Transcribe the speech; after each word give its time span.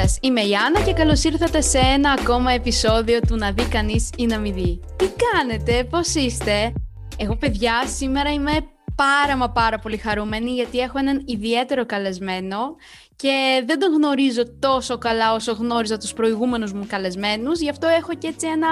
σας, 0.00 0.18
είμαι 0.20 0.40
η 0.40 0.54
Άννα 0.54 0.80
και 0.80 0.92
καλώς 0.92 1.24
ήρθατε 1.24 1.60
σε 1.60 1.78
ένα 1.78 2.16
ακόμα 2.20 2.52
επεισόδιο 2.52 3.20
του 3.20 3.36
«Να 3.36 3.52
δει 3.52 3.64
κανείς 3.68 4.10
ή 4.16 4.26
να 4.26 4.38
μην 4.38 4.54
δει». 4.54 4.80
Τι 4.96 5.06
κάνετε, 5.32 5.84
πώς 5.84 6.14
είστε; 6.14 6.72
Εγώ 7.16 7.36
παιδιά 7.36 7.86
σήμερα 7.86 8.32
είμαι 8.32 8.52
πάρα 8.94 9.36
μα 9.36 9.50
πάρα 9.50 9.78
πολύ 9.78 9.96
χαρούμενη 9.96 10.50
γιατί 10.50 10.78
έχω 10.78 10.98
έναν 10.98 11.22
ιδιαίτερο 11.26 11.86
καλεσμένο 11.86 12.76
και 13.16 13.64
δεν 13.66 13.78
τον 13.78 13.92
γνωρίζω 13.92 14.42
τόσο 14.58 14.98
καλά 14.98 15.34
όσο 15.34 15.52
γνώριζα 15.52 15.96
τους 15.96 16.12
προηγούμενους 16.12 16.72
μου 16.72 16.84
καλεσμένους, 16.88 17.60
γι' 17.60 17.70
αυτό 17.70 17.86
έχω 17.86 18.14
και 18.14 18.26
έτσι 18.26 18.46
ένα 18.46 18.68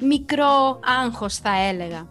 μικρό 0.00 0.80
άγχος 1.02 1.36
θα 1.36 1.52
έλεγα. 1.70 2.08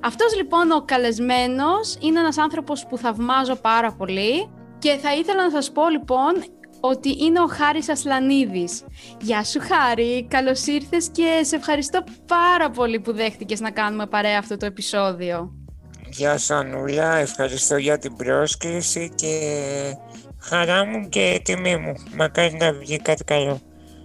Αυτός 0.00 0.36
λοιπόν 0.36 0.70
ο 0.70 0.82
καλεσμένος 0.84 1.96
είναι 2.00 2.18
ένας 2.20 2.38
άνθρωπος 2.38 2.86
που 2.86 2.98
θαυμάζω 2.98 3.54
πάρα 3.54 3.92
πολύ 3.92 4.50
και 4.78 4.96
θα 5.02 5.14
ήθελα 5.14 5.42
να 5.42 5.50
σας 5.50 5.72
πω 5.72 5.88
λοιπόν 5.88 6.32
ότι 6.80 7.16
είναι 7.24 7.40
ο 7.40 7.46
Χάρης 7.46 7.88
Ασλανίδης. 7.88 8.84
Γεια 9.20 9.44
σου 9.44 9.60
Χάρη, 9.60 10.26
καλώς 10.28 10.66
ήρθες 10.66 11.08
και 11.12 11.40
σε 11.42 11.56
ευχαριστώ 11.56 12.04
πάρα 12.26 12.70
πολύ 12.70 13.00
που 13.00 13.12
δέχτηκες 13.12 13.60
να 13.60 13.70
κάνουμε 13.70 14.06
παρέα 14.06 14.38
αυτό 14.38 14.56
το 14.56 14.66
επεισόδιο. 14.66 15.52
Γεια 16.10 16.38
σου 16.38 16.54
Ανούλα, 16.54 17.16
ευχαριστώ 17.16 17.76
για 17.76 17.98
την 17.98 18.16
πρόσκληση 18.16 19.12
και 19.14 19.40
χαρά 20.40 20.84
μου 20.84 21.08
και 21.08 21.40
τιμή 21.44 21.76
μου. 21.76 21.92
Μακάρι 22.16 22.56
να 22.56 22.72
βγει 22.72 22.98
κάτι 22.98 23.24
καλό. 23.24 23.60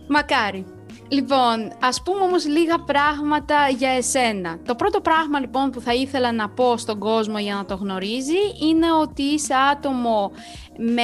Μακάρι. 0.08 0.66
Λοιπόν, 1.10 1.72
ας 1.82 2.02
πούμε 2.04 2.20
όμως 2.20 2.46
λίγα 2.48 2.80
πράγματα 2.80 3.56
για 3.78 3.90
εσένα. 3.90 4.60
Το 4.66 4.76
πρώτο 4.76 5.02
πράγμα 5.02 5.40
λοιπόν 5.40 5.70
που 5.70 5.82
θα 5.82 5.94
ήθελα 5.94 6.32
να 6.32 6.50
πω 6.50 6.78
στον 6.78 7.00
κόσμο 7.00 7.40
για 7.40 7.56
να 7.56 7.66
το 7.66 7.76
γνωρίζει 7.76 8.38
είναι 8.70 8.92
ότι 9.02 9.22
είσαι 9.22 9.54
άτομο 9.72 10.32
με 10.78 11.04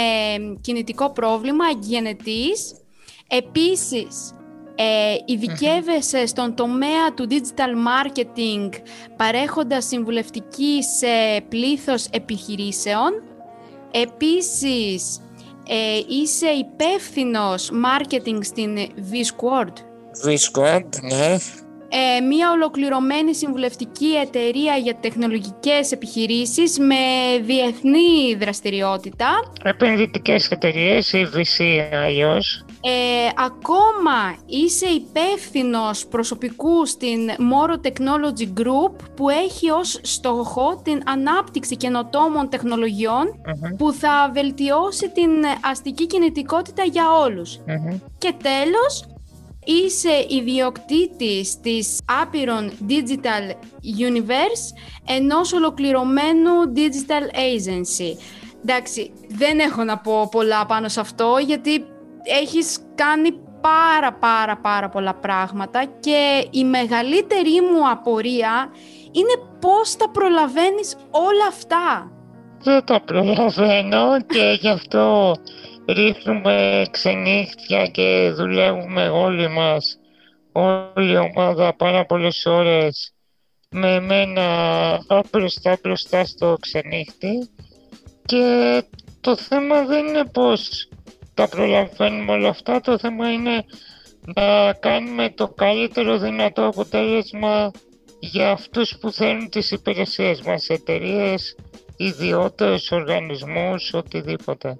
κινητικό 0.61 1.11
πρόβλημα, 1.11 1.65
γενετής. 1.79 2.73
Επίσης, 3.27 4.33
ε, 4.75 5.15
ειδικεύεσαι 5.25 6.25
στον 6.25 6.55
τομέα 6.55 7.13
του 7.15 7.27
digital 7.29 7.73
marketing 7.87 8.69
παρέχοντας 9.17 9.85
συμβουλευτική 9.85 10.83
σε 10.83 11.41
πλήθος 11.49 12.05
επιχειρήσεων. 12.05 13.11
Επίσης, 13.91 15.19
ε, 15.67 15.99
είσαι 16.07 16.47
υπεύθυνος 16.47 17.71
marketing 17.71 18.39
στην 18.41 18.77
V-Squad. 19.11 19.90
V-Squad, 20.25 20.85
ναι. 21.01 21.37
Ε, 21.93 22.19
μια 22.19 22.51
ολοκληρωμένη 22.51 23.35
συμβουλευτική 23.35 24.13
εταιρεία 24.23 24.75
για 24.75 24.95
τεχνολογικές 24.95 25.91
επιχειρήσεις 25.91 26.79
με 26.79 26.95
διεθνή 27.41 28.35
δραστηριότητα. 28.39 29.27
Επενδυτικές 29.63 30.51
εταιρείες, 30.51 31.13
η 31.13 31.27
VC 31.35 31.63
αλλιώς. 32.03 32.65
Ε, 32.81 33.43
ακόμα 33.45 34.35
είσαι 34.45 34.85
υπεύθυνος 34.85 36.05
προσωπικού 36.07 36.85
στην 36.85 37.29
Moro 37.29 37.87
Technology 37.87 38.61
Group 38.61 38.95
που 39.15 39.29
έχει 39.29 39.69
ως 39.69 39.99
στόχο 40.01 40.81
την 40.83 41.01
ανάπτυξη 41.05 41.77
καινοτόμων 41.77 42.49
που 43.77 43.93
θα 43.93 44.31
βελτιώσει 44.33 45.11
την 45.11 45.31
αστική 45.71 46.07
κινητικότητα 46.07 46.83
για 46.83 47.11
ολους 47.11 47.59
Και 48.17 48.33
τέλος, 48.43 49.05
είσαι 49.65 50.25
ιδιοκτήτης 50.27 51.59
της 51.59 51.99
άπειρων 52.21 52.71
Digital 52.89 53.51
Universe 54.09 54.81
ενός 55.05 55.53
ολοκληρωμένου 55.53 56.51
Digital 56.75 57.35
Agency. 57.35 58.17
Εντάξει, 58.61 59.11
δεν 59.27 59.59
έχω 59.59 59.83
να 59.83 59.97
πω 59.97 60.27
πολλά 60.31 60.65
πάνω 60.65 60.87
σε 60.87 60.99
αυτό 60.99 61.37
γιατί 61.45 61.85
έχεις 62.41 62.77
κάνει 62.95 63.31
πάρα 63.61 64.13
πάρα 64.13 64.57
πάρα 64.57 64.89
πολλά 64.89 65.13
πράγματα 65.13 65.85
και 65.99 66.47
η 66.51 66.63
μεγαλύτερη 66.63 67.61
μου 67.61 67.89
απορία 67.89 68.69
είναι 69.11 69.47
πώς 69.59 69.95
τα 69.95 70.09
προλαβαίνεις 70.09 70.95
όλα 71.11 71.47
αυτά. 71.47 72.11
Δεν 72.63 72.85
τα 72.85 73.01
προλαβαίνω 73.01 74.21
και 74.21 74.57
γι' 74.59 74.69
αυτό 74.69 75.35
ρίχνουμε 75.87 76.85
ξενύχτια 76.91 77.85
και 77.85 78.31
δουλεύουμε 78.35 79.09
όλοι 79.09 79.47
μας, 79.47 79.99
όλη 80.51 81.11
η 81.11 81.17
ομάδα 81.17 81.75
πάρα 81.75 82.05
πολλές 82.05 82.45
ώρες 82.45 83.13
με 83.69 83.93
εμένα 83.93 84.45
μπροστά 85.31 85.77
μπροστά 85.83 86.25
στο 86.25 86.57
ξενύχτη. 86.59 87.49
Και 88.25 88.83
το 89.21 89.35
θέμα 89.35 89.85
δεν 89.85 90.05
είναι 90.05 90.25
πως 90.25 90.89
τα 91.33 91.47
προλαβαίνουμε 91.47 92.31
όλα 92.31 92.49
αυτά, 92.49 92.81
το 92.81 92.97
θέμα 92.97 93.31
είναι 93.31 93.65
να 94.35 94.73
κάνουμε 94.73 95.29
το 95.29 95.47
καλύτερο 95.47 96.17
δυνατό 96.17 96.65
αποτέλεσμα 96.65 97.71
για 98.19 98.51
αυτούς 98.51 98.97
που 98.97 99.11
θέλουν 99.11 99.49
τις 99.49 99.71
υπηρεσίες 99.71 100.41
μας, 100.41 100.67
εταιρείες, 100.67 101.55
ιδιώτες, 101.97 102.91
οργανισμούς, 102.91 103.93
οτιδήποτε 103.93 104.79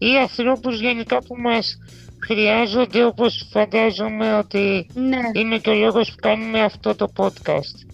ή 0.00 0.16
ανθρώπους 0.16 0.80
γενικά 0.80 1.18
που 1.18 1.36
μας 1.36 1.78
χρειάζονται 2.26 3.04
όπως 3.04 3.48
φαντάζομαι 3.52 4.34
ότι 4.34 4.86
ναι. 4.94 5.18
είναι 5.32 5.58
και 5.58 5.70
ο 5.70 5.74
λόγος 5.74 6.10
που 6.10 6.16
κάνουμε 6.20 6.62
αυτό 6.62 6.94
το 6.94 7.12
podcast. 7.16 7.86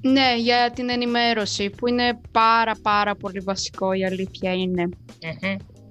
Ναι, 0.00 0.36
για 0.38 0.70
την 0.74 0.90
ενημέρωση 0.90 1.70
που 1.70 1.88
είναι 1.88 2.20
πάρα 2.30 2.72
πάρα 2.82 3.14
πολύ 3.14 3.40
βασικό 3.40 3.92
η 3.92 4.04
αλήθεια 4.04 4.52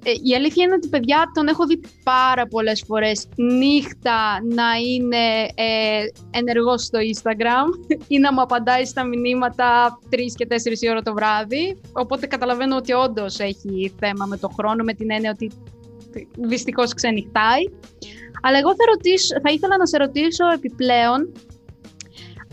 ε, 0.04 0.12
η 0.24 0.36
αλήθεια 0.36 0.64
είναι 0.64 0.74
ότι 0.74 0.88
παιδιά 0.88 1.32
τον 1.34 1.48
έχω 1.48 1.66
δει 1.66 1.80
πάρα 2.04 2.48
πολλές 2.48 2.84
φορές 2.88 3.28
νύχτα 3.36 4.40
να 4.44 4.74
είναι 4.94 5.42
ε, 5.56 6.06
ενεργός 6.32 6.84
στο 6.84 7.00
Instagram 7.00 7.98
ή 8.08 8.20
να 8.20 8.34
μου 8.34 8.42
απαντάει 8.42 8.86
στα 8.86 9.04
μηνύματα 9.04 10.00
3 10.10 10.16
και 10.36 10.48
4 10.50 10.56
η 10.80 10.90
ώρα 10.90 11.02
το 11.02 11.14
βράδυ. 11.14 11.82
Οπότε 11.94 12.28
καταλαβαίνω 12.28 12.76
ότι 12.76 12.94
όντως 12.94 13.40
έχει 13.40 13.94
θέμα 14.00 14.26
με 14.26 14.38
το 14.38 14.48
χρόνο, 14.48 14.84
με 14.84 14.94
την 14.94 15.12
έννοια 15.12 15.32
ότι 15.32 15.52
δυστυχώς 16.38 16.94
ξενυχτάει. 16.94 17.64
Αλλά 18.42 18.58
εγώ 18.58 18.70
θα, 18.70 18.86
ρωτήσω, 18.94 19.36
θα 19.44 19.52
ήθελα 19.52 19.78
να 19.78 19.86
σε 19.86 19.98
ρωτήσω 19.98 20.52
επιπλέον 20.54 21.32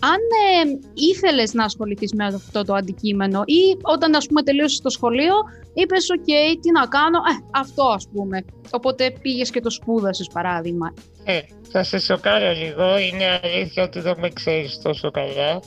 αν 0.00 0.20
ε, 0.64 0.78
ήθελες 0.94 1.52
να 1.54 1.64
ασχοληθείς 1.64 2.12
με 2.12 2.24
αυτό 2.24 2.64
το 2.64 2.74
αντικείμενο 2.74 3.42
ή 3.44 3.76
όταν 3.82 4.14
ας 4.14 4.26
πούμε 4.26 4.42
τελείωσες 4.42 4.80
το 4.80 4.90
σχολείο 4.90 5.34
είπες 5.74 6.10
«ΟΚ, 6.10 6.24
τι 6.60 6.70
να 6.70 6.86
κάνω, 6.86 7.18
ε, 7.18 7.58
αυτό 7.58 7.82
ας 7.82 8.08
πούμε». 8.12 8.44
Οπότε 8.70 9.12
πήγες 9.22 9.50
και 9.50 9.60
το 9.60 9.70
σπούδασες 9.70 10.28
παράδειγμα. 10.32 10.94
Ε, 11.24 11.40
θα 11.70 11.82
σε 11.82 11.98
σοκάρω 11.98 12.52
λίγο, 12.52 12.98
είναι 12.98 13.40
αλήθεια 13.42 13.82
ότι 13.82 14.00
δεν 14.00 14.14
με 14.18 14.28
ξέρεις 14.28 14.80
τόσο 14.82 15.10
καλά. 15.10 15.60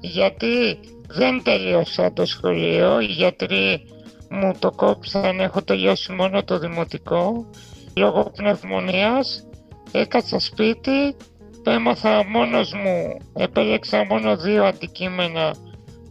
Γιατί 0.00 0.78
δεν 1.08 1.42
τελείωσα 1.42 2.12
το 2.12 2.26
σχολείο, 2.26 3.00
οι 3.00 3.04
γιατροί 3.04 3.84
μου 4.30 4.54
το 4.58 4.70
κόψαν, 4.70 5.40
έχω 5.40 5.62
τελειώσει 5.62 6.12
μόνο 6.12 6.44
το 6.44 6.58
δημοτικό. 6.58 7.50
Λόγω 7.96 8.32
πνευμονίας, 8.36 9.46
έκατσα 9.92 10.38
σπίτι 10.38 11.16
έμαθα 11.66 12.24
μόνος 12.24 12.72
μου, 12.72 13.16
επέλεξα 13.32 14.04
μόνο 14.04 14.36
δύο 14.36 14.64
αντικείμενα 14.64 15.54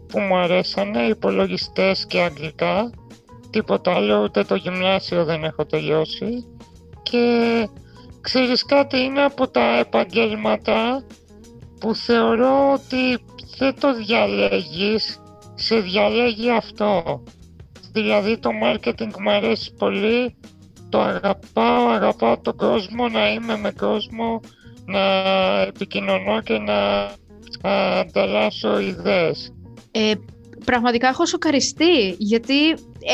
που 0.08 0.20
μου 0.20 0.38
αρέσανε, 0.38 1.02
υπολογιστές 1.04 2.06
και 2.06 2.22
αγγλικά. 2.22 2.90
Τίποτα 3.50 3.94
άλλο, 3.94 4.24
ούτε 4.24 4.44
το 4.44 4.56
γυμνάσιο 4.56 5.26
δεν 5.26 5.44
έχω 5.44 5.66
τελειώσει. 5.66 6.46
Και 7.04 7.68
ξέρεις 8.22 8.66
κάτι, 8.66 8.98
είναι 8.98 9.24
από 9.24 9.48
τα 9.48 9.78
επαγγέλματα 9.78 11.04
που 11.80 11.96
θεωρώ 11.96 12.74
ότι 12.74 13.24
δεν 13.58 13.80
το 13.80 13.96
διαλέγεις, 13.96 15.22
σε 15.56 15.80
διαλέγει 15.80 16.52
αυτό. 16.52 17.24
Δηλαδή 17.92 18.38
το 18.38 18.50
marketing 18.64 19.12
μου 19.20 19.32
αρέσει 19.32 19.74
πολύ, 19.74 20.36
το 20.90 21.02
αγαπάω, 21.02 21.88
αγαπάω 21.88 22.38
τον 22.38 22.58
κόσμο, 22.58 23.08
να 23.08 23.32
είμαι 23.32 23.58
με 23.58 23.72
κόσμο, 23.72 24.42
να 24.88 25.04
επικοινωνώ 25.62 26.42
και 26.42 26.58
να 26.58 27.10
ανταλλάσσω 28.00 28.80
ιδέες. 28.80 29.54
Ε, 29.92 30.14
πραγματικά 30.66 31.08
έχω 31.08 31.26
σοκαριστεί, 31.26 32.16
γιατί 32.18 32.70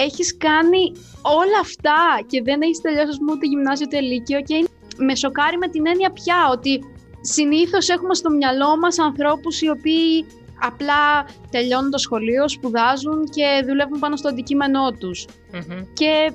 έχεις 0.05 0.37
κάνει 0.37 0.91
όλα 1.21 1.59
αυτά 1.61 1.99
και 2.27 2.41
δεν 2.43 2.61
έχεις 2.61 2.81
τελειώσει 2.81 3.19
ούτε 3.31 3.45
γυμνάσιο 3.47 3.85
ούτε 3.89 3.99
λύκειο 3.99 4.41
και 4.41 4.67
με 4.97 5.15
σοκάρει 5.15 5.57
με 5.57 5.67
την 5.67 5.87
έννοια 5.87 6.11
πια 6.11 6.49
ότι 6.51 6.79
συνήθως 7.21 7.89
έχουμε 7.89 8.13
στο 8.13 8.29
μυαλό 8.29 8.77
μας 8.77 8.99
ανθρώπους 8.99 9.61
οι 9.61 9.69
οποίοι 9.69 10.25
απλά 10.59 11.25
τελειώνουν 11.51 11.91
το 11.91 11.97
σχολείο, 11.97 12.49
σπουδάζουν 12.49 13.23
και 13.29 13.63
δουλεύουν 13.67 13.99
πάνω 13.99 14.15
στο 14.15 14.27
αντικείμενό 14.27 14.91
τους. 14.91 15.25
Και 15.93 16.31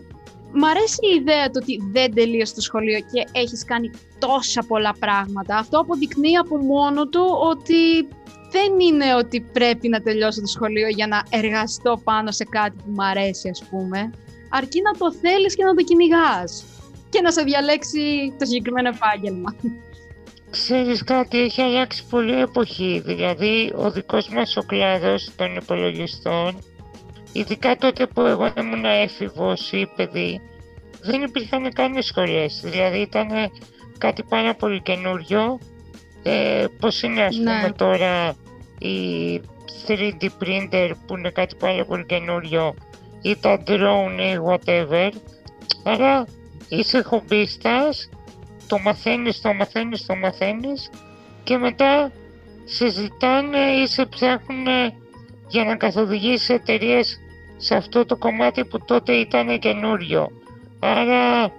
Μ' 0.52 0.64
αρέσει 0.64 0.98
η 1.12 1.16
ιδέα 1.20 1.46
του 1.46 1.58
ότι 1.62 1.78
δεν 1.92 2.14
τελείωσε 2.14 2.54
το 2.54 2.60
σχολείο 2.60 2.98
και 2.98 3.28
έχεις 3.32 3.64
κάνει 3.64 3.90
τόσα 4.18 4.64
πολλά 4.68 4.94
πράγματα. 4.98 5.56
Αυτό 5.56 5.78
αποδεικνύει 5.78 6.36
από 6.36 6.56
μόνο 6.56 7.08
του 7.08 7.24
ότι 7.50 8.08
δεν 8.50 8.80
είναι 8.80 9.14
ότι 9.14 9.40
πρέπει 9.40 9.88
να 9.88 10.00
τελειώσω 10.00 10.40
το 10.40 10.46
σχολείο 10.46 10.88
για 10.88 11.06
να 11.06 11.22
εργαστώ 11.30 12.00
πάνω 12.04 12.30
σε 12.30 12.44
κάτι 12.44 12.76
που 12.76 12.90
μου 12.90 13.04
αρέσει, 13.04 13.48
ας 13.48 13.64
πούμε. 13.70 14.10
Αρκεί 14.50 14.82
να 14.82 14.92
το 14.98 15.12
θέλεις 15.12 15.54
και 15.56 15.64
να 15.64 15.74
το 15.74 15.82
κυνηγάς. 15.82 16.64
και 17.10 17.20
να 17.20 17.30
σε 17.30 17.42
διαλέξει 17.42 18.34
το 18.38 18.44
συγκεκριμένο 18.44 18.88
επάγγελμα. 18.88 19.54
Ξέρεις 20.50 21.04
κάτι, 21.04 21.38
έχει 21.38 21.62
αλλάξει 21.62 22.04
πολύ 22.10 22.40
εποχή. 22.40 23.02
Δηλαδή, 23.04 23.72
ο 23.76 23.90
δικός 23.90 24.28
μας 24.28 24.56
ο 24.56 24.62
κλάδος 24.62 25.30
των 25.36 25.56
υπολογιστών, 25.56 26.58
ειδικά 27.38 27.76
τότε 27.76 28.06
που 28.06 28.20
εγώ 28.20 28.52
ήμουν 28.58 28.84
έφηβος 28.84 29.72
ή 29.72 29.90
παιδί, 29.96 30.40
δεν 31.00 31.22
υπήρχαν 31.22 31.72
καν 31.72 32.02
σχολές. 32.02 32.60
Δηλαδή, 32.64 32.98
ήταν 32.98 33.28
κάτι 33.98 34.22
πάρα 34.22 34.54
πολύ 34.54 34.82
καινούριο. 34.82 35.58
Ε, 36.22 36.66
πώς 36.80 37.02
είναι, 37.02 37.22
ας 37.22 37.36
ναι. 37.36 37.56
πούμε, 37.56 37.72
τώρα 37.72 38.34
η 38.78 39.40
3D 39.86 40.28
printer 40.42 40.90
που 41.06 41.16
είναι 41.16 41.30
κάτι 41.30 41.54
πάρα 41.54 41.84
πολύ 41.84 42.06
καινούριο 42.06 42.74
ή 43.22 43.36
τα 43.36 43.62
drone 43.66 44.18
ή 44.18 44.38
whatever. 44.48 45.10
Άρα 45.84 46.24
είσαι 46.68 47.02
χομπίστας 47.02 48.08
το 48.66 48.78
μαθαίνεις, 48.78 49.40
το 49.40 49.54
μαθαίνεις, 49.54 50.06
το 50.06 50.14
μαθαίνεις 50.16 50.90
και 51.44 51.56
μετά 51.56 52.12
σε 52.64 52.88
ζητάνε 52.90 53.58
ή 53.58 53.86
σε 53.86 54.06
ψάχνουν 54.06 54.66
για 55.48 55.64
να 55.64 55.76
καθοδηγήσεις 55.76 56.48
εταιρείες 56.48 57.20
σε 57.58 57.74
αυτό 57.74 58.04
το 58.04 58.16
κομμάτι 58.16 58.64
που 58.64 58.84
τότε 58.84 59.12
ήταν 59.12 59.58
καινούριο. 59.58 60.28
Άρα 60.80 61.52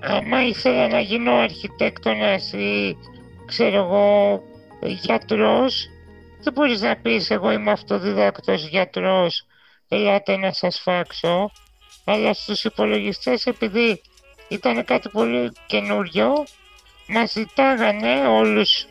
άμα 0.00 0.46
ήθελα 0.46 0.88
να 0.88 1.00
γίνω 1.00 1.32
αρχιτέκτονας 1.34 2.52
ή 2.52 2.96
ξέρω 3.46 3.76
εγώ 3.76 4.40
γιατρός 4.80 5.88
δεν 6.42 6.52
μπορείς 6.52 6.80
να 6.80 6.96
πεις 6.96 7.30
εγώ 7.30 7.50
είμαι 7.50 7.70
αυτοδιδάκτος 7.70 8.68
γιατρός 8.68 9.46
ελάτε 9.88 10.36
να 10.36 10.52
σας 10.52 10.80
φάξω 10.80 11.50
αλλά 12.04 12.34
στους 12.34 12.64
υπολογιστές 12.64 13.46
επειδή 13.46 14.00
ήταν 14.48 14.84
κάτι 14.84 15.08
πολύ 15.08 15.52
καινούριο. 15.66 16.44
Μας 17.08 17.32
ζητάγανε 17.32 18.26
όλους 18.26 18.86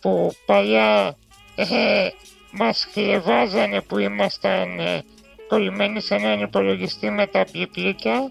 που 0.00 0.32
παλιά 0.46 1.16
ε, 1.54 2.08
μας 2.50 2.88
χλεβάζανε 2.92 3.80
που 3.80 3.98
ήμασταν 3.98 4.78
ε, 4.78 5.04
κολλημένοι 5.48 6.00
σε 6.00 6.14
έναν 6.14 6.40
υπολογιστή 6.40 7.10
με 7.10 7.26
τα 7.26 7.44
πλήπλικια. 7.52 8.30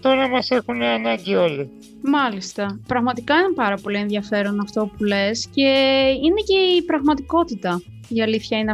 Τώρα 0.00 0.28
μας 0.28 0.50
έχουν 0.50 0.82
ανάγκη 0.82 1.34
όλοι. 1.34 1.70
Μάλιστα. 2.02 2.80
Πραγματικά 2.86 3.34
είναι 3.34 3.52
πάρα 3.54 3.76
πολύ 3.76 3.96
ενδιαφέρον 3.96 4.60
αυτό 4.60 4.90
που 4.96 5.04
λες 5.04 5.48
και 5.54 5.68
είναι 6.22 6.40
και 6.46 6.58
η 6.76 6.82
πραγματικότητα. 6.82 7.82
Η 8.08 8.22
αλήθεια 8.22 8.58
είναι 8.58 8.72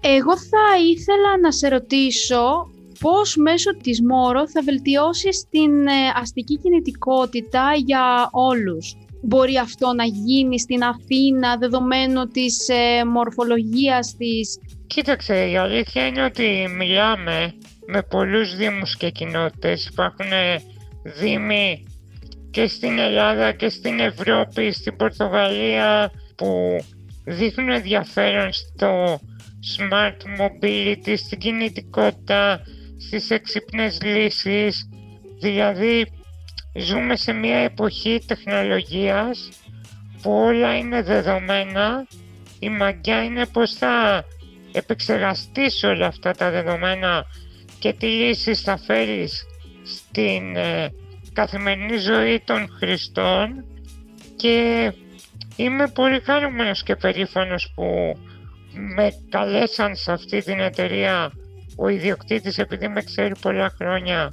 Εγώ 0.00 0.36
θα 0.38 0.78
ήθελα 0.90 1.38
να 1.40 1.52
σε 1.52 1.68
ρωτήσω 1.68 2.70
πώς 3.00 3.36
μέσω 3.36 3.76
της 3.76 4.02
Μόρο 4.02 4.48
θα 4.48 4.62
βελτιώσεις 4.62 5.46
την 5.50 5.86
ε, 5.86 5.92
αστική 6.14 6.58
κινητικότητα 6.58 7.72
για 7.84 8.28
όλους. 8.32 8.96
Μπορεί 9.22 9.56
αυτό 9.56 9.92
να 9.92 10.04
γίνει 10.04 10.60
στην 10.60 10.82
Αθήνα 10.82 11.56
δεδομένου 11.56 12.26
της 12.26 12.68
ε, 12.68 13.04
μορφολογίας 13.04 14.14
της. 14.16 14.58
Κοίταξε, 14.86 15.48
η 15.48 15.56
αλήθεια 15.56 16.06
είναι 16.06 16.24
ότι 16.24 16.66
μιλάμε 16.76 17.54
με 17.86 18.02
πολλούς 18.02 18.56
δήμους 18.56 18.96
και 18.96 19.10
κοινότητες. 19.10 19.86
Υπάρχουν 19.86 20.32
ε, 20.32 20.62
δήμοι 21.02 21.86
και 22.50 22.66
στην 22.66 22.98
Ελλάδα 22.98 23.52
και 23.52 23.68
στην 23.68 24.00
Ευρώπη, 24.00 24.72
στην 24.72 24.96
Πορτογαλία 24.96 26.10
που 26.36 26.78
δείχνουν 27.24 27.70
ενδιαφέρον 27.70 28.52
στο 28.52 29.20
smart 29.76 30.40
mobility, 30.40 31.14
στην 31.16 31.38
κινητικότητα, 31.38 32.60
στις 32.98 33.30
έξυπνες 33.30 33.98
λύσεις, 34.02 34.88
δηλαδή 35.40 36.06
ζούμε 36.74 37.16
σε 37.16 37.32
μια 37.32 37.56
εποχή 37.56 38.20
τεχνολογίας 38.26 39.48
που 40.22 40.32
όλα 40.32 40.76
είναι 40.76 41.02
δεδομένα, 41.02 42.06
η 42.58 42.68
μαγιά 42.68 43.24
είναι 43.24 43.46
πως 43.46 43.74
θα 43.74 44.24
επεξεργαστείς 44.76 45.82
όλα 45.82 46.06
αυτά 46.06 46.32
τα 46.32 46.50
δεδομένα 46.50 47.24
και 47.78 47.92
τι 47.92 48.06
λύσεις 48.06 48.60
θα 48.60 48.76
φέρεις 48.76 49.46
στην 49.84 50.56
ε, 50.56 50.88
καθημερινή 51.32 51.96
ζωή 51.96 52.42
των 52.44 52.68
χρηστών 52.78 53.64
και 54.36 54.92
είμαι 55.56 55.88
πολύ 55.88 56.20
χαρούμενος 56.20 56.82
και 56.82 56.96
περήφανος 56.96 57.72
που 57.74 58.18
με 58.72 59.12
καλέσαν 59.28 59.96
σε 59.96 60.12
αυτή 60.12 60.42
την 60.42 60.60
εταιρεία 60.60 61.32
ο 61.76 61.88
ιδιοκτήτης 61.88 62.58
επειδή 62.58 62.88
με 62.88 63.02
ξέρει 63.02 63.38
πολλά 63.40 63.74
χρόνια 63.78 64.32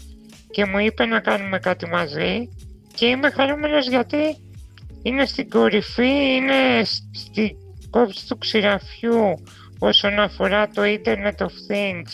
και 0.52 0.66
μου 0.66 0.78
είπε 0.78 1.06
να 1.06 1.20
κάνουμε 1.20 1.60
κάτι 1.60 1.88
μαζί. 1.88 2.50
Και 2.96 3.06
είμαι 3.06 3.30
χαρούμενος 3.30 3.88
γιατί 3.88 4.38
είναι 5.04 5.26
στην 5.26 5.50
κορυφή, 5.50 6.36
είναι 6.36 6.84
στην 7.12 7.56
κόψη 7.90 8.28
του 8.28 8.38
ξηραφιού 8.38 9.44
όσον 9.86 10.20
αφορά 10.20 10.68
το 10.68 10.82
Internet 10.86 11.38
of 11.38 11.72
Things 11.72 12.12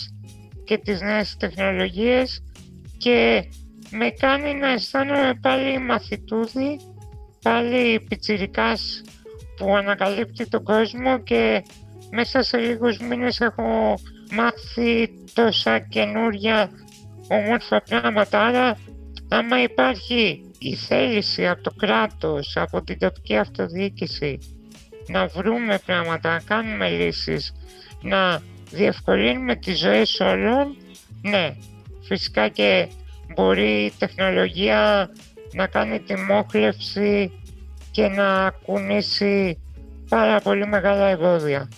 και 0.63 0.77
τις 0.77 1.01
νέες 1.01 1.37
τεχνολογίες 1.37 2.43
και 2.97 3.43
με 3.91 4.09
κάνει 4.09 4.53
να 4.53 4.69
αισθάνομαι 4.71 5.39
πάλι 5.41 5.79
μαθητούδη, 5.79 6.79
πάλι 7.41 7.99
πιτσιρικάς 8.09 9.01
που 9.57 9.75
ανακαλύπτει 9.75 10.47
τον 10.47 10.63
κόσμο 10.63 11.19
και 11.19 11.63
μέσα 12.11 12.41
σε 12.41 12.57
λίγους 12.57 12.97
μήνες 12.97 13.39
έχω 13.39 13.99
μάθει 14.31 15.09
τόσα 15.33 15.79
καινούρια 15.79 16.69
όμορφα 17.27 17.81
πράγματα. 17.81 18.45
Άρα, 18.45 18.77
άμα 19.29 19.61
υπάρχει 19.61 20.41
η 20.59 20.75
θέληση 20.75 21.47
από 21.47 21.63
το 21.63 21.71
κράτος, 21.77 22.57
από 22.57 22.83
την 22.83 22.99
τοπική 22.99 23.37
αυτοδιοίκηση 23.37 24.39
να 25.09 25.27
βρούμε 25.27 25.79
πράγματα, 25.85 26.29
να 26.29 26.39
κάνουμε 26.39 26.89
λύσεις, 26.89 27.53
να 28.01 28.41
διευκολύνουμε 28.71 29.55
τις 29.55 29.79
ζωές 29.79 30.19
όλων, 30.19 30.75
ναι, 31.21 31.55
φυσικά 32.01 32.47
και 32.47 32.87
μπορεί 33.35 33.85
η 33.85 33.93
τεχνολογία 33.99 35.09
να 35.53 35.67
κάνει 35.67 35.99
τη 35.99 36.15
μόχλευση 36.15 37.31
και 37.91 38.07
να 38.07 38.49
κουνήσει 38.65 39.57
πάρα 40.09 40.39
πολύ 40.39 40.67
μεγάλα 40.67 41.07
εμπόδια. 41.07 41.69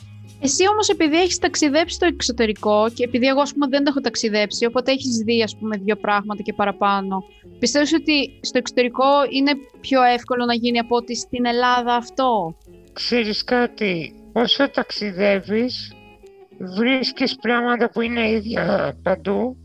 Εσύ 0.44 0.67
όμως 0.67 0.89
επειδή 0.89 1.17
έχεις 1.22 1.38
ταξιδέψει 1.38 1.96
στο 1.96 2.06
εξωτερικό 2.06 2.89
και 2.94 3.03
επειδή 3.03 3.27
εγώ 3.27 3.41
ας 3.41 3.53
πούμε 3.53 3.67
δεν 3.67 3.86
έχω 3.86 4.00
ταξιδέψει, 4.01 4.65
οπότε 4.65 4.91
έχεις 4.91 5.17
δει 5.17 5.44
ας 5.44 5.58
πούμε 5.58 5.77
δύο 5.77 5.96
πράγματα 5.96 6.44
και 6.44 6.53
παραπάνω, 6.53 7.24
πιστεύεις 7.60 7.94
ότι 7.94 8.39
στο 8.41 8.58
εξωτερικό 8.58 9.06
είναι 9.29 9.51
πιο 9.82 10.03
εύκολο 10.03 10.46
να 10.46 10.53
γίνει 10.53 10.79
από 10.79 10.96
ότι 10.96 11.15
στην 11.15 11.46
Ελλάδα 11.46 11.96
αυτό; 11.96 12.56
Ξέρεις 12.93 13.43
κάτι, 13.43 14.13
όσο 14.33 14.69
ταξιδεύεις 14.69 15.93
βρίσκεις 16.60 17.36
πράγματα 17.36 17.89
που 17.89 18.01
είναι 18.01 18.29
ίδια 18.29 18.93
παντού 19.03 19.57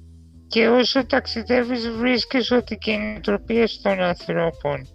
και 0.49 0.69
όσο 0.69 1.07
ταξιδεύεις 1.07 1.91
βρίσκεις 1.91 2.51
ότι 2.51 2.77
και 2.77 2.91
οι 2.91 2.99
νοοτροπίες 2.99 3.81
των 3.83 4.01
ανθρώπων 4.01 4.87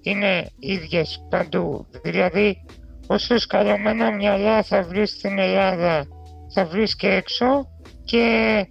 είναι 0.00 0.48
ίδιες 0.58 1.26
παντού. 1.30 1.86
Δηλαδή 2.02 2.56
όσο 3.06 3.38
σκαλωμένα 3.38 4.14
μυαλά 4.14 4.62
θα 4.62 4.82
βρεις 4.82 5.10
στην 5.10 5.38
Ελλάδα 5.38 6.06
θα 6.54 6.64
βρεις 6.64 6.96
και 6.96 7.08
έξω 7.08 7.66
και 8.04 8.66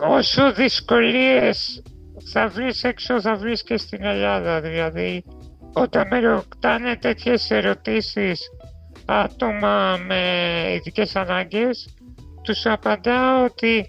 όσο 0.00 0.52
δυσκολίες 0.52 1.82
θα 2.32 2.48
βρεις 2.48 2.84
έξω 2.84 3.20
θα 3.20 3.36
βρεις 3.36 3.62
και 3.62 3.76
στην 3.76 4.04
Ελλάδα 4.04 4.60
δηλαδή 4.60 5.24
όταν 5.72 6.06
με 6.10 6.18
ρωτάνε 6.18 6.96
τέτοιες 6.96 7.50
ερωτήσεις 7.50 8.40
άτομα 9.06 9.96
με 10.06 10.20
ειδικές 10.74 11.16
ανάγκες 11.16 11.94
τους 12.42 12.66
απαντάω 12.66 13.44
ότι 13.44 13.86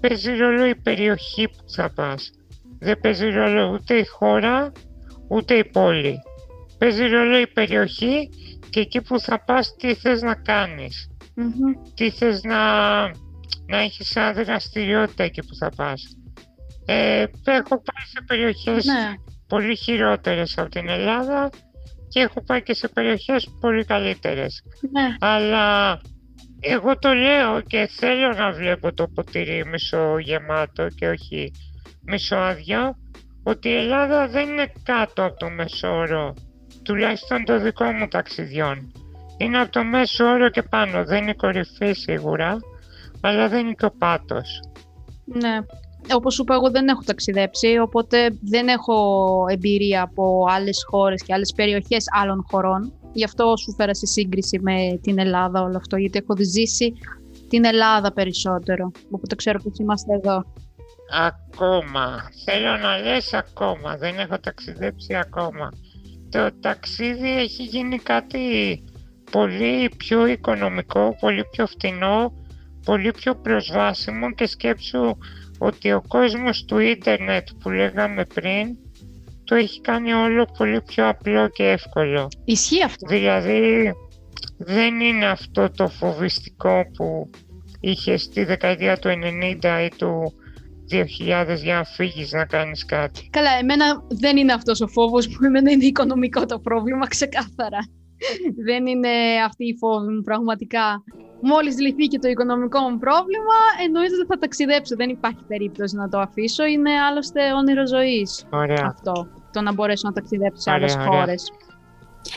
παίζει 0.00 0.36
ρόλο 0.36 0.64
η 0.66 0.74
περιοχή 0.74 1.48
που 1.48 1.70
θα 1.70 1.92
πας 1.92 2.30
δεν 2.78 3.00
παίζει 3.00 3.30
ρόλο 3.30 3.70
ούτε 3.72 3.94
η 3.94 4.04
χώρα 4.04 4.72
ούτε 5.28 5.54
η 5.54 5.64
πόλη 5.64 6.18
παίζει 6.78 7.06
ρόλο 7.06 7.38
η 7.38 7.46
περιοχή 7.46 8.28
και 8.70 8.80
εκεί 8.80 9.02
που 9.02 9.20
θα 9.20 9.44
πας 9.44 9.74
τι 9.76 9.94
θες 9.94 10.22
να 10.22 10.34
κανεις 10.34 11.08
τι 11.94 12.10
θες 12.10 12.42
να, 12.42 13.02
να 13.66 13.78
έχεις 13.78 14.08
σαν 14.08 14.34
δραστηριότητα 14.34 15.24
εκεί 15.24 15.42
που 15.42 15.54
θα 15.54 15.70
πας. 15.76 16.02
Ε, 16.86 17.24
έχω 17.44 17.82
πάει 17.82 18.04
σε 18.06 18.24
περιοχές 18.26 18.84
ναι. 18.84 19.14
πολύ 19.48 19.76
χειρότερες 19.76 20.58
από 20.58 20.68
την 20.68 20.88
Ελλάδα 20.88 21.50
και 22.14 22.20
έχω 22.20 22.44
πάει 22.44 22.62
και 22.62 22.74
σε 22.74 22.88
περιοχές 22.88 23.48
πολύ 23.60 23.84
καλύτερες. 23.84 24.62
Ναι. 24.92 25.16
Αλλά 25.20 26.00
εγώ 26.60 26.98
το 26.98 27.12
λέω 27.12 27.60
και 27.60 27.88
θέλω 27.90 28.32
να 28.32 28.52
βλέπω 28.52 28.94
το 28.94 29.08
ποτήρι 29.08 29.66
μισογεμάτο 29.66 30.88
και 30.88 31.08
όχι 31.08 31.52
μισοάδιο 32.04 32.96
ότι 33.42 33.68
η 33.68 33.74
Ελλάδα 33.74 34.28
δεν 34.28 34.48
είναι 34.48 34.72
κάτω 34.82 35.24
από 35.24 35.36
το 35.36 35.50
μεσόρο 35.50 36.34
τουλάχιστον 36.84 37.44
το 37.44 37.60
δικό 37.60 37.84
μου 37.84 38.08
ταξιδιών. 38.08 38.92
Είναι 39.38 39.60
από 39.60 39.70
το 39.70 39.84
μέσο 39.84 40.24
όρο 40.24 40.50
και 40.50 40.62
πάνω, 40.62 41.04
δεν 41.04 41.22
είναι 41.22 41.34
κορυφή 41.34 41.92
σίγουρα, 41.92 42.56
αλλά 43.20 43.48
δεν 43.48 43.60
είναι 43.60 43.74
και 43.74 43.84
ο 43.84 43.94
πάτος. 43.98 44.60
Ναι. 45.24 45.58
Όπως 46.12 46.34
σου 46.34 46.42
είπα, 46.42 46.54
εγώ 46.54 46.70
δεν 46.70 46.88
έχω 46.88 47.02
ταξιδέψει, 47.06 47.78
οπότε 47.78 48.38
δεν 48.40 48.68
έχω 48.68 48.96
εμπειρία 49.48 50.02
από 50.02 50.46
άλλες 50.48 50.84
χώρες 50.90 51.22
και 51.22 51.32
άλλες 51.32 51.52
περιοχές 51.56 52.04
άλλων 52.22 52.46
χωρών. 52.50 52.92
Γι' 53.12 53.24
αυτό 53.24 53.56
σου 53.56 53.74
φέρα 53.74 53.94
σε 53.94 54.06
σύγκριση 54.06 54.58
με 54.62 54.98
την 55.02 55.18
Ελλάδα 55.18 55.62
όλο 55.62 55.76
αυτό, 55.76 55.96
γιατί 55.96 56.18
έχω 56.18 56.34
ζήσει 56.38 56.92
την 57.48 57.64
Ελλάδα 57.64 58.12
περισσότερο, 58.12 58.90
οπότε 59.10 59.34
ξέρω 59.34 59.60
πως 59.62 59.78
είμαστε 59.78 60.14
εδώ. 60.14 60.44
Ακόμα. 61.10 62.30
Θέλω 62.44 62.76
να 62.76 62.98
λες 62.98 63.32
ακόμα. 63.34 63.96
Δεν 63.96 64.18
έχω 64.18 64.38
ταξιδέψει 64.38 65.14
ακόμα. 65.14 65.68
Το 66.30 66.50
ταξίδι 66.60 67.38
έχει 67.38 67.62
γίνει 67.62 67.98
κάτι 67.98 68.38
πολύ 69.30 69.90
πιο 69.96 70.26
οικονομικό, 70.26 71.16
πολύ 71.20 71.44
πιο 71.50 71.66
φτηνό, 71.66 72.32
πολύ 72.84 73.10
πιο 73.10 73.34
προσβάσιμο 73.34 74.32
και 74.32 74.46
σκέψου 74.46 75.16
ότι 75.58 75.92
ο 75.92 76.02
κόσμος 76.08 76.64
του 76.64 76.78
ίντερνετ 76.78 77.48
που 77.62 77.70
λέγαμε 77.70 78.24
πριν 78.34 78.76
το 79.44 79.54
έχει 79.54 79.80
κάνει 79.80 80.12
όλο 80.12 80.46
πολύ 80.58 80.82
πιο 80.82 81.08
απλό 81.08 81.48
και 81.48 81.64
εύκολο. 81.64 82.28
Ισχύει 82.44 82.82
αυτό. 82.84 83.06
Δηλαδή 83.06 83.92
δεν 84.56 85.00
είναι 85.00 85.26
αυτό 85.26 85.70
το 85.70 85.88
φοβιστικό 85.88 86.82
που 86.96 87.30
είχε 87.80 88.16
στη 88.16 88.44
δεκαετία 88.44 88.96
του 88.96 89.08
90 89.62 89.84
ή 89.84 89.96
του 89.96 90.32
2000 90.90 91.56
για 91.62 91.74
να 91.74 91.84
φύγεις 91.84 92.32
να 92.32 92.44
κάνεις 92.44 92.84
κάτι. 92.84 93.28
Καλά, 93.30 93.50
εμένα 93.60 93.84
δεν 94.08 94.36
είναι 94.36 94.52
αυτός 94.52 94.80
ο 94.80 94.86
φόβος 94.88 95.28
που 95.28 95.44
εμένα 95.44 95.70
είναι 95.70 95.84
οικονομικό 95.84 96.46
το 96.46 96.58
πρόβλημα, 96.58 97.06
ξεκάθαρα. 97.06 97.78
δεν 98.66 98.86
είναι 98.86 99.08
αυτή 99.46 99.64
η 99.64 99.76
φόβη 99.78 100.12
μου 100.12 100.22
πραγματικά. 100.22 101.04
Μόλις 101.46 101.80
λυθεί 101.80 102.06
και 102.06 102.18
το 102.18 102.28
οικονομικό 102.28 102.80
μου 102.80 102.98
πρόβλημα, 102.98 103.58
εννοείται 103.84 104.14
ότι 104.14 104.26
θα 104.26 104.38
ταξιδέψω. 104.38 104.96
Δεν 104.96 105.08
υπάρχει 105.08 105.44
περίπτωση 105.48 105.96
να 105.96 106.08
το 106.08 106.18
αφήσω. 106.18 106.64
Είναι 106.64 106.90
άλλωστε 107.08 107.52
όνειρο 107.52 107.86
ζωής. 107.86 108.46
Αυτό. 108.84 109.28
Το 109.52 109.60
να 109.60 109.72
μπορέσω 109.72 110.08
να 110.08 110.12
ταξιδέψω 110.12 110.60
σε 110.60 110.70
άλλες 110.70 110.96
χώρες. 111.06 111.52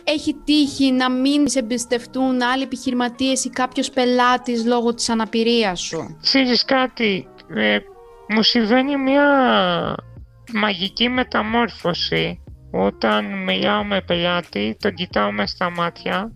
Έχει 0.03 0.33
τύχει 0.43 0.91
να 0.91 1.11
μην 1.11 1.47
σε 1.47 1.59
εμπιστευτούν 1.59 2.41
άλλοι 2.41 2.63
επιχειρηματίες 2.63 3.45
ή 3.45 3.49
κάποιος 3.49 3.89
πελάτης 3.89 4.65
λόγω 4.65 4.93
της 4.93 5.09
αναπηρίας 5.09 5.79
σου; 5.79 6.17
Ξέρεις 6.21 6.65
κάτι, 6.65 7.27
ε, 7.47 7.77
μου 8.27 8.43
συμβαίνει 8.43 8.97
μια 8.97 9.25
μαγική 10.53 11.09
μεταμόρφωση 11.09 12.43
όταν 12.71 13.43
μιλάω 13.43 13.83
με 13.83 14.01
πελάτη, 14.01 14.77
τον 14.79 14.93
κοιτάω 14.93 15.31
με 15.31 15.47
στα 15.47 15.69
μάτια, 15.69 16.31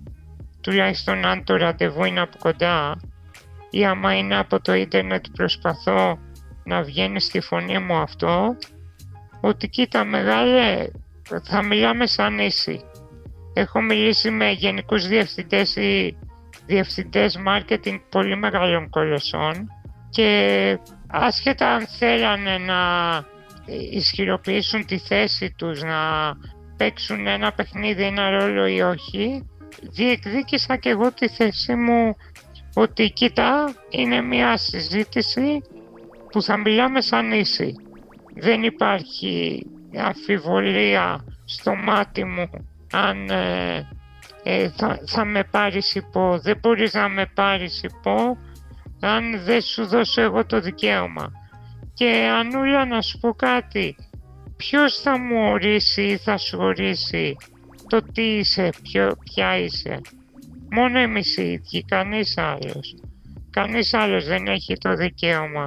τουλάχιστον 0.62 1.26
αν 1.26 1.44
το 1.44 1.56
ραντεβού 1.56 2.04
είναι 2.04 2.22
από 2.22 2.38
κοντά 2.40 3.00
ή 3.70 3.86
άμα 3.86 4.18
είναι 4.18 4.38
από 4.38 4.62
το 4.62 4.74
ίντερνετ 4.74 5.26
προσπαθώ 5.36 6.20
να 6.64 6.82
βγαίνει 6.84 7.20
στη 7.20 7.40
φωνή 7.40 7.80
μου 7.80 7.96
αυτό, 7.96 8.58
ότι 9.42 9.68
κοίτα 9.68 10.04
μεγάλε, 10.04 10.88
θα 11.44 11.64
μιλάμε 11.64 12.06
σαν 12.08 12.40
ίση. 12.40 12.82
Έχω 13.54 13.82
μιλήσει 13.82 14.30
με 14.30 14.52
γενικούς 14.52 15.08
διευθυντές 15.08 15.76
ή 15.76 16.18
διευθυντές 16.66 17.40
marketing 17.48 18.00
πολύ 18.10 18.36
μεγάλων 18.38 18.90
κολοσσών 18.90 19.68
και 20.10 20.80
άσχετα 21.08 21.70
αν 21.70 21.88
θέλανε 21.88 22.58
να 22.58 22.80
ισχυροποιήσουν 23.92 24.86
τη 24.86 24.98
θέση 24.98 25.54
τους, 25.58 25.84
να 25.84 25.98
παίξουν 26.78 27.28
ένα 27.28 27.52
παιχνίδι, 27.52 28.04
ένα 28.04 28.30
ρόλο 28.30 28.68
ή 28.68 28.82
όχι, 28.82 29.46
διεκδίκησα 29.82 30.76
και 30.78 30.90
εγώ 30.90 31.12
τη 31.12 31.28
θέση 31.28 31.76
μου 31.76 32.16
ότι 32.74 33.10
κοίτα 33.10 33.76
είναι 33.90 34.22
μια 34.22 34.58
συζήτηση 34.58 35.62
που 36.32 36.42
θα 36.42 36.58
μιλάμε 36.58 37.02
σαν 37.02 37.32
ίση. 37.32 37.76
Δεν 38.36 38.64
υπάρχει 38.64 39.66
αμφιβολία 39.96 41.26
στο 41.46 41.76
μάτι 41.76 42.24
μου 42.26 42.50
αν 42.92 43.30
ε, 43.30 43.88
ε, 44.44 44.70
θα, 44.70 45.00
θα 45.06 45.26
με 45.26 45.44
πάρεις 45.44 45.96
υπό. 45.96 46.40
Δεν 46.40 46.58
μπορείς 46.62 46.94
να 46.94 47.10
με 47.10 47.26
πάρεις 47.34 47.84
υπό 47.84 48.38
αν 49.02 49.44
δεν 49.44 49.62
σου 49.62 49.86
δώσω 49.86 50.22
εγώ 50.22 50.46
το 50.46 50.60
δικαίωμα. 50.60 51.32
Και 51.94 52.30
Ανούλα 52.40 52.86
να 52.86 53.02
σου 53.02 53.20
πω 53.20 53.34
κάτι, 53.34 53.96
ποιος 54.58 55.02
θα 55.02 55.20
μου 55.20 55.50
ορίσει 55.50 56.02
ή 56.02 56.18
θα 56.18 56.38
σου 56.38 56.58
ορίσει 56.62 57.36
το 57.92 58.02
τι 58.14 58.22
είσαι, 58.22 58.70
ποιο, 58.82 59.18
ποια 59.24 59.58
είσαι. 59.58 60.02
Μόνο 60.72 61.00
εμείς 61.00 61.38
οι 61.38 61.52
ίδιοι, 61.52 61.84
κανείς 61.84 62.38
άλλος. 62.38 62.96
Κανείς 63.50 63.94
άλλος 63.94 64.26
δεν 64.26 64.48
έχει 64.48 64.78
το 64.78 64.96
δικαίωμα. 64.96 65.66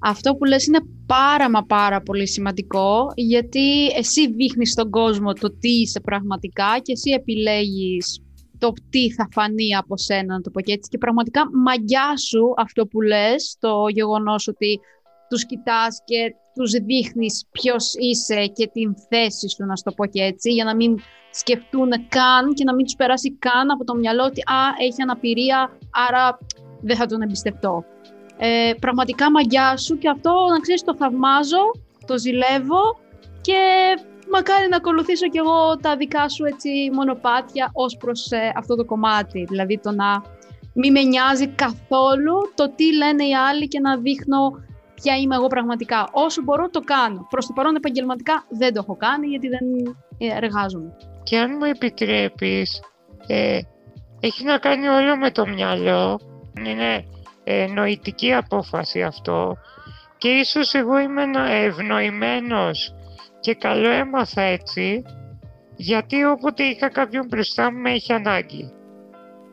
Αυτό 0.00 0.34
που 0.34 0.44
λες 0.44 0.66
είναι 0.66 0.80
πάρα 1.06 1.50
μα 1.50 1.64
πάρα 1.64 2.00
πολύ 2.00 2.28
σημαντικό 2.28 3.12
γιατί 3.14 3.86
εσύ 3.86 4.32
δείχνεις 4.32 4.70
στον 4.70 4.90
κόσμο 4.90 5.32
το 5.32 5.58
τι 5.58 5.68
είσαι 5.68 6.00
πραγματικά 6.00 6.78
και 6.82 6.92
εσύ 6.92 7.10
επιλέγεις 7.10 8.20
το 8.58 8.72
τι 8.90 9.12
θα 9.12 9.28
φανεί 9.32 9.74
από 9.74 9.96
σένα, 9.96 10.34
να 10.34 10.40
το 10.40 10.50
πω 10.50 10.60
και 10.60 10.72
έτσι. 10.72 10.90
Και 10.90 10.98
πραγματικά 10.98 11.42
μαγιά 11.52 12.16
σου 12.16 12.54
αυτό 12.56 12.86
που 12.86 13.00
λες, 13.00 13.56
το 13.60 13.88
γεγονός 13.88 14.48
ότι 14.48 14.80
τους 15.28 15.46
κοιτάς 15.46 16.02
και 16.04 16.34
τους 16.54 16.70
δείχνεις 16.70 17.46
ποιος 17.50 17.94
είσαι 17.98 18.46
και 18.46 18.66
την 18.72 18.94
θέση 19.08 19.48
σου, 19.48 19.64
να 19.64 19.76
σου 19.76 19.82
το 19.84 19.92
πω 19.92 20.06
και 20.06 20.22
έτσι, 20.22 20.52
για 20.52 20.64
να 20.64 20.76
μην 20.76 20.98
σκεφτούν 21.38 21.90
καν 22.08 22.54
και 22.54 22.64
να 22.64 22.74
μην 22.74 22.84
τους 22.84 22.96
περάσει 22.96 23.36
καν 23.38 23.70
από 23.70 23.84
το 23.84 23.94
μυαλό 23.94 24.24
ότι 24.24 24.40
«Α, 24.40 24.60
έχει 24.78 25.02
αναπηρία, 25.02 25.70
άρα 26.08 26.38
δεν 26.80 26.96
θα 26.96 27.06
τον 27.06 27.22
εμπιστευτώ». 27.22 27.84
Ε, 28.38 28.72
πραγματικά 28.80 29.30
μαγιά 29.30 29.76
σου 29.76 29.98
και 29.98 30.08
αυτό, 30.08 30.32
να 30.50 30.58
ξέρεις, 30.58 30.82
το 30.82 30.96
θαυμάζω, 30.96 31.64
το 32.06 32.18
ζηλεύω 32.18 32.82
και 33.40 33.60
μακάρι 34.32 34.68
να 34.68 34.76
ακολουθήσω 34.76 35.28
κι 35.28 35.38
εγώ 35.38 35.76
τα 35.80 35.96
δικά 35.96 36.28
σου 36.28 36.44
έτσι 36.44 36.68
μονοπάτια 36.92 37.70
ως 37.72 37.96
προς 37.96 38.30
ε, 38.30 38.52
αυτό 38.56 38.76
το 38.76 38.84
κομμάτι. 38.84 39.44
Δηλαδή 39.48 39.78
το 39.82 39.90
να 39.92 40.22
μην 40.72 40.92
με 40.92 41.02
νοιάζει 41.02 41.46
καθόλου 41.48 42.34
το 42.54 42.70
τι 42.76 42.94
λένε 42.94 43.24
οι 43.24 43.34
άλλοι 43.34 43.68
και 43.68 43.80
να 43.80 43.96
δείχνω 43.96 44.64
ποια 44.94 45.16
είμαι 45.16 45.34
εγώ 45.34 45.46
πραγματικά. 45.46 46.08
Όσο 46.12 46.42
μπορώ 46.42 46.70
το 46.70 46.80
κάνω. 46.80 47.26
Προς 47.30 47.46
το 47.46 47.52
παρόν 47.52 47.76
επαγγελματικά 47.76 48.44
δεν 48.48 48.72
το 48.72 48.80
έχω 48.82 48.96
κάνει 48.96 49.26
γιατί 49.26 49.48
δεν 49.48 49.96
ε, 50.18 50.36
εργάζομαι. 50.36 50.96
Και 51.26 51.38
αν 51.38 51.56
μου 51.58 51.64
επιτρέπεις, 51.64 52.80
ε, 53.26 53.60
έχει 54.20 54.44
να 54.44 54.58
κάνει 54.58 54.88
όλο 54.88 55.16
με 55.16 55.30
το 55.30 55.46
μυαλό. 55.46 56.20
Είναι 56.58 57.04
ε, 57.44 57.66
νοητική 57.66 58.32
απόφαση 58.32 59.02
αυτό. 59.02 59.56
Και 60.18 60.28
ίσως 60.28 60.74
εγώ 60.74 60.98
είμαι 60.98 61.22
ευνοημένος 61.64 62.94
και 63.40 63.54
καλό 63.54 63.90
έμαθα 63.90 64.42
έτσι, 64.42 65.02
γιατί 65.76 66.24
όποτε 66.24 66.62
είχα 66.62 66.88
κάποιον 66.88 67.26
μπροστά 67.26 67.72
μου 67.72 67.80
με 67.80 67.90
είχε 67.90 68.14
ανάγκη. 68.14 68.72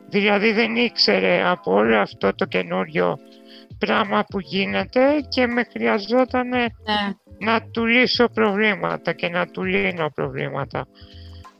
Δηλαδή 0.08 0.52
δεν 0.52 0.76
ήξερε 0.76 1.48
από 1.48 1.72
όλο 1.72 1.98
αυτό 1.98 2.34
το 2.34 2.44
καινούριο 2.44 3.18
πράγμα 3.78 4.24
που 4.28 4.40
γίνεται 4.40 5.00
και 5.28 5.46
με 5.46 5.64
χρειαζόταν 5.72 6.48
ναι. 6.48 6.64
να 7.38 7.62
του 7.70 7.86
λύσω 7.86 8.28
προβλήματα 8.28 9.12
και 9.12 9.28
να 9.28 9.46
του 9.46 9.64
λύνω 9.64 10.10
προβλήματα. 10.14 10.86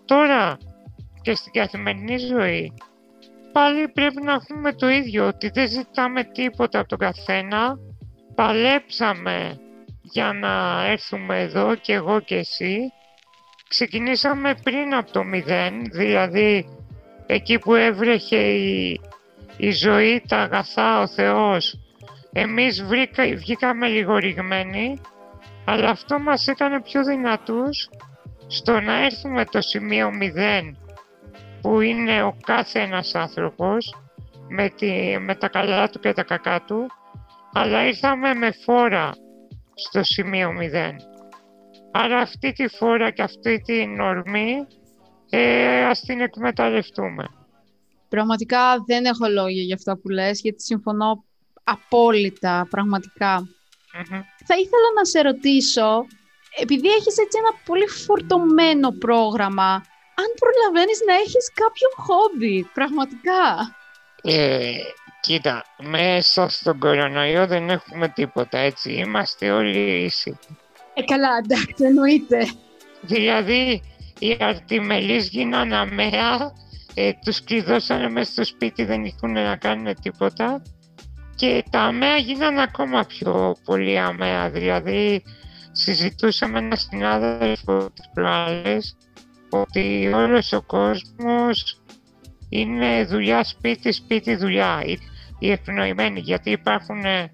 Τώρα 0.05 0.59
και 1.23 1.35
στην 1.35 1.53
καθημερινή 1.53 2.17
ζωή 2.17 2.73
πάλι 3.55 3.89
πρέπει 3.89 4.23
να 4.23 4.33
έχουμε 4.33 4.73
το 4.73 4.89
ίδιο, 4.89 5.27
ότι 5.27 5.51
δεν 5.51 5.69
ζητάμε 5.69 6.25
τίποτα 6.25 6.79
από 6.79 6.89
τον 6.89 6.99
καθένα, 6.99 7.79
παλέψαμε 8.35 9.59
για 10.03 10.33
να 10.33 10.85
έρθουμε 10.87 11.41
εδώ 11.41 11.75
και 11.75 11.93
εγώ 11.93 12.21
και 12.21 12.37
εσύ. 12.37 12.79
Ξεκινήσαμε 13.69 14.55
πριν 14.63 14.95
από 14.95 15.13
το 15.13 15.25
μηδέν, 15.25 15.85
δηλαδή 15.91 16.69
εκεί 17.27 17.59
που 17.59 17.75
έβρεχε 17.75 18.37
η, 18.37 19.01
η 19.57 19.71
ζωή, 19.71 20.23
τα 20.29 20.39
αγαθά, 20.39 21.01
ο 21.01 21.07
Θεός. 21.07 21.79
Εμείς 22.33 22.83
βρήκα, 22.83 23.25
βγήκαμε 23.25 23.87
λίγο 23.87 24.17
ρηγμένοι, 24.17 25.01
αλλά 25.65 25.89
αυτό 25.89 26.19
μας 26.19 26.49
έκανε 26.49 26.81
πιο 26.81 27.05
δυνατούς 27.05 27.89
στο 28.55 28.81
να 28.81 29.05
έρθουμε 29.05 29.45
το 29.45 29.61
σημείο 29.61 30.11
μηδέν, 30.11 30.77
που 31.61 31.81
είναι 31.81 32.23
ο 32.23 32.37
κάθε 32.47 32.81
ένας 32.81 33.15
άνθρωπος, 33.15 33.95
με, 34.49 34.69
τη, 34.69 35.19
με 35.19 35.35
τα 35.35 35.49
καλά 35.49 35.89
του 35.91 36.01
και 36.01 36.13
τα 36.13 36.23
κακά 36.23 36.65
του, 36.67 36.87
αλλά 37.53 37.87
ήρθαμε 37.87 38.35
με 38.35 38.51
φόρα 38.51 39.13
στο 39.75 40.03
σημείο 40.03 40.51
0. 40.61 40.93
Άρα 41.93 42.19
αυτή 42.19 42.53
τη 42.53 42.69
φορά 42.69 43.11
και 43.11 43.23
αυτή 43.23 43.61
την 43.61 44.01
ορμή 44.01 44.67
ε, 45.31 45.85
ας 45.85 46.01
την 46.01 46.21
εκμεταλλευτούμε. 46.21 47.27
Πραγματικά 48.09 48.85
δεν 48.87 49.05
έχω 49.05 49.29
λόγια 49.29 49.63
για 49.63 49.75
αυτά 49.75 49.99
που 49.99 50.09
λες, 50.09 50.41
γιατί 50.41 50.63
συμφωνώ 50.63 51.25
απόλυτα, 51.65 52.69
Θα 54.47 54.55
ήθελα 54.57 54.89
να 54.97 55.05
σε 55.05 55.21
ρωτήσω, 55.21 56.07
επειδή 56.61 56.89
έχεις 56.89 57.19
έτσι 57.19 57.39
ένα 57.39 57.53
πολύ 57.65 57.89
φορτωμένο 57.89 58.91
πρόγραμμα, 58.91 59.71
αν 60.23 60.29
προλαβαίνεις 60.41 61.01
να 61.07 61.15
έχεις 61.15 61.53
κάποιο 61.55 61.89
χόμπι, 61.97 62.71
πραγματικά. 62.75 63.43
Ε, 64.23 64.77
Κοίτα, 65.25 65.65
μέσα 65.83 66.49
στον 66.49 66.79
κορονοϊό 66.79 67.47
δεν 67.47 67.71
έχουμε 67.71 68.09
τίποτα, 68.09 68.59
έτσι. 68.59 68.93
Είμαστε 68.93 69.51
όλοι 69.51 70.03
ίσοι. 70.05 70.39
Ε, 70.95 71.03
καλά, 71.03 71.29
εντάξει, 71.45 71.85
εννοείται. 71.85 72.47
Δηλαδή, 73.01 73.83
οι 74.19 74.37
αρτιμελείς 74.41 75.29
γίνανε 75.29 75.77
αμαία, 75.77 76.53
ε, 76.95 77.11
τους 77.25 77.45
κλειδώσανε 77.45 78.11
μέσα 78.11 78.33
στο 78.33 78.45
σπίτι, 78.45 78.85
δεν 78.85 79.05
έχουν 79.05 79.33
να 79.33 79.57
κάνουν 79.57 79.95
τίποτα. 80.03 80.63
Και 81.35 81.65
τα 81.71 81.81
αμαία 81.81 82.17
γίνανε 82.17 82.63
ακόμα 82.63 83.05
πιο 83.05 83.57
πολύ 83.65 83.99
αμαία. 83.99 84.51
Δηλαδή, 84.51 85.23
συζητούσαμε 85.75 86.59
ένα 86.59 86.77
συνάδελφο 86.77 87.91
τις 87.95 88.11
προάλλες 88.15 88.97
ότι 89.51 90.11
όλος 90.15 90.53
ο 90.53 90.63
κόσμος 90.63 91.83
είναι 92.49 93.05
δουλειά 93.05 93.45
σπίτι, 93.45 93.93
σπίτι 93.93 94.37
δουλειά 94.37 94.83
οι 95.39 95.51
ευνοημένοι, 95.51 96.21
γιατί 96.21 96.51
υπάρχουν 96.51 97.05
ε, 97.05 97.31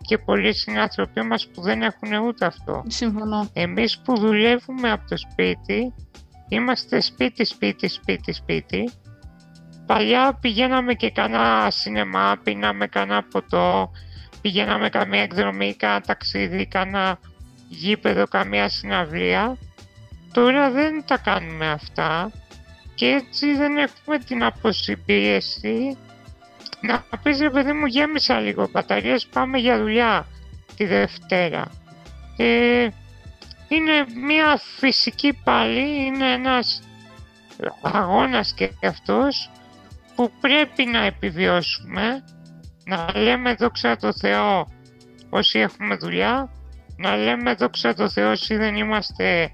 και 0.00 0.18
πολλοί 0.18 0.54
συνάνθρωποι 0.54 1.22
μας 1.22 1.48
που 1.48 1.62
δεν 1.62 1.82
έχουν 1.82 2.12
ούτε 2.12 2.46
αυτό. 2.46 2.82
Συμφωνώ. 2.86 3.48
Εμείς 3.52 3.98
που 3.98 4.18
δουλεύουμε 4.18 4.90
από 4.90 5.08
το 5.08 5.16
σπίτι, 5.16 5.94
είμαστε 6.48 7.00
σπίτι, 7.00 7.44
σπίτι, 7.44 7.88
σπίτι, 7.88 8.32
σπίτι. 8.32 8.90
Παλιά 9.86 10.38
πηγαίναμε 10.40 10.94
και 10.94 11.10
κανένα 11.10 11.70
σινεμά, 11.70 12.40
πίναμε 12.42 12.86
κανένα 12.86 13.22
ποτό, 13.22 13.90
πηγαίναμε 14.40 14.88
καμία 14.88 15.22
εκδρομή, 15.22 15.74
κανένα 15.74 16.00
ταξίδι, 16.00 16.66
κανένα 16.66 17.18
γήπεδο, 17.72 18.26
καμία 18.26 18.68
συναυλία. 18.68 19.56
Τώρα 20.32 20.70
δεν 20.70 21.04
τα 21.06 21.18
κάνουμε 21.18 21.70
αυτά 21.70 22.30
και 22.94 23.06
έτσι 23.06 23.56
δεν 23.56 23.76
έχουμε 23.76 24.18
την 24.18 24.44
αποσυμπίεση 24.44 25.96
να 26.80 27.04
πεις 27.22 27.38
ρε 27.38 27.50
παιδί 27.50 27.72
μου 27.72 27.86
γέμισα 27.86 28.40
λίγο 28.40 28.68
μπαταρίες, 28.72 29.26
πάμε 29.26 29.58
για 29.58 29.78
δουλειά 29.78 30.26
τη 30.76 30.84
Δευτέρα. 30.84 31.70
Ε, 32.36 32.88
είναι 33.68 34.06
μια 34.26 34.60
φυσική 34.78 35.40
πάλι, 35.44 36.04
είναι 36.04 36.32
ένας 36.32 36.82
αγώνας 37.82 38.52
και 38.52 38.70
αυτός 38.82 39.50
που 40.14 40.32
πρέπει 40.40 40.84
να 40.84 41.04
επιβιώσουμε, 41.04 42.24
να 42.84 43.06
λέμε 43.14 43.54
δόξα 43.54 43.96
τω 43.96 44.12
Θεώ 44.12 44.66
όσοι 45.30 45.58
έχουμε 45.58 45.96
δουλειά, 45.96 46.50
να 47.02 47.16
λέμε 47.16 47.54
δόξα 47.54 47.94
τω 47.94 48.08
Θεώ 48.08 48.30
όσοι 48.30 48.56
δεν 48.56 48.76
είμαστε 48.76 49.50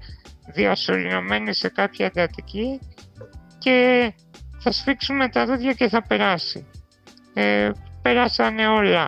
διασωληνωμένοι 0.53 1.53
σε 1.53 1.69
κάποια 1.69 2.05
εντατική 2.05 2.79
και 3.57 4.13
θα 4.59 4.71
σφίξουμε 4.71 5.29
τα 5.29 5.45
δόντια 5.45 5.73
και 5.73 5.89
θα 5.89 6.03
περάσει 6.07 6.67
ε, 7.33 7.71
περάσανε 8.01 8.67
όλα. 8.67 9.07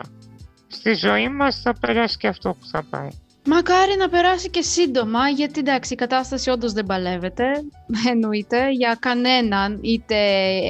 Στη 0.68 0.94
ζωή 0.94 1.28
μας 1.28 1.60
θα 1.60 1.74
περάσει 1.80 2.16
και 2.16 2.28
αυτό 2.28 2.50
που 2.50 2.66
θα 2.66 2.84
πάει. 2.90 3.08
Μακάρι 3.46 3.96
να 3.98 4.08
περάσει 4.08 4.50
και 4.50 4.62
σύντομα, 4.62 5.28
γιατί 5.28 5.60
εντάξει 5.60 5.92
η 5.92 5.96
κατάσταση 5.96 6.50
όντως 6.50 6.72
δεν 6.72 6.86
παλεύεται, 6.86 7.44
εννοείται, 8.12 8.70
για 8.70 8.96
κανέναν, 9.00 9.78
είτε 9.82 10.16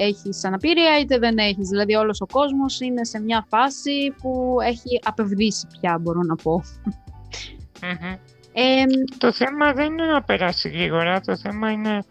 έχεις 0.06 0.44
αναπηρία 0.44 0.98
είτε 1.00 1.18
δεν 1.18 1.38
έχεις. 1.38 1.68
Δηλαδή 1.68 1.94
όλος 1.94 2.20
ο 2.20 2.26
κόσμος 2.26 2.80
είναι 2.80 3.04
σε 3.04 3.20
μια 3.20 3.46
φάση 3.48 4.14
που 4.22 4.56
έχει 4.64 5.00
απευδίσει 5.02 5.66
πια, 5.80 5.98
μπορώ 6.00 6.20
να 6.22 6.34
πω. 6.34 6.62
Το 9.18 9.32
θέμα 9.32 9.72
δεν 9.72 9.86
είναι 9.86 10.06
να 10.06 10.22
περάσει 10.22 10.68
γρήγορα, 10.68 11.20
το 11.20 11.36
θέμα 11.36 11.70
είναι 11.70 12.04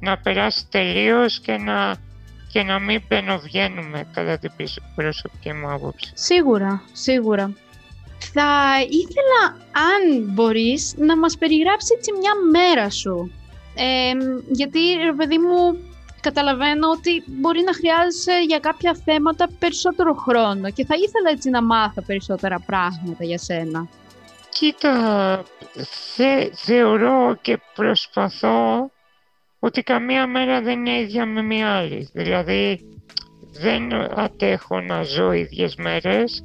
να 0.00 0.18
περάσει 0.18 0.66
τελείως 0.70 1.40
και 1.40 1.56
να 1.56 1.96
και 2.52 2.62
να 2.62 2.78
μην 2.78 3.02
μπαινοβγαίνουμε 3.08 4.08
κατά 4.12 4.38
την 4.38 4.50
προσωπική 4.94 5.52
μου 5.52 5.70
άποψη. 5.72 6.10
Σίγουρα, 6.14 6.82
σίγουρα. 6.92 7.52
Θα 8.32 8.74
ήθελα, 8.80 9.56
αν 9.72 10.32
μπορείς, 10.32 10.94
να 10.96 11.16
μας 11.16 11.38
περιγράψεις 11.38 11.90
έτσι 11.90 12.10
μια 12.12 12.32
μέρα 12.50 12.90
σου. 12.90 13.32
γιατί, 14.50 14.78
ρε 15.04 15.12
παιδί 15.12 15.38
μου, 15.38 15.78
καταλαβαίνω 16.20 16.88
ότι 16.88 17.22
μπορεί 17.26 17.62
να 17.62 17.74
χρειάζεσαι 17.74 18.32
για 18.46 18.58
κάποια 18.58 18.96
θέματα 19.04 19.48
περισσότερο 19.58 20.14
χρόνο 20.14 20.70
και 20.70 20.84
θα 20.84 20.94
ήθελα 20.94 21.30
έτσι 21.30 21.50
να 21.50 21.62
μάθω 21.62 22.02
περισσότερα 22.02 22.60
πράγματα 22.66 23.24
για 23.24 23.38
σένα. 23.38 23.88
Κοίτα, 24.58 25.42
θεωρώ 26.54 27.38
και 27.40 27.58
προσπαθώ 27.74 28.90
ότι 29.58 29.82
καμία 29.82 30.26
μέρα 30.26 30.62
δεν 30.62 30.78
είναι 30.78 31.00
ίδια 31.00 31.26
με 31.26 31.42
μια 31.42 31.70
άλλη. 31.70 32.08
Δηλαδή 32.12 32.80
δεν 33.52 33.92
αντέχω 34.18 34.80
να 34.80 35.02
ζω 35.02 35.32
ίδιες 35.32 35.76
μέρες, 35.76 36.44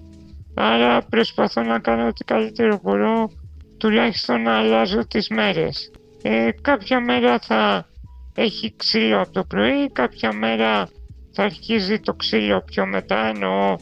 άρα 0.55 1.01
προσπαθώ 1.01 1.61
να 1.61 1.79
κάνω 1.79 2.07
ό,τι 2.07 2.23
καλύτερο 2.23 2.79
μπορώ 2.83 3.31
τουλάχιστον 3.77 4.41
να 4.41 4.57
αλλάζω 4.57 5.07
τις 5.07 5.27
μέρες. 5.27 5.91
Ε, 6.21 6.49
κάποια 6.61 6.99
μέρα 6.99 7.39
θα 7.39 7.87
έχει 8.35 8.73
ξύλο 8.77 9.21
από 9.21 9.31
το 9.31 9.43
πρωί, 9.43 9.91
κάποια 9.91 10.33
μέρα 10.33 10.89
θα 11.33 11.43
αρχίζει 11.43 11.99
το 11.99 12.13
ξύλο 12.13 12.61
πιο 12.61 12.85
μετά, 12.85 13.25
εννοώ 13.25 13.75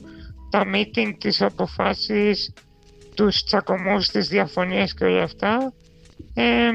τα 0.49 0.63
meeting, 0.73 1.13
τις 1.17 1.41
αποφάσεις, 1.41 2.53
τους 3.21 3.43
τσακωμούς, 3.43 4.07
τις 4.07 4.27
διαφωνίες 4.27 4.93
και 4.93 5.05
όλα 5.05 5.23
αυτά. 5.23 5.73
Ε, 6.33 6.69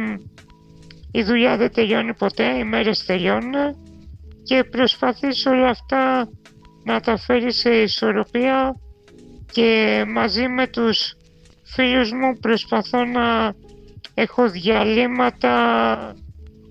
η 1.13 1.23
δουλειά 1.23 1.57
δεν 1.57 1.73
τελειώνει 1.73 2.15
ποτέ, 2.15 2.59
οι 2.59 2.65
μέρες 2.65 3.05
τελειώνουν 3.05 3.55
και 4.43 4.65
προσπαθείς 4.65 5.47
όλα 5.47 5.69
αυτά 5.69 6.29
να 6.85 7.01
τα 7.01 7.17
φέρεις 7.17 7.57
σε 7.57 7.71
ισορροπία 7.71 8.75
και 9.53 10.05
μαζί 10.09 10.49
με 10.49 10.67
τους 10.67 11.17
φίλους 11.63 12.13
μου 12.13 12.39
προσπαθώ 12.41 13.05
να 13.05 13.55
έχω 14.15 14.51
διαλύματα 14.51 15.57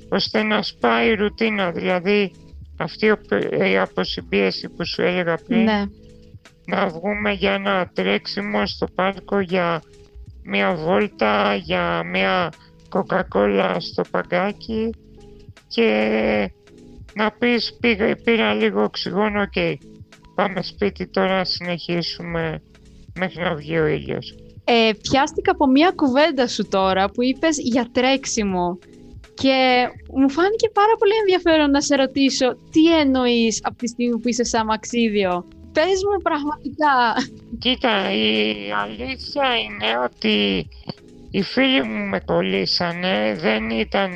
ώστε 0.09 0.43
να 0.43 0.61
σπάει 0.61 1.09
η 1.09 1.13
ρουτίνα, 1.13 1.71
δηλαδή 1.71 2.31
αυτή 2.77 3.13
η 3.69 3.77
αποσυμπίεση 3.77 4.69
που 4.69 4.85
σου 4.85 5.01
έλεγα 5.01 5.37
πριν. 5.47 5.63
Ναι. 5.63 5.83
Να 6.65 6.87
βγούμε 6.87 7.31
για 7.31 7.53
ένα 7.53 7.89
τρέξιμο 7.93 8.65
στο 8.65 8.87
πάρκο 8.95 9.39
για 9.39 9.81
μια 10.43 10.75
βόλτα, 10.75 11.55
για 11.55 12.03
μια 12.03 12.51
κοκακόλα 12.89 13.79
στο 13.79 14.01
παγκάκι 14.11 14.89
και 15.67 16.51
να 17.13 17.31
πεις 17.31 17.77
πήγα, 17.79 18.15
πήρα 18.23 18.53
λίγο 18.53 18.83
οξυγόνο 18.83 19.45
και 19.45 19.77
πάμε 20.35 20.61
σπίτι 20.61 21.07
τώρα 21.07 21.37
να 21.37 21.43
συνεχίσουμε 21.43 22.61
μέχρι 23.15 23.41
να 23.41 23.55
βγει 23.55 23.77
ο 23.77 23.85
ήλιος. 23.85 24.35
Ε, 24.63 24.91
πιάστηκα 25.01 25.51
από 25.51 25.67
μια 25.67 25.91
κουβέντα 25.95 26.47
σου 26.47 26.67
τώρα 26.67 27.09
που 27.09 27.23
είπες 27.23 27.57
για 27.59 27.89
τρέξιμο 27.91 28.77
και 29.33 29.87
μου 30.13 30.29
φάνηκε 30.29 30.69
πάρα 30.73 30.95
πολύ 30.99 31.13
ενδιαφέρον 31.19 31.69
να 31.69 31.81
σε 31.81 31.95
ρωτήσω 31.95 32.57
τι 32.71 32.99
εννοείς 32.99 33.59
από 33.63 33.75
τη 33.75 33.87
στιγμή 33.87 34.19
που 34.19 34.27
είσαι 34.27 34.43
σαν 34.43 34.65
μαξίδιο. 34.65 35.45
Πες 35.75 35.99
μου 36.09 36.21
πραγματικά. 36.23 36.95
Κοίτα, 37.59 38.11
η 38.11 38.71
αλήθεια 38.71 39.43
είναι 39.63 39.97
ότι 40.03 40.67
οι 41.31 41.41
φίλοι 41.41 41.83
μου 41.83 42.05
με 42.05 42.19
κολλήσανε, 42.19 43.35
δεν 43.39 43.69
ήταν 43.69 44.11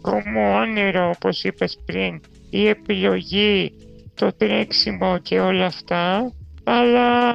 κόμμα 0.00 0.60
όνειρο 0.60 1.12
όπως 1.16 1.44
είπες 1.44 1.78
πριν, 1.84 2.20
η 2.50 2.66
επιλογή, 2.68 3.72
το 4.14 4.32
τρέξιμο 4.36 5.18
και 5.18 5.40
όλα 5.40 5.66
αυτά, 5.66 6.32
αλλά 6.64 7.32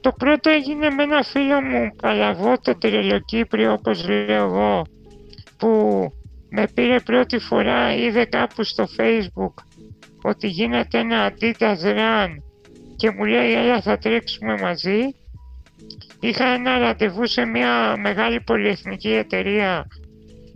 το 0.00 0.12
πρώτο 0.12 0.50
έγινε 0.50 0.90
με 0.90 1.02
ένα 1.02 1.22
φίλο 1.22 1.60
μου, 1.60 1.96
Καλαβό 1.96 2.58
το 2.62 2.78
τρελοκύπριο 2.78 3.72
όπως 3.72 4.08
λέω 4.08 4.44
εγώ, 4.44 4.82
που 5.56 6.02
με 6.50 6.66
πήρε 6.74 7.00
πρώτη 7.00 7.38
φορά, 7.38 7.94
είδε 7.94 8.24
κάπου 8.24 8.64
στο 8.64 8.86
facebook 8.98 9.54
ότι 10.22 10.46
γίνεται 10.46 10.98
ένα 10.98 11.32
Adidas 11.32 11.82
Run 11.82 12.36
και 13.02 13.10
μου 13.10 13.24
λέει 13.24 13.52
έλα 13.52 13.80
θα 13.80 13.98
τρέξουμε 13.98 14.58
μαζί 14.58 15.14
Είχα 16.20 16.46
ένα 16.46 16.78
ραντεβού 16.78 17.26
σε 17.26 17.44
μια 17.44 17.96
μεγάλη 17.96 18.40
πολυεθνική 18.40 19.12
εταιρεία 19.12 19.86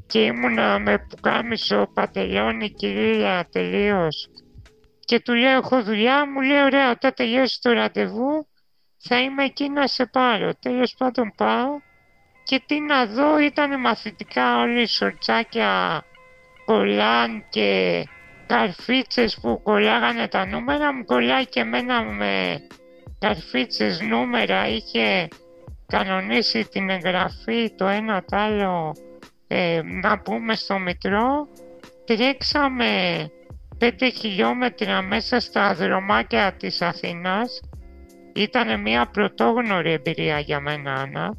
και 0.07 0.19
ήμουνα 0.19 0.79
με 0.79 0.99
πουκάμισο, 0.99 1.91
πατελόνι, 1.95 2.71
κυρία 2.71 3.49
τελείως. 3.53 4.29
Και 5.05 5.21
του 5.21 5.35
λέω 5.35 5.57
έχω 5.57 5.83
δουλειά, 5.83 6.31
μου 6.31 6.41
λέει 6.41 6.63
ωραία 6.63 6.91
όταν 6.91 7.15
τελειώσει 7.15 7.61
το 7.61 7.73
ραντεβού 7.73 8.47
θα 8.99 9.21
είμαι 9.21 9.45
εκεί 9.45 9.69
να 9.69 9.87
σε 9.87 10.07
πάρω. 10.07 10.55
Τέλος 10.61 10.95
πάντων 10.99 11.33
πάω 11.37 11.69
και 12.45 12.63
τι 12.67 12.81
να 12.81 13.07
δω 13.07 13.39
ήταν 13.39 13.81
μαθητικά 13.81 14.61
όλοι 14.61 14.81
οι 14.83 14.87
σορτσάκια 14.87 16.05
κολλάν 16.65 17.45
και 17.49 18.03
καρφίτσες 18.47 19.39
που 19.41 19.63
κολλάγανε 19.63 20.29
τα 20.29 20.47
νούμερα 20.47 20.95
μου 20.95 21.05
κολλάει 21.05 21.47
και 21.47 21.61
εμένα 21.61 22.03
με 22.03 22.57
καρφίτσες 23.19 24.01
νούμερα. 24.01 24.69
Είχε 24.69 25.29
κανονίσει 25.87 26.69
την 26.71 26.91
εγγραφή 26.91 27.75
το 27.77 27.87
ένα 27.87 28.25
το 28.25 28.37
άλλο 28.37 28.97
ε, 29.47 29.81
να 30.03 30.19
πούμε 30.19 30.55
στο 30.55 30.79
μετρό 30.79 31.49
τρέξαμε 32.05 32.87
5 33.81 33.91
χιλιόμετρα 34.15 35.03
μέσα 35.03 35.41
στα 35.41 35.75
δρομάκια 35.75 36.53
της 36.53 36.83
Αθηνάς. 36.83 37.61
Ήταν 38.35 38.81
μια 38.81 39.07
πρωτόγνωρη 39.07 39.93
εμπειρία 39.93 40.39
για 40.39 40.61
μένα, 40.61 40.93
Άννα. 40.93 41.37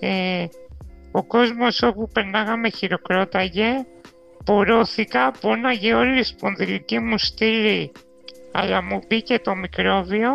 Ε, 0.00 0.46
ο 1.12 1.22
κόσμος 1.24 1.82
όπου 1.82 2.08
περνάγαμε 2.12 2.68
χειροκρόταγε, 2.68 3.86
πορώθηκα, 4.44 5.30
πόναγε 5.40 5.94
όλη 5.94 6.18
η 6.18 6.22
σπονδυλική 6.22 6.98
μου 6.98 7.18
στήλη, 7.18 7.92
αλλά 8.52 8.82
μου 8.82 9.00
μπήκε 9.08 9.38
το 9.38 9.54
μικρόβιο 9.54 10.32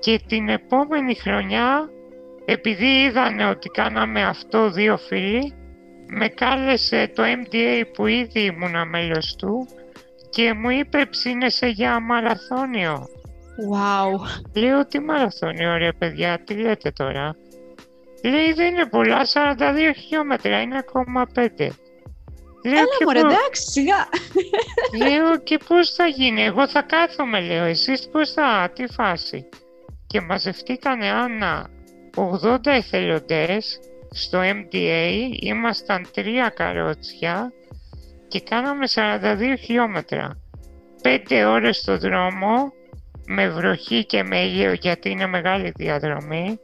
και 0.00 0.20
την 0.26 0.48
επόμενη 0.48 1.14
χρονιά, 1.14 1.90
επειδή 2.44 2.86
είδανε 2.86 3.46
ότι 3.46 3.68
κάναμε 3.68 4.24
αυτό 4.24 4.70
δύο 4.70 4.96
φίλοι, 4.96 5.52
με 6.06 6.28
κάλεσε 6.28 7.12
το 7.14 7.22
MDA 7.22 7.82
που 7.92 8.06
ήδη 8.06 8.40
ήμουν 8.40 8.88
μέλος 8.88 9.36
του 9.36 9.68
και 10.30 10.52
μου 10.52 10.70
είπε 10.70 11.06
ψήνεσαι 11.10 11.66
για 11.66 12.00
μαραθώνιο. 12.00 13.06
Wow. 13.72 14.10
Λέω 14.60 14.86
τι 14.86 15.00
μαραθώνιο 15.00 15.76
ρε 15.76 15.92
παιδιά, 15.92 16.40
τι 16.44 16.54
λέτε 16.54 16.90
τώρα; 16.90 17.36
Λέει 18.24 18.52
δεν 18.52 18.74
είναι 18.74 18.86
πολλά, 18.86 19.20
42 19.24 19.92
χιλιόμετρα, 19.96 20.60
είναι 20.60 20.78
ακόμα 20.78 21.26
5. 21.34 21.68
Λέω, 22.64 22.76
Έλα 22.76 22.86
μωρέ, 23.04 23.20
πώς... 23.20 23.32
εντάξει, 23.32 23.70
σιγά. 23.70 24.08
Λέω 24.96 25.38
και 25.48 25.58
πώς 25.68 25.90
θα 25.90 26.06
γίνει, 26.06 26.42
εγώ 26.42 26.68
θα 26.68 26.82
κάθομαι, 26.82 27.40
λέω, 27.40 27.64
εσείς 27.64 28.08
πώς 28.12 28.32
θα, 28.32 28.70
τι 28.74 28.86
φάση. 28.86 29.48
Και 30.06 30.20
μαζευτήκανε, 30.20 31.10
Άννα, 31.10 31.70
80 32.16 32.66
εθελοντές 32.66 33.80
στο 34.10 34.40
MDA, 34.40 35.08
ήμασταν 35.40 36.06
τρία 36.12 36.48
καρότσια 36.48 37.52
και 38.28 38.40
κάναμε 38.40 38.84
42 38.94 39.54
χιλιόμετρα. 39.58 40.38
Πέντε 41.02 41.44
ώρες 41.44 41.76
στο 41.76 41.98
δρόμο, 41.98 42.72
με 43.26 43.48
βροχή 43.48 44.04
και 44.04 44.22
με 44.22 44.40
ήλιο 44.40 44.72
γιατί 44.72 45.10
είναι 45.10 45.26
μεγάλη 45.26 45.72
διαδρομή 45.76 46.58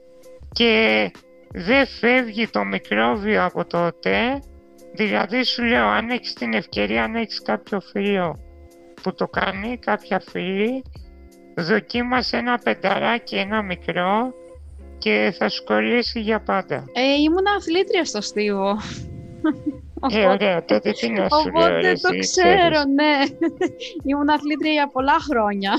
και 0.52 1.10
δεν 1.52 1.86
φεύγει 1.86 2.48
το 2.48 2.64
μικρόβιο 2.64 3.44
από 3.44 3.64
τότε. 3.64 4.42
Δηλαδή 4.94 5.44
σου 5.44 5.62
λέω 5.62 5.86
αν 5.86 6.10
έχεις 6.10 6.32
την 6.32 6.52
ευκαιρία, 6.52 7.04
αν 7.04 7.14
έχεις 7.14 7.42
κάποιο 7.42 7.80
φίλο 7.80 8.38
που 9.02 9.14
το 9.14 9.28
κάνει, 9.28 9.78
κάποια 9.78 10.20
φίλη, 10.20 10.82
δοκίμασε 11.56 12.36
ένα 12.36 12.58
πενταράκι, 12.58 13.36
ένα 13.36 13.62
μικρό 13.62 14.34
και 14.98 15.34
θα 15.38 15.48
σου 15.48 15.64
κολλήσει 15.64 16.20
για 16.20 16.40
πάντα. 16.40 16.84
Ε, 16.92 17.22
ήμουν 17.22 17.46
αθλήτρια 17.56 18.04
στο 18.04 18.20
στίβο. 18.20 18.76
Ε, 20.12 20.26
ωραία, 20.26 20.64
τότε 20.64 20.90
τι 20.90 21.08
να 21.08 21.28
σου 21.28 21.50
λέω. 21.50 21.64
Οπότε 21.64 21.92
το 21.92 22.18
ξέρω, 22.18 22.84
ναι. 22.94 23.24
Ήμουν 24.04 24.28
αθλήτρια 24.28 24.72
για 24.72 24.88
πολλά 24.92 25.16
χρόνια. 25.30 25.72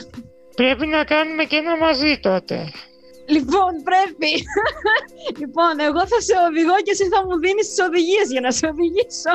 Πρέπει 0.56 0.88
να 0.88 1.04
κάνουμε 1.04 1.44
και 1.44 1.56
ένα 1.56 1.78
μαζί 1.78 2.20
τότε. 2.22 2.72
Λοιπόν, 3.26 3.72
πρέπει. 3.84 4.32
λοιπόν, 5.40 5.80
εγώ 5.80 6.08
θα 6.08 6.20
σε 6.22 6.34
οδηγώ 6.50 6.76
και 6.84 6.92
εσύ 6.92 7.08
θα 7.08 7.26
μου 7.26 7.40
δίνεις 7.40 7.68
τις 7.68 7.80
οδηγίες 7.88 8.32
για 8.32 8.42
να 8.42 8.52
σε 8.52 8.66
οδηγήσω. 8.66 9.34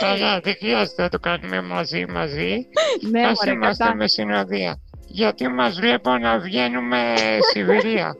Καλά, 0.00 0.40
δεν 0.40 0.54
χρειάζεται 0.58 1.02
να 1.02 1.08
το 1.08 1.18
κάνουμε 1.18 1.62
μαζί 1.62 2.06
μαζί. 2.08 2.66
ναι, 3.10 3.26
Ας 3.26 3.44
είμαστε 3.44 3.94
με 3.94 4.08
συνοδεία. 4.08 4.80
Γιατί 5.06 5.48
μας 5.48 5.74
βλέπω 5.80 6.18
να 6.18 6.38
βγαίνουμε 6.38 7.14
Σιβηρία. 7.52 8.16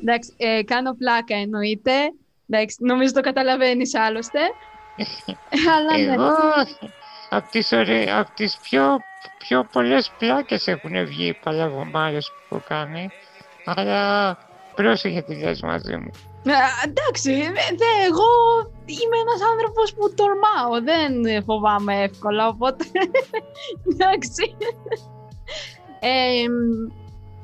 Εντάξει, 0.00 0.34
ε, 0.36 0.62
κάνω 0.62 0.94
πλάκα 0.94 1.36
εννοείται. 1.36 1.92
Εντάξει, 2.48 2.76
νομίζω 2.80 3.12
το 3.12 3.20
καταλαβαίνεις 3.20 3.94
άλλωστε. 3.94 4.40
Αλλά 5.76 5.98
ναι. 5.98 6.12
Εγώ 6.12 6.34
από 7.30 7.50
τις, 7.50 7.72
ωραί... 7.72 8.10
απ 8.10 8.34
τις 8.34 8.58
πιο, 8.62 8.98
πιο 9.38 9.68
πολλές 9.72 10.12
πλάκες 10.18 10.66
έχουν 10.66 11.06
βγει 11.06 11.26
οι 11.26 11.38
παλαβομάρες 11.42 12.32
που 12.48 12.54
έχω 12.54 12.64
κάνει. 12.68 13.10
Αλλά 13.66 14.38
πρόσεχε 14.74 15.22
τι 15.22 15.34
λες 15.34 15.60
μαζί 15.62 15.96
μου. 15.96 16.10
Ε, 16.44 16.88
εντάξει, 16.88 17.30
δε, 17.80 17.90
εγώ 18.08 18.30
είμαι 18.86 19.18
ένας 19.24 19.40
άνθρωπος 19.50 19.94
που 19.94 20.14
τολμάω, 20.14 20.82
δεν 20.82 21.42
φοβάμαι 21.44 22.02
εύκολα, 22.02 22.48
οπότε 22.48 22.84
εντάξει. 23.92 24.56
Ε, 26.00 26.44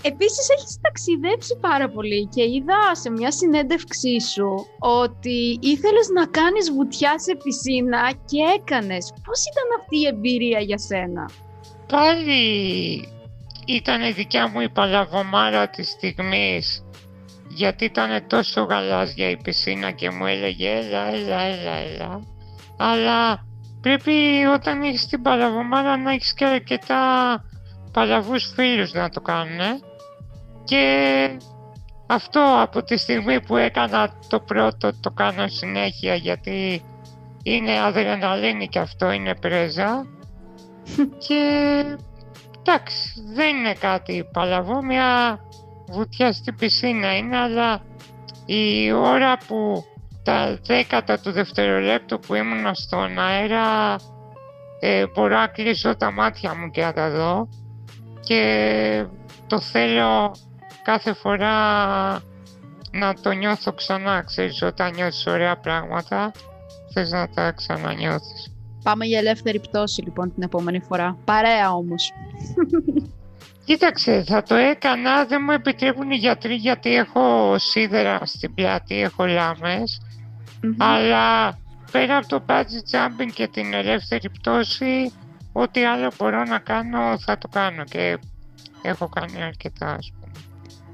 Επίσης 0.05 0.49
έχεις 0.51 0.81
ταξιδέψει 0.81 1.59
πάρα 1.61 1.89
πολύ 1.89 2.27
και 2.27 2.43
είδα 2.43 2.95
σε 2.95 3.11
μια 3.11 3.31
συνέντευξή 3.31 4.21
σου 4.21 4.67
ότι 4.79 5.59
ήθελες 5.61 6.09
να 6.09 6.27
κάνεις 6.27 6.73
βουτιά 6.73 7.19
σε 7.19 7.37
πισίνα 7.43 8.13
και 8.25 8.39
έκανες. 8.59 9.13
Πώς 9.25 9.41
ήταν 9.51 9.67
αυτή 9.81 9.97
η 9.99 10.07
εμπειρία 10.07 10.61
για 10.61 10.79
σένα; 10.79 11.31
Πάλι 11.89 13.09
ήταν 13.66 14.03
η 14.03 14.11
δικιά 14.11 14.48
μου 14.48 14.61
η 14.61 14.68
παλαβομάρα 14.68 15.68
της 15.68 15.88
στιγμής 15.88 16.85
γιατί 17.55 17.85
ήταν 17.85 18.27
τόσο 18.27 18.62
γαλάζια 18.62 19.31
η 19.31 19.37
πισίνα 19.37 19.90
και 19.90 20.11
μου 20.11 20.27
έλεγε 20.27 20.70
έλα, 20.70 21.07
έλα, 21.07 21.40
έλα, 21.40 21.77
έλα. 21.77 22.20
Αλλά 22.77 23.46
πρέπει 23.81 24.12
όταν 24.55 24.83
έχεις 24.83 25.07
την 25.07 25.22
παλαβομάρα 25.22 25.96
να 25.96 26.12
έχεις 26.12 26.35
και 26.35 26.44
αρκετά 26.44 27.05
παλαβούς 27.92 28.53
φίλους 28.55 28.92
να 28.92 29.09
το 29.09 29.20
κάνουν. 29.20 29.61
Και 30.64 30.87
αυτό 32.07 32.59
από 32.61 32.83
τη 32.83 32.96
στιγμή 32.96 33.40
που 33.40 33.57
έκανα 33.57 34.12
το 34.29 34.40
πρώτο 34.40 35.01
το 35.01 35.11
κάνω 35.11 35.48
συνέχεια 35.48 36.14
γιατί 36.14 36.83
είναι 37.42 37.81
αδρεναλίνη 37.81 38.68
και 38.68 38.79
αυτό 38.79 39.11
είναι 39.11 39.35
πρέζα 39.35 40.07
και 41.27 41.85
εντάξει 42.62 43.22
δεν 43.35 43.57
είναι 43.57 43.72
κάτι 43.72 44.29
παλαβό 44.33 44.83
μια 44.83 45.38
βουτιά 45.88 46.33
στην 46.33 46.57
πισίνα 46.57 47.16
είναι 47.16 47.37
αλλά 47.37 47.83
η 48.46 48.92
ώρα 48.92 49.37
που 49.46 49.85
τα 50.22 50.59
δέκατα 50.66 51.18
του 51.18 51.31
δευτερολέπτου 51.33 52.18
που 52.18 52.35
ήμουν 52.35 52.75
στον 52.75 53.18
αέρα 53.18 53.96
ε, 54.81 55.07
μπορώ 55.07 55.37
να 55.38 55.46
κλείσω 55.46 55.96
τα 55.96 56.11
μάτια 56.11 56.55
μου 56.55 56.70
και 56.70 56.83
να 56.83 56.92
τα 56.92 57.11
δω 57.11 57.48
και 58.20 59.07
το 59.46 59.61
θέλω 59.61 60.35
κάθε 60.83 61.12
φορά 61.12 61.57
να 62.92 63.14
το 63.14 63.31
νιώθω 63.31 63.72
ξανά, 63.72 64.22
ξέρεις, 64.22 64.62
όταν 64.62 64.94
νιώθεις 64.94 65.27
ωραία 65.27 65.57
πράγματα, 65.57 66.33
θες 66.92 67.11
να 67.11 67.29
τα 67.29 67.53
ξανανιώθεις. 67.53 68.53
Πάμε 68.83 69.05
για 69.05 69.18
ελεύθερη 69.18 69.61
πτώση 69.61 70.03
λοιπόν 70.03 70.35
την 70.35 70.42
επόμενη 70.42 70.81
φορά. 70.81 71.18
Παρέα 71.25 71.73
όμως. 71.73 72.12
Κοίταξε, 73.64 74.25
θα 74.27 74.42
το 74.42 74.55
έκανα, 74.55 75.25
δεν 75.25 75.42
μου 75.45 75.51
επιτρέπουν 75.51 76.11
οι 76.11 76.16
γιατροί 76.16 76.55
γιατί 76.55 76.95
έχω 76.95 77.55
σίδερα 77.59 78.21
στην 78.25 78.55
πλάτη, 78.55 79.01
έχω 79.01 79.25
αλλά 80.79 81.59
πέρα 81.90 82.16
από 82.16 82.29
το 82.29 82.45
budget 82.49 82.97
jumping 82.97 83.31
και 83.35 83.49
την 83.49 83.75
ελεύθερη 83.75 84.31
πτώση, 84.31 85.12
ό,τι 85.53 85.85
άλλο 85.85 86.12
μπορώ 86.18 86.45
να 86.45 86.59
κάνω 86.59 87.18
θα 87.18 87.38
το 87.38 87.49
κάνω 87.49 87.85
και 87.85 88.18
έχω 88.83 89.09
κάνει 89.09 89.42
αρκετά 89.42 89.87
ας 89.87 90.12
πούμε. 90.14 90.33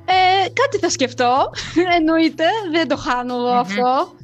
Ε, 0.05 0.49
κάτι 0.49 0.79
θα 0.79 0.91
σκεφτώ, 0.91 1.51
εννοείται, 1.99 2.45
δεν 2.73 2.89
το 2.89 2.97
χάνω 2.97 3.35
αυτό. 3.35 4.15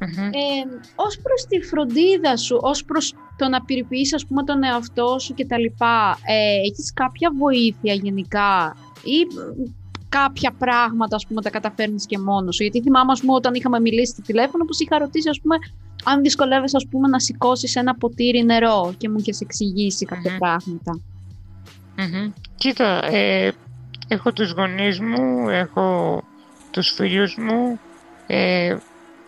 Ε, 0.00 0.80
ως 0.94 1.18
προς 1.22 1.46
τη 1.48 1.60
φροντίδα 1.60 2.36
σου, 2.36 2.58
ως 2.62 2.84
προς 2.84 3.14
το 3.36 3.48
να 3.48 3.62
περιποιείς 3.62 4.14
ας 4.14 4.26
πούμε 4.26 4.44
τον 4.44 4.62
εαυτό 4.64 5.18
σου 5.18 5.34
και 5.34 5.46
τα 5.46 5.58
λοιπά, 5.58 6.18
ε, 6.24 6.60
έχεις 6.68 6.92
κάποια 6.94 7.30
βοήθεια 7.38 7.94
γενικά 7.94 8.76
ή 9.02 9.26
κάποια 10.08 10.52
πράγματα 10.58 11.16
ας 11.16 11.26
πούμε 11.26 11.42
τα 11.42 11.50
καταφέρνεις 11.50 12.06
και 12.06 12.18
μόνος 12.18 12.54
σου; 12.54 12.62
Γιατί 12.62 12.80
θυμάμαι 12.82 13.12
ας 13.12 13.20
πούμε 13.20 13.32
όταν 13.32 13.54
είχαμε 13.54 13.80
μιλήσει 13.80 14.12
στη 14.12 14.22
τηλέφωνο 14.22 14.64
πως 14.64 14.80
είχα 14.80 14.98
ρωτήσει 14.98 15.28
ας 15.28 15.40
πούμε 15.40 15.56
αν 16.04 16.22
δυσκολεύεσαι 16.22 16.76
ας 16.76 16.86
πούμε 16.90 17.08
να 17.08 17.18
σηκώσεις 17.18 17.76
ένα 17.76 17.94
ποτήρι 17.94 18.44
νερό 18.44 18.94
και 18.98 19.08
μου 19.08 19.16
είχες 19.18 19.40
εξηγήσει 19.40 20.04
κάποια 20.04 20.36
πράγματα. 20.38 21.00
Κοίτα, 22.56 23.04
ε, 23.04 23.52
έχω 24.08 24.32
τους 24.32 24.50
γονείς 24.50 25.00
μου, 25.00 25.48
έχω 25.48 26.22
τους 26.70 26.90
φίλους 26.90 27.36
μου 27.36 27.78
ε, 28.26 28.76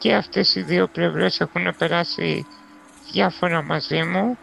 και 0.03 0.15
αυτές 0.15 0.55
οι 0.55 0.62
δύο 0.62 0.88
πλευρές 0.88 1.41
έχουν 1.41 1.75
περάσει 1.79 2.47
διάφορα 3.12 3.62
μαζί 3.62 4.03
μου. 4.03 4.38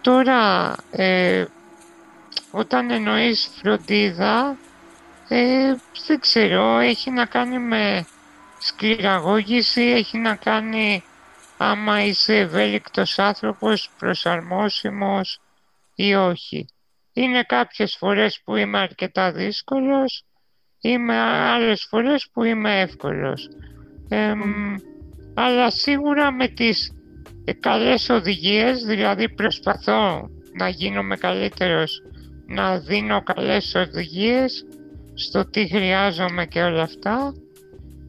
Τώρα, 0.00 0.74
ε, 0.90 1.44
όταν 2.50 2.90
εννοείς 2.90 3.50
φροντίδα, 3.54 4.56
ε, 5.28 5.74
δεν 6.06 6.20
ξέρω, 6.20 6.78
έχει 6.78 7.10
να 7.10 7.26
κάνει 7.26 7.58
με 7.58 8.06
σκληραγώγηση, 8.58 9.82
έχει 9.82 10.18
να 10.18 10.34
κάνει 10.34 11.04
άμα 11.56 12.04
είσαι 12.04 12.36
ευέλικτος 12.36 13.18
άνθρωπος, 13.18 13.90
προσαρμόσιμος 13.98 15.40
ή 15.94 16.14
όχι. 16.14 16.66
Είναι 17.12 17.42
κάποιες 17.42 17.96
φορές 17.98 18.40
που 18.44 18.56
είμαι 18.56 18.78
αρκετά 18.78 19.32
δύσκολος, 19.32 20.24
είμαι 20.80 21.18
άλλες 21.18 21.86
φορές 21.88 22.28
που 22.32 22.42
είμαι 22.42 22.80
εύκολος. 22.80 23.48
Αλλά 25.34 25.70
σίγουρα 25.70 26.32
με 26.32 26.48
τις 26.48 26.92
καλές 27.60 28.08
οδηγίες, 28.08 28.84
δηλαδή 28.84 29.28
προσπαθώ 29.28 30.28
να 30.58 30.68
γίνομαι 30.68 31.16
καλύτερος 31.16 32.02
να 32.46 32.78
δίνω 32.78 33.22
καλές 33.22 33.74
οδηγίες 33.74 34.66
στο 35.14 35.50
τι 35.50 35.66
χρειάζομαι 35.68 36.46
και 36.46 36.62
όλα 36.62 36.82
αυτά 36.82 37.32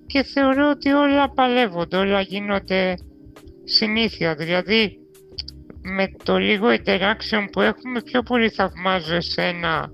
και 0.05 0.23
θεωρώ 0.23 0.69
ότι 0.69 0.91
όλα 0.91 1.29
παλεύονται, 1.29 1.97
όλα 1.97 2.21
γίνονται 2.21 2.95
συνήθεια. 3.63 4.35
Δηλαδή 4.35 4.97
με 5.81 6.11
το 6.23 6.37
λίγο 6.37 6.67
interaction 6.67 7.45
που 7.51 7.61
έχουμε 7.61 8.01
πιο 8.01 8.21
πολύ 8.21 8.49
θαυμάζω 8.49 9.15
εσένα 9.15 9.91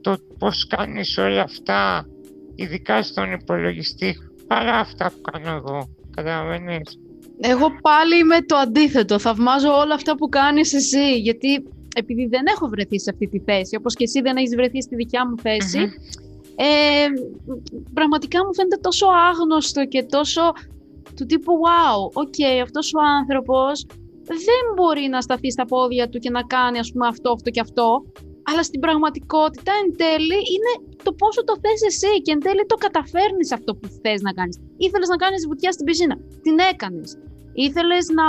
το 0.00 0.16
πώς 0.38 0.66
κάνεις 0.66 1.18
όλα 1.18 1.42
αυτά 1.42 2.06
ειδικά 2.54 3.02
στον 3.02 3.32
υπολογιστή 3.32 4.16
παρά 4.50 4.76
αυτά 4.78 5.10
που 5.10 5.30
κάνω 5.30 5.56
εγώ. 5.56 5.88
Καταλαβαίνεις. 6.16 6.98
Εγώ 7.40 7.66
πάλι 7.80 8.18
είμαι 8.18 8.40
το 8.42 8.56
αντίθετο. 8.56 9.18
Θαυμάζω 9.18 9.68
όλα 9.68 9.94
αυτά 9.94 10.16
που 10.16 10.28
κάνεις 10.28 10.74
εσύ 10.74 11.18
γιατί 11.18 11.64
επειδή 11.96 12.26
δεν 12.26 12.44
έχω 12.54 12.68
βρεθεί 12.68 13.00
σε 13.00 13.10
αυτή 13.10 13.26
τη 13.28 13.38
θέση 13.38 13.76
όπως 13.76 13.94
και 13.94 14.04
εσύ 14.04 14.20
δεν 14.20 14.36
έχεις 14.36 14.54
βρεθεί 14.54 14.82
στη 14.82 14.94
δικιά 14.94 15.28
μου 15.28 15.34
θεση 15.38 15.78
ε, 16.56 17.06
πραγματικά 17.94 18.44
μου 18.44 18.54
φαίνεται 18.54 18.76
τόσο 18.76 19.06
άγνωστο 19.30 19.86
και 19.86 20.02
τόσο 20.02 20.40
του 21.16 21.26
τύπου 21.26 21.52
wow, 21.52 22.10
ok, 22.12 22.34
okay, 22.38 22.60
αυτός 22.62 22.94
ο 22.94 23.00
άνθρωπος 23.18 23.86
δεν 24.24 24.62
μπορεί 24.76 25.08
να 25.10 25.20
σταθεί 25.20 25.50
στα 25.50 25.64
πόδια 25.64 26.08
του 26.08 26.18
και 26.18 26.30
να 26.30 26.42
κάνει 26.42 26.78
ας 26.78 26.92
πούμε 26.92 27.06
αυτό, 27.06 27.32
αυτό 27.32 27.50
και 27.50 27.60
αυτό, 27.60 28.04
αλλά 28.48 28.62
στην 28.62 28.80
πραγματικότητα 28.80 29.72
εν 29.82 29.96
τέλει 29.96 30.38
είναι 30.54 30.72
το 31.06 31.12
πόσο 31.12 31.44
το 31.44 31.54
θες 31.62 31.82
εσύ 31.90 32.22
και 32.22 32.32
εν 32.32 32.40
τέλει 32.40 32.64
το 32.66 32.76
καταφέρνεις 32.86 33.52
αυτό 33.52 33.70
που 33.74 33.86
θες 34.02 34.20
να 34.20 34.32
κάνεις. 34.32 34.56
Ήθελες 34.76 35.08
να 35.08 35.16
κάνεις 35.16 35.46
βουτιά 35.46 35.72
στην 35.72 35.84
πισίνα, 35.86 36.16
την 36.42 36.56
έκανες. 36.72 37.10
Ήθελες 37.52 38.04
να, 38.18 38.26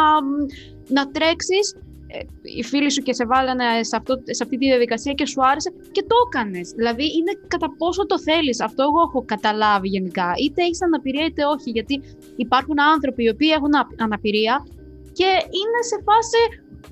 να 0.98 1.12
τρέξεις, 1.12 1.66
ε, 2.14 2.20
οι 2.58 2.64
φίλοι 2.64 2.92
σου 2.92 3.02
και 3.02 3.14
σε 3.14 3.26
βάλανε 3.26 3.66
σε, 3.82 3.96
αυτό, 3.96 4.14
σε 4.38 4.44
αυτή 4.44 4.58
τη 4.58 4.66
διαδικασία 4.66 5.14
και 5.14 5.26
σου 5.26 5.46
άρεσε 5.50 5.70
και 5.92 6.04
το 6.10 6.16
έκανες. 6.26 6.70
Δηλαδή 6.70 7.04
είναι 7.18 7.32
κατά 7.48 7.70
πόσο 7.78 8.06
το 8.06 8.20
θέλεις. 8.20 8.62
Αυτό 8.62 8.82
εγώ 8.84 9.02
έχω 9.08 9.20
καταλάβει 9.34 9.88
γενικά. 9.88 10.34
Είτε 10.44 10.62
έχεις 10.62 10.82
αναπηρία 10.82 11.26
είτε 11.26 11.46
όχι, 11.46 11.70
γιατί 11.70 12.02
υπάρχουν 12.36 12.78
άνθρωποι 12.94 13.24
οι 13.24 13.30
οποίοι 13.30 13.52
έχουν 13.58 13.74
αναπηρία 14.06 14.56
και 15.18 15.30
είναι 15.60 15.80
σε 15.92 15.98
φάση 16.08 16.42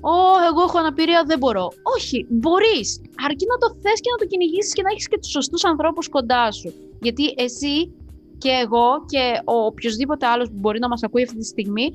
Ω, 0.00 0.16
εγώ 0.50 0.62
έχω 0.66 0.78
αναπηρία, 0.78 1.24
δεν 1.26 1.38
μπορώ. 1.38 1.68
Όχι, 1.96 2.26
μπορείς. 2.28 3.00
Αρκεί 3.26 3.44
να 3.52 3.56
το 3.62 3.68
θες 3.82 4.00
και 4.00 4.10
να 4.10 4.18
το 4.20 4.26
κυνηγήσεις 4.26 4.72
και 4.72 4.82
να 4.82 4.90
έχεις 4.90 5.08
και 5.08 5.18
τους 5.18 5.30
σωστούς 5.30 5.64
ανθρώπους 5.64 6.08
κοντά 6.08 6.52
σου. 6.52 6.72
Γιατί 7.00 7.34
εσύ 7.36 7.92
και 8.38 8.52
εγώ 8.64 9.04
και 9.06 9.24
ο 9.44 9.56
οποιοδήποτε 9.64 10.26
άλλος 10.26 10.48
που 10.48 10.58
μπορεί 10.58 10.78
να 10.78 10.88
μας 10.88 11.02
ακούει 11.02 11.22
αυτή 11.22 11.38
τη 11.38 11.46
στιγμή, 11.46 11.86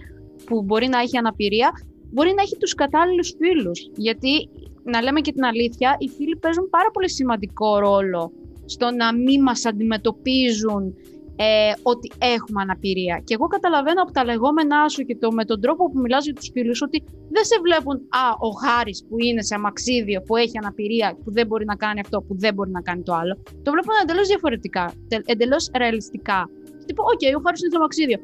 που 0.45 0.61
μπορεί 0.61 0.87
να 0.87 0.99
έχει 0.99 1.17
αναπηρία, 1.17 1.71
μπορεί 2.13 2.33
να 2.35 2.41
έχει 2.41 2.57
τους 2.57 2.73
κατάλληλους 2.73 3.35
φίλους. 3.39 3.89
Γιατί, 3.95 4.49
να 4.83 5.01
λέμε 5.01 5.19
και 5.19 5.31
την 5.31 5.45
αλήθεια, 5.45 5.95
οι 5.99 6.09
φίλοι 6.09 6.35
παίζουν 6.37 6.69
πάρα 6.69 6.91
πολύ 6.91 7.09
σημαντικό 7.09 7.79
ρόλο 7.79 8.31
στο 8.65 8.91
να 8.91 9.13
μην 9.13 9.41
μας 9.41 9.65
αντιμετωπίζουν 9.65 10.95
ε, 11.35 11.71
ότι 11.83 12.11
έχουμε 12.17 12.61
αναπηρία. 12.61 13.21
Και 13.23 13.33
εγώ 13.33 13.47
καταλαβαίνω 13.47 14.01
από 14.01 14.11
τα 14.11 14.23
λεγόμενά 14.23 14.89
σου 14.89 15.03
και 15.03 15.15
το, 15.15 15.31
με 15.31 15.45
τον 15.45 15.61
τρόπο 15.61 15.91
που 15.91 15.99
μιλάς 15.99 16.23
για 16.23 16.33
τους 16.33 16.49
φίλους 16.53 16.81
ότι 16.81 17.03
δεν 17.35 17.45
σε 17.49 17.57
βλέπουν 17.65 17.95
«Α, 18.23 18.25
ο 18.47 18.51
Χάρης 18.63 18.99
που 19.07 19.15
είναι 19.25 19.41
σε 19.43 19.55
αμαξίδιο, 19.55 20.19
που 20.21 20.35
έχει 20.35 20.57
αναπηρία, 20.61 21.07
που 21.23 21.31
δεν 21.37 21.45
μπορεί 21.47 21.65
να 21.65 21.75
κάνει 21.75 21.99
αυτό, 21.99 22.21
που 22.21 22.33
δεν 22.43 22.53
μπορεί 22.53 22.71
να 22.71 22.81
κάνει 22.81 23.01
το 23.03 23.13
άλλο». 23.13 23.33
Το 23.63 23.69
βλέπουν 23.73 23.93
εντελώς 24.03 24.27
διαφορετικά, 24.27 24.93
εντελώς 25.25 25.69
ρεαλιστικά. 25.77 26.49
Τύπου, 26.85 27.03
ok, 27.03 27.19
okay, 27.21 27.31
ο 27.37 27.41
Χάρης 27.43 27.59
είναι 27.61 27.71
σε 27.71 27.77
αμαξίδιο. 27.81 28.19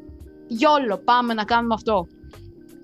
YOLO, 0.46 0.96
πάμε 1.10 1.34
να 1.34 1.44
κάνουμε 1.44 1.74
αυτό. 1.74 2.06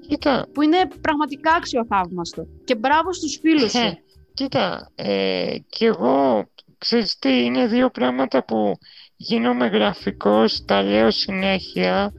Κοίτα. 0.08 0.46
Που 0.52 0.62
είναι 0.62 0.88
πραγματικά 1.00 1.52
αξιοθαύμαστο. 1.52 2.46
Και 2.64 2.74
μπράβο 2.74 3.12
στους 3.12 3.38
φίλους 3.42 3.70
σου. 3.70 3.78
Ε, 3.78 4.02
κοίτα, 4.34 4.90
ε, 4.94 5.56
και 5.68 5.86
εγώ, 5.86 6.44
ξέρεις 6.78 7.18
τι, 7.18 7.44
είναι 7.44 7.66
δύο 7.66 7.90
πράγματα 7.90 8.44
που 8.44 8.78
γίνομαι 9.16 9.66
γραφικός, 9.66 10.64
τα 10.64 10.82
λέω 10.82 11.10
συνέχεια, 11.10 12.12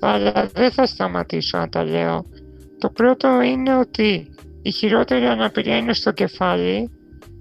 αλλά 0.00 0.50
δεν 0.52 0.70
θα 0.70 0.86
σταματήσω 0.86 1.58
να 1.58 1.68
τα 1.68 1.84
λέω. 1.84 2.24
Το 2.80 2.90
πρώτο 2.90 3.40
είναι 3.40 3.76
ότι 3.76 4.34
η 4.62 4.70
χειρότερη 4.70 5.24
αναπηρία 5.24 5.76
είναι 5.76 5.94
στο 5.94 6.12
κεφάλι, 6.12 6.90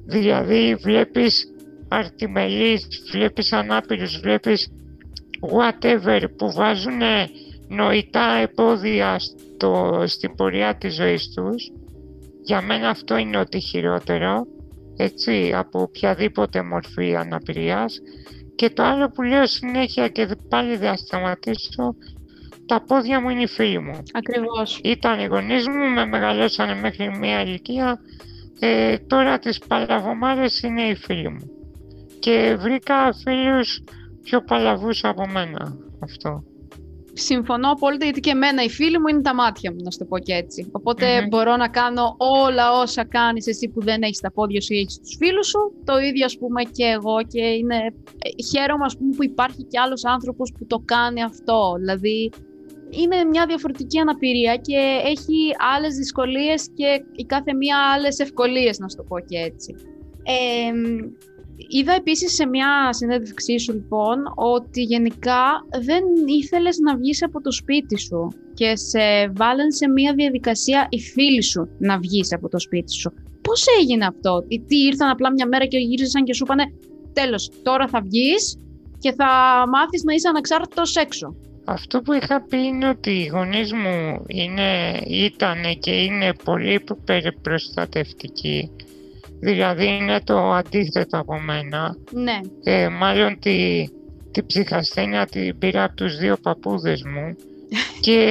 δηλαδή 0.06 0.75
βλέπεις 0.75 1.54
αρτιμελείς, 1.88 2.88
βλέπεις 3.12 3.54
ανάπηρους, 3.54 4.19
βλέπεις 4.19 4.71
whatever 5.39 6.23
που 6.38 6.52
βάζουν 6.52 7.02
νοητά 7.67 8.32
εμπόδια 8.32 9.19
στο, 9.19 10.04
στην 10.06 10.36
πορεία 10.36 10.75
της 10.75 10.95
ζωής 10.95 11.34
τους. 11.34 11.71
Για 12.43 12.62
μένα 12.62 12.89
αυτό 12.89 13.17
είναι 13.17 13.38
ότι 13.38 13.60
χειρότερο, 13.60 14.47
έτσι, 14.97 15.52
από 15.56 15.82
οποιαδήποτε 15.82 16.63
μορφή 16.63 17.15
αναπηρίας. 17.15 17.99
Και 18.56 18.69
το 18.69 18.84
άλλο 18.84 19.10
που 19.10 19.21
λέω 19.21 19.45
συνέχεια 19.45 20.08
και 20.08 20.28
πάλι 20.49 20.78
δεν 20.78 20.89
θα 20.89 20.95
σταματήσω, 20.95 21.95
τα 22.69 22.82
πόδια 22.82 23.21
μου 23.21 23.29
είναι 23.29 23.41
οι 23.41 23.47
φίλοι 23.47 23.79
μου. 23.79 24.03
Ακριβώς. 24.13 24.79
Ήταν 24.84 25.19
οι 25.19 25.25
γονείς 25.25 25.67
μου, 25.67 25.93
με 25.93 26.05
μεγαλώσανε 26.05 26.75
μέχρι 26.75 27.17
μια 27.17 27.41
ηλικία, 27.41 27.99
ε, 28.60 28.97
τώρα 28.97 29.39
τις 29.39 29.58
παλαβομάδες 29.67 30.62
είναι 30.62 30.82
οι 30.82 30.95
φίλοι 30.95 31.29
μου. 31.29 31.51
Και 32.19 32.55
βρήκα 32.60 33.13
φίλους 33.23 33.84
πιο 34.23 34.41
παλαβούς 34.43 35.03
από 35.03 35.27
μένα 35.27 35.77
αυτό 36.03 36.43
συμφωνώ 37.19 37.71
απόλυτα 37.71 38.05
γιατί 38.05 38.19
και 38.19 38.29
εμένα 38.29 38.63
οι 38.63 38.69
φίλοι 38.69 38.99
μου 38.99 39.08
είναι 39.08 39.21
τα 39.21 39.36
μάτια 39.36 39.71
μου, 39.71 39.77
να 39.84 39.91
σου 39.91 39.97
το 39.97 40.05
πω 40.05 40.19
και 40.19 40.34
έτσι. 40.34 40.71
μπορώ 41.29 41.55
να 41.55 41.67
κάνω 41.67 42.15
όλα 42.17 42.79
όσα 42.79 43.05
κάνεις 43.05 43.47
εσύ 43.47 43.69
που 43.69 43.82
δεν 43.84 44.01
έχεις 44.01 44.19
τα 44.19 44.32
πόδια 44.32 44.62
σου 44.62 44.73
ή 44.73 44.77
έχεις 44.79 44.99
τους 44.99 45.15
φίλους 45.19 45.47
σου. 45.47 45.60
Το 45.84 45.97
ίδιο 45.97 46.25
ας 46.25 46.38
πούμε 46.38 46.63
και 46.63 46.84
εγώ 46.84 47.23
και 47.27 47.41
είναι... 47.41 47.75
Ε, 47.75 48.43
χαίρομαι 48.43 48.86
ας 48.86 48.97
πούμε 48.97 49.15
που 49.15 49.23
υπάρχει 49.23 49.63
και 49.63 49.79
άλλος 49.79 50.05
άνθρωπος 50.05 50.53
που 50.58 50.65
το 50.65 50.82
κάνει 50.86 51.23
αυτό. 51.23 51.73
Δηλαδή 51.77 52.32
είναι 52.89 53.23
μια 53.23 53.45
διαφορετική 53.45 53.99
αναπηρία 53.99 54.56
και 54.56 55.02
έχει 55.04 55.56
άλλες 55.75 55.95
δυσκολίες 55.95 56.69
και 56.73 57.04
η 57.15 57.23
κάθε 57.23 57.54
μία 57.54 57.78
άλλες 57.93 58.19
ευκολίες, 58.19 58.80
να 58.80 58.89
σου 58.89 58.95
το 58.95 59.04
πω 59.04 59.19
και 59.19 59.38
έτσι. 59.38 59.75
Ε, 60.23 60.71
Είδα 61.67 61.93
επίσης 61.93 62.34
σε 62.34 62.45
μια 62.45 62.93
συνέντευξή 62.93 63.60
σου 63.60 63.73
λοιπόν 63.73 64.17
ότι 64.36 64.82
γενικά 64.82 65.65
δεν 65.82 66.04
ήθελες 66.25 66.78
να 66.78 66.95
βγεις 66.97 67.23
από 67.23 67.41
το 67.41 67.52
σπίτι 67.52 67.99
σου 67.99 68.28
και 68.54 68.75
σε 68.75 69.30
βάλαν 69.36 69.71
σε 69.71 69.89
μια 69.89 70.13
διαδικασία 70.13 70.88
οι 70.89 70.99
φίλοι 70.99 71.43
σου 71.43 71.69
να 71.80 71.97
βγεις 71.97 72.34
από 72.34 72.49
το 72.49 72.60
σπίτι 72.60 72.93
σου. 72.93 73.13
Πώς 73.41 73.65
έγινε 73.80 74.06
αυτό, 74.06 74.45
τι 74.67 74.78
ήρθαν 74.78 75.10
απλά 75.10 75.32
μια 75.32 75.47
μέρα 75.47 75.65
και 75.65 75.78
γύρισαν 75.78 76.23
και 76.23 76.34
σου 76.34 76.43
είπανε 76.43 76.63
τέλος 77.13 77.52
τώρα 77.63 77.88
θα 77.88 78.02
βγεις 78.02 78.58
και 78.99 79.12
θα 79.12 79.28
μάθεις 79.71 80.04
να 80.04 80.13
είσαι 80.13 80.28
ανεξάρτητος 80.28 80.95
έξω. 80.95 81.36
Αυτό 81.71 82.01
που 82.01 82.13
είχα 82.13 82.41
πει 82.41 82.58
είναι 82.58 82.89
ότι 82.89 83.10
οι 83.10 83.25
γονείς 83.25 83.73
μου 83.73 84.23
είναι, 84.27 84.99
ήταν 85.08 85.79
και 85.79 86.03
είναι 86.03 86.34
πολύ 86.43 86.84
προστατευτικοί 87.41 88.71
Δηλαδή 89.39 89.86
είναι 89.86 90.19
το 90.23 90.51
αντίθετο 90.51 91.19
από 91.19 91.39
μένα. 91.39 91.95
Ναι. 92.12 92.39
Ε, 92.63 92.89
μάλλον 92.89 93.39
τη, 93.39 93.88
τη 94.32 94.43
ψυχασθένεια 94.43 95.25
την 95.25 95.58
πήρα 95.58 95.84
από 95.84 95.95
τους 95.95 96.17
δύο 96.17 96.38
παππούδες 96.41 97.03
μου 97.03 97.36
και 98.05 98.21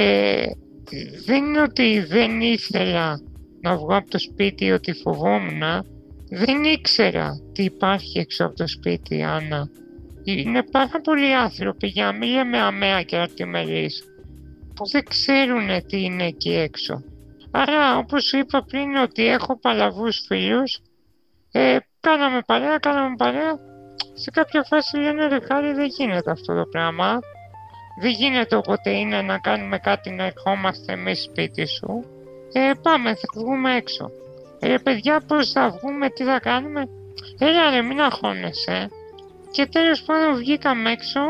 δεν 1.25 1.45
είναι 1.45 1.61
ότι 1.61 1.99
δεν 1.99 2.41
ήθελα 2.41 3.21
να 3.61 3.75
βγω 3.75 3.95
από 3.95 4.09
το 4.09 4.19
σπίτι 4.19 4.71
ότι 4.71 4.93
φοβόμουν. 4.93 5.61
Δεν 6.29 6.63
ήξερα 6.63 7.41
τι 7.53 7.63
υπάρχει 7.63 8.19
έξω 8.19 8.45
από 8.45 8.55
το 8.55 8.67
σπίτι, 8.67 9.23
Άννα. 9.23 9.69
Είναι 10.23 10.63
πάρα 10.63 11.01
πολλοί 11.03 11.33
άνθρωποι, 11.33 11.87
για 11.87 12.05
να 12.05 12.11
μην 12.11 12.29
λέμε 12.29 12.57
αμαία 12.57 13.03
και 13.03 13.17
αρτιμελείς, 13.17 14.03
που 14.75 14.87
δεν 14.87 15.03
ξέρουν 15.03 15.85
τι 15.87 16.03
είναι 16.03 16.25
εκεί 16.25 16.53
έξω. 16.53 17.03
Άρα, 17.51 17.97
όπως 17.97 18.31
είπα 18.31 18.63
πριν, 18.63 18.95
ότι 18.95 19.27
έχω 19.27 19.59
παλαβούς 19.59 20.23
φίλους 20.27 20.81
ε, 21.51 21.77
κάναμε 21.99 22.41
παρέα, 22.45 22.77
κάναμε 22.77 23.15
παρέα. 23.15 23.59
Σε 24.13 24.31
κάποια 24.31 24.63
φάση 24.63 24.97
λένε 24.97 25.27
ρε 25.27 25.39
χάρη 25.39 25.73
δεν 25.73 25.85
γίνεται 25.85 26.31
αυτό 26.31 26.55
το 26.55 26.65
πράγμα. 26.65 27.19
Δεν 28.01 28.11
γίνεται 28.11 28.55
όποτε 28.55 28.89
είναι 28.89 29.21
να 29.21 29.37
κάνουμε 29.37 29.77
κάτι 29.77 30.09
να 30.09 30.23
ερχόμαστε 30.23 30.93
εμείς 30.93 31.23
σπίτι 31.23 31.65
σου. 31.65 32.05
Ε, 32.53 32.71
πάμε, 32.81 33.09
θα 33.15 33.41
βγούμε 33.41 33.75
έξω. 33.75 34.11
Ε, 34.59 34.77
παιδιά, 34.83 35.21
πώς 35.27 35.51
θα 35.51 35.69
βγούμε, 35.69 36.09
τι 36.09 36.23
θα 36.23 36.39
κάνουμε. 36.39 36.87
Έλα 37.39 37.69
ρε, 37.69 37.81
μην 37.81 38.01
αγχώνεσαι. 38.01 38.89
Και 39.51 39.65
τέλος 39.65 40.01
πάντων 40.01 40.37
βγήκαμε 40.37 40.91
έξω 40.91 41.21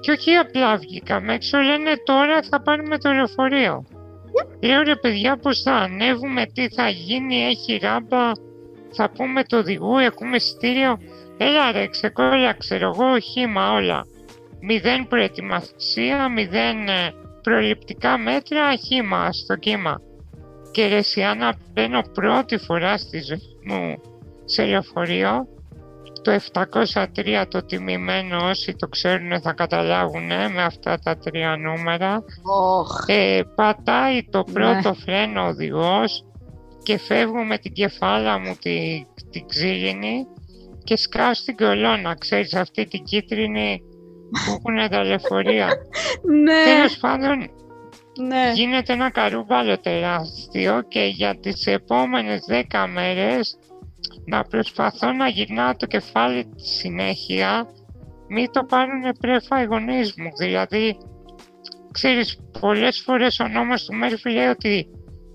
και 0.00 0.10
όχι 0.10 0.34
απλά 0.34 0.76
βγήκαμε 0.76 1.34
έξω, 1.34 1.58
λένε 1.58 1.92
τώρα 2.04 2.42
θα 2.42 2.62
πάρουμε 2.62 2.98
το 2.98 3.12
λεωφορείο. 3.12 3.84
Λέω 4.62 4.82
ρε 4.82 4.96
παιδιά 4.96 5.36
πώς 5.36 5.62
θα 5.62 5.72
ανέβουμε, 5.72 6.46
τι 6.46 6.68
θα 6.68 6.88
γίνει, 6.88 7.36
έχει 7.36 7.78
ράμπα, 7.82 8.30
θα 8.92 9.10
πούμε 9.10 9.44
το 9.44 9.56
οδηγού, 9.56 9.96
έχουμε 9.96 10.36
εισιτήριο. 10.36 10.98
Έλα 11.36 11.72
ρε, 11.72 11.86
ξεκόλα, 11.86 12.52
ξέρω 12.52 12.92
εγώ, 12.94 13.18
χήμα 13.18 13.72
όλα. 13.72 14.06
Μηδέν 14.60 15.06
προετοιμασία, 15.08 16.28
μηδέν 16.28 16.88
ε, 16.88 17.14
προληπτικά 17.42 18.18
μέτρα, 18.18 18.76
χήμα 18.76 19.32
στο 19.32 19.56
κύμα. 19.56 20.00
Και 20.70 20.86
ρε 20.86 21.02
Σιάννα, 21.02 21.54
μπαίνω 21.72 22.02
πρώτη 22.12 22.58
φορά 22.58 22.96
στη 22.96 23.20
ζωή 23.20 23.58
μου 23.66 24.00
σε 24.44 24.64
λεωφορείο. 24.64 25.48
Το 26.26 26.38
703 26.52 27.44
το 27.48 27.64
τιμημένο 27.64 28.48
όσοι 28.48 28.74
το 28.74 28.88
ξέρουν 28.88 29.40
θα 29.40 29.52
καταλάβουν 29.52 30.26
με 30.26 30.62
αυτά 30.62 30.98
τα 30.98 31.16
τρία 31.16 31.56
νούμερα. 31.56 32.24
Ε, 33.06 33.42
πατάει 33.54 34.24
το 34.30 34.44
ναι. 34.46 34.52
πρώτο 34.52 34.94
φρένο 34.94 35.42
ο 35.42 35.46
οδηγός 35.46 36.24
και 36.82 36.98
φεύγω 36.98 37.44
με 37.44 37.58
την 37.58 37.72
κεφάλα 37.72 38.38
μου 38.38 38.56
την 38.60 39.06
τη 39.30 39.44
ξύλινη 39.46 40.26
και 40.84 40.96
σκάω 40.96 41.34
στην 41.34 41.56
κολόνα, 41.56 42.14
ξέρεις 42.14 42.54
αυτή 42.54 42.86
την 42.86 43.02
κίτρινη 43.04 43.82
που 44.30 44.50
έχουν 44.50 44.90
τα 44.90 45.04
λεωφορεία. 45.04 45.66
ναι. 46.44 46.64
Τέλος 46.64 46.96
πάντων 46.96 47.50
ναι. 48.26 48.52
γίνεται 48.54 48.92
ένα 48.92 49.10
καρούμπαλο 49.10 49.78
τεράστιο 49.78 50.82
και 50.88 51.00
για 51.00 51.38
τις 51.40 51.66
επόμενες 51.66 52.44
δέκα 52.46 52.86
μέρες 52.86 53.58
να 54.26 54.42
προσπαθώ 54.42 55.12
να 55.12 55.28
γυρνάω 55.28 55.76
το 55.76 55.86
κεφάλι 55.86 56.46
συνέχεια 56.56 57.66
μη 58.28 58.48
το 58.50 58.64
πάρουν 58.64 59.02
πρέφα 59.20 59.62
οι 59.62 59.64
γονείς 59.64 60.14
μου. 60.16 60.30
Δηλαδή, 60.38 60.96
ξέρεις, 61.92 62.38
πολλές 62.60 63.00
φορές 63.00 63.40
ο 63.40 63.48
νόμος 63.48 63.84
του 63.84 63.94
Μέρφυ 63.94 64.30
λέει 64.30 64.46
ότι 64.46 64.88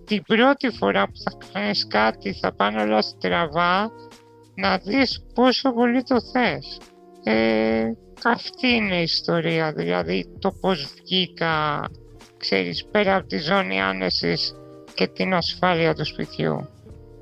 την 0.05 0.23
πρώτη 0.23 0.69
φορά 0.69 1.05
που 1.05 1.17
θα 1.23 1.37
κάνεις 1.53 1.87
κάτι 1.87 2.33
θα 2.33 2.53
πάνε 2.53 2.81
όλα 2.81 3.01
στραβά 3.01 3.91
να 4.55 4.77
δεις 4.77 5.25
πόσο 5.33 5.73
πολύ 5.73 6.03
το 6.03 6.21
θες. 6.21 6.79
Ε, 7.23 7.85
αυτή 8.25 8.67
είναι 8.67 8.99
η 8.99 9.01
ιστορία, 9.01 9.73
δηλαδή 9.73 10.37
το 10.39 10.51
πώς 10.51 10.93
βγήκα, 10.95 11.81
ξέρεις, 12.37 12.85
πέρα 12.91 13.15
από 13.15 13.27
τη 13.27 13.37
ζώνη 13.37 13.81
άνεσης 13.81 14.55
και 14.93 15.07
την 15.07 15.33
ασφάλεια 15.33 15.93
του 15.93 16.05
σπιτιού. 16.05 16.69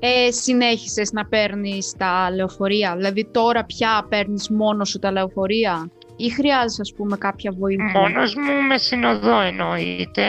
Ε, 0.00 0.30
συνέχισες 0.30 1.12
να 1.12 1.26
παίρνεις 1.26 1.94
τα 1.98 2.30
λεωφορεία, 2.34 2.96
δηλαδή 2.96 3.28
τώρα 3.30 3.64
πια 3.64 4.06
παίρνεις 4.08 4.48
μόνος 4.50 4.88
σου 4.88 4.98
τα 4.98 5.10
λεωφορεία; 5.10 5.90
Ή 6.16 6.30
χρειάζεσαι 6.30 6.80
ας 6.80 6.92
πούμε 6.96 7.16
κάποια 7.16 7.52
βοήθεια; 7.58 8.00
Μόνος 8.00 8.34
μου 8.34 8.66
με 8.68 8.78
συνοδό 8.78 9.40
εννοείται, 9.40 10.24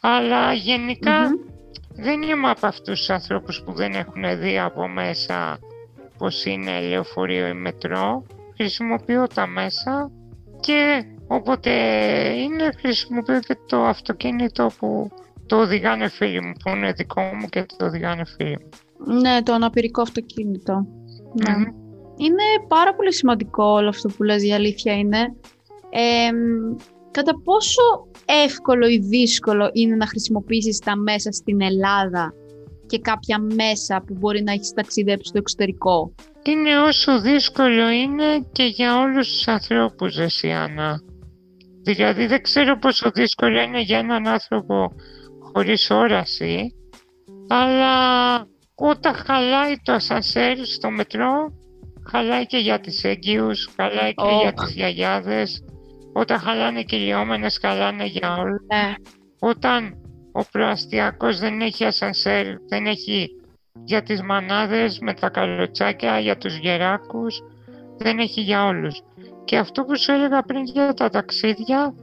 αλλά 0.00 0.52
δεν 1.98 2.22
είμαι 2.22 2.50
από 2.50 2.66
αυτούς 2.66 2.98
τους 2.98 3.10
ανθρώπους 3.10 3.62
που 3.62 3.72
δεν 3.72 3.92
έχουν 3.92 4.40
δει 4.40 4.58
από 4.58 4.88
μέσα 4.88 5.58
πως 6.18 6.44
είναι 6.44 6.80
λεωφορείο 6.80 7.46
ή 7.46 7.52
μετρό. 7.52 8.26
Χρησιμοποιώ 8.56 9.26
τα 9.34 9.46
μέσα 9.46 10.10
και 10.60 11.04
όποτε 11.26 11.70
είναι 12.36 12.70
χρησιμοποιώ 12.78 13.40
και 13.40 13.56
το 13.66 13.84
αυτοκίνητο 13.84 14.70
που 14.78 15.10
το 15.46 15.56
οδηγάνε 15.56 16.08
φίλοι 16.08 16.40
μου, 16.40 16.52
που 16.64 16.70
είναι 16.70 16.92
δικό 16.92 17.20
μου 17.20 17.46
και 17.48 17.66
το 17.76 17.86
οδηγάνε 17.86 18.24
φίλοι 18.24 18.58
μου. 18.60 19.20
Ναι, 19.20 19.42
το 19.42 19.52
αναπηρικό 19.52 20.02
ναι. 21.32 21.54
Είναι 22.16 22.42
πάρα 22.68 22.94
πολύ 22.94 23.14
σημαντικό 23.14 23.64
όλο 23.64 23.88
αυτό 23.88 24.08
που 24.08 24.22
λες, 24.22 24.44
η 24.44 24.52
αλήθεια 24.52 24.96
είναι. 24.96 25.18
Ε, 25.90 26.30
κατά 27.10 27.40
πόσο 27.44 27.82
εύκολο 28.44 28.86
ή 28.86 28.98
δύσκολο 28.98 29.70
είναι 29.72 29.96
να 29.96 30.06
χρησιμοποιήσεις 30.06 30.78
τα 30.78 30.96
μέσα 30.96 31.32
στην 31.32 31.62
Ελλάδα 31.62 32.32
και 32.86 32.98
κάποια 32.98 33.38
μέσα 33.38 34.02
που 34.06 34.16
μπορεί 34.18 34.42
να 34.42 34.52
έχεις 34.52 34.72
ταξιδέψει 34.72 35.28
στο 35.28 35.38
εξωτερικό; 35.38 36.14
Είναι 36.42 36.78
όσο 36.78 37.20
δύσκολο 37.20 37.88
είναι 37.88 38.46
και 38.52 38.64
για 38.64 39.00
όλους 39.00 39.28
τους 39.28 39.48
ανθρώπους, 39.48 40.12
Ζεσιάνα. 40.12 41.00
Δηλαδή 41.82 42.26
δεν 42.26 42.42
ξέρω 42.42 42.78
πόσο 42.78 43.10
δύσκολο 43.10 43.60
είναι 43.60 43.80
για 43.80 43.98
έναν 43.98 44.26
άνθρωπο 44.26 44.92
χωρίς 45.56 45.90
όραση, 45.90 46.74
αλλά 47.48 47.94
όταν 48.74 49.14
χαλάει 49.14 49.74
το 49.82 49.92
ασανσέρ 49.92 50.64
στο 50.64 50.90
μετρό, 50.90 51.52
χαλάει 52.10 52.46
και 52.46 52.56
για 52.56 52.80
τις 52.80 53.04
έγκυους, 53.04 53.68
χαλάει 53.76 54.14
και 54.14 54.38
για 54.42 54.52
τις 54.52 54.72
γιαγιάδες, 54.72 55.64
όταν 56.12 56.38
χαλάνε 56.38 56.82
και 56.82 56.96
οι 56.96 56.98
λιώμενες, 56.98 57.58
χαλάνε 57.62 58.04
για 58.04 58.36
όλα. 58.36 58.60
Ναι. 58.74 58.94
Όταν 59.38 59.94
ο 60.32 60.44
προαστιακός 60.50 61.38
δεν 61.38 61.60
έχει 61.60 61.84
ασανσέρ, 61.84 62.46
δεν 62.68 62.86
έχει 62.86 63.28
για 63.84 64.02
τις 64.02 64.22
μανάδες 64.22 64.98
με 64.98 65.14
τα 65.14 65.28
καλοτσάκια, 65.28 66.18
για 66.18 66.36
τους 66.36 66.56
γεράκους, 66.56 67.42
δεν 67.98 68.18
έχει 68.18 68.40
για 68.40 68.64
όλους. 68.64 69.02
Και 69.44 69.58
αυτό 69.58 69.84
που 69.84 69.98
σου 69.98 70.12
έλεγα 70.12 70.42
πριν 70.42 70.64
για 70.64 70.94
τα 70.94 71.08
ταξίδια, 71.08 71.94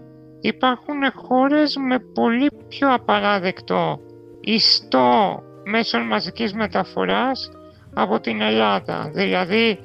υπάρχουν 0.44 1.12
χώρες 1.16 1.76
με 1.76 2.00
πολύ 2.00 2.50
πιο 2.68 2.94
απαράδεκτο 2.94 4.00
ιστό 4.42 5.40
μέσω 5.64 6.00
μαζικής 6.00 6.54
μεταφοράς 6.54 7.52
από 7.94 8.20
την 8.20 8.42
Ελλάδα. 8.42 9.12
Δηλαδή, 9.14 9.80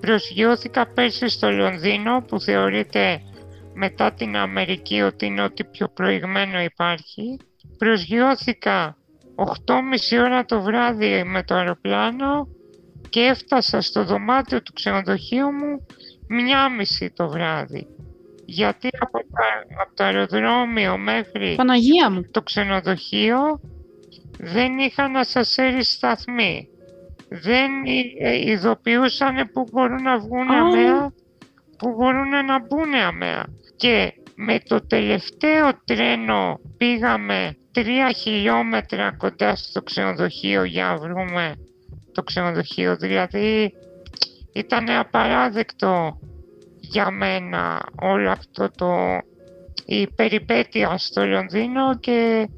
προσγειώθηκα 0.00 0.86
πέρσι 0.86 1.28
στο 1.28 1.50
Λονδίνο 1.50 2.24
που 2.28 2.40
θεωρείται 2.40 3.20
μετά 3.74 4.12
την 4.12 4.36
Αμερική 4.36 5.00
ότι 5.00 5.26
είναι 5.26 5.42
ό,τι 5.42 5.64
πιο 5.64 5.88
προηγμένο 5.88 6.60
υπάρχει. 6.60 7.36
Προσγειώθηκα 7.78 8.96
8.30 9.36 10.18
ώρα 10.24 10.44
το 10.44 10.60
βράδυ 10.60 11.24
με 11.24 11.42
το 11.42 11.54
αεροπλάνο 11.54 12.48
και 13.08 13.20
έφτασα 13.20 13.80
στο 13.80 14.04
δωμάτιο 14.04 14.62
του 14.62 14.72
ξενοδοχείου 14.72 15.46
μου 15.52 15.86
μία 16.28 16.68
μισή 16.68 17.10
το 17.10 17.28
βράδυ. 17.28 17.86
Γιατί 18.46 18.88
από, 18.98 19.18
το 19.94 20.04
αεροδρόμιο 20.04 20.98
μέχρι 20.98 21.54
Παναγία 21.54 22.10
μου. 22.10 22.28
το 22.30 22.42
ξενοδοχείο 22.42 23.60
δεν 24.38 24.78
είχαν 24.78 25.16
ασασέρι 25.16 25.84
σταθμοί. 25.84 26.68
Δεν 27.28 27.70
ε, 28.18 28.50
ειδοποιούσαν 28.50 29.50
που 29.52 29.66
μπορούν 29.72 30.02
να 30.02 30.18
βγουν 30.18 30.48
oh. 30.48 30.54
αμαία, 30.54 31.12
που 31.78 31.94
μπορούν 31.94 32.28
να 32.28 32.60
μπουν 32.60 32.94
αμαία. 32.94 33.44
Και 33.76 34.12
με 34.34 34.58
το 34.58 34.86
τελευταίο 34.86 35.70
τρένο 35.84 36.60
πήγαμε 36.76 37.56
τρία 37.72 38.12
χιλιόμετρα 38.12 39.16
κοντά 39.16 39.56
στο 39.56 39.82
ξενοδοχείο 39.82 40.64
για 40.64 40.84
να 40.84 40.96
βρούμε 40.96 41.54
το 42.12 42.22
ξενοδοχείο. 42.22 42.96
Δηλαδή 42.96 43.74
ήταν 44.52 44.90
απαράδεκτο 44.90 46.18
για 46.94 47.10
μένα 47.10 47.82
όλο 48.02 48.30
αυτό 48.30 48.70
το 48.76 48.90
η 49.86 50.06
περιπέτεια 50.06 50.98
στο 50.98 51.26
Λονδίνο 51.26 51.98
και 51.98 52.48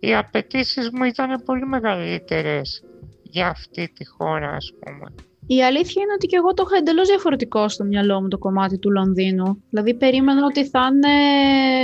οι 0.00 0.14
απαιτήσεις 0.14 0.90
μου 0.92 1.04
ήταν 1.04 1.42
πολύ 1.44 1.66
μεγαλύτερες 1.66 2.84
για 3.22 3.48
αυτή 3.48 3.92
τη 3.94 4.06
χώρα 4.06 4.50
ας 4.50 4.72
πούμε. 4.80 5.14
Η 5.46 5.62
αλήθεια 5.64 6.02
είναι 6.02 6.12
ότι 6.14 6.26
και 6.26 6.36
εγώ 6.36 6.54
το 6.54 6.64
είχα 6.66 6.76
εντελώς 6.76 7.08
διαφορετικό 7.08 7.68
στο 7.68 7.84
μυαλό 7.84 8.20
μου 8.20 8.28
το 8.28 8.38
κομμάτι 8.38 8.78
του 8.78 8.90
Λονδίνου. 8.90 9.62
Δηλαδή, 9.70 9.94
περίμενα 9.94 10.44
ότι 10.44 10.66
θα 10.68 10.90
είναι 10.92 11.14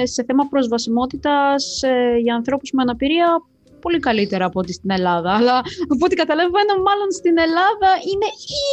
σε 0.07 0.25
θέμα 0.25 0.47
προσβασιμότητας 0.51 1.83
ε, 1.83 2.17
για 2.23 2.35
ανθρώπους 2.35 2.71
με 2.73 2.83
αναπηρία 2.83 3.29
πολύ 3.81 3.99
καλύτερα 3.99 4.45
από 4.45 4.61
ό,τι 4.61 4.73
στην 4.73 4.91
Ελλάδα. 4.91 5.31
Αλλά 5.33 5.59
από 5.89 6.05
ό,τι 6.05 6.15
καταλαβαίνω, 6.15 6.73
μάλλον 6.85 7.11
στην 7.11 7.39
Ελλάδα 7.39 7.91
είναι 8.11 8.29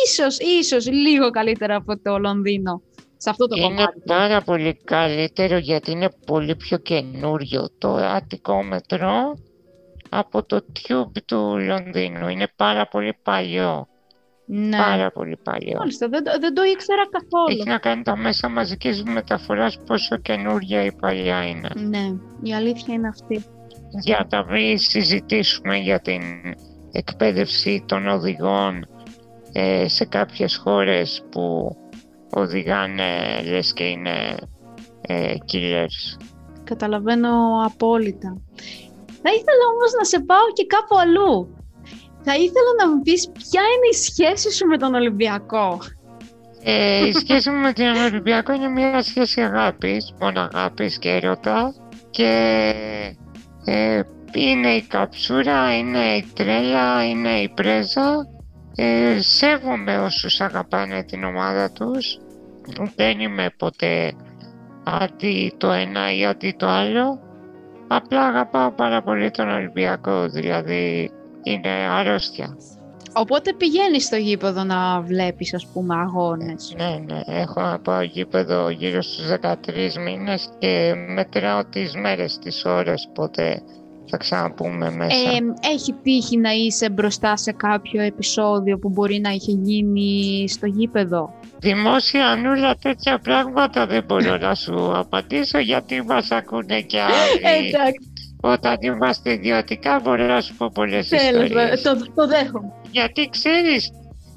ίσως, 0.06 0.38
ίσως 0.40 0.92
λίγο 0.92 1.30
καλύτερα 1.30 1.76
από 1.76 2.00
το 2.00 2.18
Λονδίνο. 2.18 2.82
Σε 3.24 3.30
αυτό 3.30 3.48
το 3.48 3.56
είναι 3.56 3.68
κομμάτι. 3.68 4.00
πάρα 4.06 4.42
πολύ 4.42 4.74
καλύτερο 4.84 5.58
γιατί 5.58 5.92
είναι 5.92 6.10
πολύ 6.26 6.56
πιο 6.56 6.78
καινούριο 6.78 7.70
το 7.78 7.96
Αττικό 7.96 8.64
Μετρό 8.64 9.38
από 10.10 10.44
το 10.46 10.66
Tube 10.80 11.22
του 11.26 11.58
Λονδίνου. 11.60 12.28
Είναι 12.28 12.48
πάρα 12.56 12.88
πολύ 12.88 13.14
παλιό. 13.24 13.88
Ναι. 14.46 14.78
Πάρα 14.78 15.12
πολύ 15.12 15.38
παλιό. 15.44 15.78
Μάλιστα, 15.78 16.08
δεν, 16.08 16.24
δεν 16.40 16.54
το 16.54 16.64
ήξερα 16.64 17.02
καθόλου. 17.10 17.60
Έχει 17.60 17.70
να 17.70 17.78
κάνει 17.78 18.04
τα 18.04 18.18
μέσα 18.18 18.50
μαζικής 18.50 19.04
μεταφοράς 19.04 19.80
πόσο 19.86 20.18
καινούργια 20.18 20.84
η 20.84 20.92
παλιά 20.92 21.44
είναι. 21.48 21.70
Ναι, 21.76 22.06
η 22.42 22.54
αλήθεια 22.54 22.94
είναι 22.94 23.08
αυτή. 23.08 23.46
Για 24.04 24.28
να 24.32 24.46
μην 24.46 24.78
συζητήσουμε 24.78 25.78
για 25.78 26.00
την 26.00 26.22
εκπαίδευση 26.92 27.84
των 27.88 28.08
οδηγών 28.08 28.88
ε, 29.52 29.88
σε 29.88 30.06
κάποιες 30.06 30.56
χώρες 30.56 31.24
που 31.32 31.76
οδηγάνε 32.34 33.42
λες 33.46 33.74
και 33.74 33.84
είναι 33.84 34.36
ε, 35.02 35.34
killers. 35.52 36.22
Καταλαβαίνω 36.64 37.30
απόλυτα. 37.66 38.42
Θα 39.22 39.32
ήθελα 39.32 39.66
όμως 39.74 39.92
να 39.98 40.04
σε 40.04 40.20
πάω 40.20 40.52
και 40.54 40.66
κάπου 40.66 40.98
αλλού. 40.98 41.58
Θα 42.24 42.34
ήθελα 42.34 42.72
να 42.80 42.90
μου 42.90 43.02
πεις 43.02 43.30
ποια 43.32 43.62
είναι 43.62 43.88
η 43.92 43.96
σχέση 43.96 44.52
σου 44.52 44.68
με 44.68 44.78
τον 44.78 44.94
Ολυμπιακό. 44.94 45.80
Ε, 46.64 47.08
η 47.08 47.12
σχέση 47.12 47.50
μου 47.50 47.62
με 47.62 47.74
τον 47.74 47.96
Ολυμπιακό 47.96 48.54
είναι 48.54 48.70
μια 48.70 49.02
σχέση 49.02 49.42
αγάπης, 49.42 50.14
μόνο 50.20 50.50
αγάπης 50.52 50.98
και 50.98 51.10
έρωτα 51.10 51.74
και 52.10 52.74
ε, 53.66 54.02
είναι 54.34 54.70
η 54.70 54.82
καψούρα, 54.82 55.78
είναι 55.78 56.16
η 56.16 56.26
τρέλα, 56.34 57.06
είναι 57.10 57.40
η 57.40 57.50
πρέζα. 57.50 58.33
Ε, 58.76 59.22
σέβομαι 59.22 59.98
όσους 59.98 60.42
αγαπάνε 60.42 61.04
την 61.04 61.24
ομάδα 61.24 61.72
τους. 61.72 62.18
Δεν 62.96 63.20
είμαι 63.20 63.54
ποτέ 63.58 64.14
αντί 64.84 65.54
το 65.58 65.72
ένα 65.72 66.14
ή 66.16 66.26
αντί 66.26 66.56
το 66.58 66.68
άλλο. 66.68 67.20
Απλά 67.88 68.22
αγαπάω 68.26 68.72
πάρα 68.72 69.02
πολύ 69.02 69.32
τον 69.32 69.50
Ολυμπιακό, 69.50 70.28
δηλαδή 70.28 71.12
είναι 71.44 71.70
αρρώστια. 71.70 72.58
Οπότε 73.16 73.54
πηγαίνεις 73.54 74.06
στο 74.06 74.16
γήπεδο 74.16 74.64
να 74.64 75.02
βλέπεις 75.02 75.54
ας 75.54 75.68
πούμε 75.74 75.96
αγώνες. 75.96 76.76
Ναι, 76.78 77.14
ναι, 77.14 77.22
έχω 77.26 77.62
να 77.62 77.80
πάω 77.80 78.02
γήπεδο 78.02 78.70
γύρω 78.70 79.02
στους 79.02 79.28
13 79.28 79.98
μήνες 80.06 80.50
και 80.58 80.94
μετράω 81.14 81.66
τις 81.66 81.96
μέρες, 81.96 82.40
τις 82.40 82.66
ώρες, 82.66 83.10
πότε 83.14 83.62
θα 84.10 84.18
ξαναπούμε 84.18 84.92
μέσα. 84.92 85.16
Ε, 85.16 85.70
έχει 85.74 85.94
τύχει 86.04 86.38
να 86.38 86.52
είσαι 86.52 86.90
μπροστά 86.90 87.38
σε 87.38 87.52
κάποιο 87.52 88.02
επεισόδιο 88.02 88.78
που 88.78 88.90
μπορεί 88.90 89.20
να 89.20 89.30
είχε 89.30 89.52
γίνει 89.52 90.46
στο 90.48 90.66
γήπεδο; 90.66 91.34
Δημόσια 91.60 92.28
ανούλα 92.28 92.76
τέτοια 92.76 93.20
πράγματα 93.20 93.86
δεν 93.86 94.04
μπορώ 94.04 94.38
να 94.38 94.56
σου 94.56 94.98
απαντήσω 94.98 95.60
γιατί 95.60 96.02
μας 96.02 96.32
ακούνε 96.32 96.82
και 96.82 97.00
άλλοι. 97.00 97.68
Εντάξει. 97.68 98.12
Όταν 98.46 98.78
είμαστε 98.82 99.32
ιδιωτικά 99.32 100.00
μπορώ 100.04 100.26
να 100.26 100.42
σου 100.42 100.56
πω 100.56 100.72
πολλές 100.74 101.12
ιστορίες. 101.12 101.82
Το, 101.82 101.98
το 102.16 102.28
δέχομαι. 102.28 102.72
Γιατί 102.92 103.30
ξέρεις, 103.32 103.92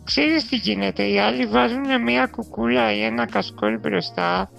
ξέρεις 0.05 0.49
τι 0.49 0.57
γίνεται. 0.57 1.03
Οι 1.03 1.19
άλλοι 1.19 1.47
βάζουν 1.47 2.03
μια 2.03 2.27
κουκούλα 2.27 2.93
ή 2.95 3.03
ένα 3.03 3.27
κασκόλ 3.27 3.79
μπροστά 3.79 4.51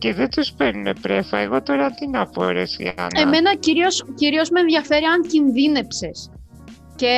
και 0.00 0.14
δεν 0.14 0.30
τους 0.30 0.52
παίρνουν 0.52 0.96
πρέφα. 1.00 1.38
Εγώ 1.38 1.62
τώρα 1.62 1.90
τι 1.90 2.08
να 2.08 2.26
πω 2.26 2.48
ρε 2.48 2.64
Σιάννα. 2.64 3.20
Εμένα 3.20 3.54
κυρίως, 3.54 4.04
κυρίως 4.14 4.50
με 4.50 4.60
ενδιαφέρει 4.60 5.04
αν 5.04 5.22
κινδύνεψες 5.26 6.30
και 6.96 7.14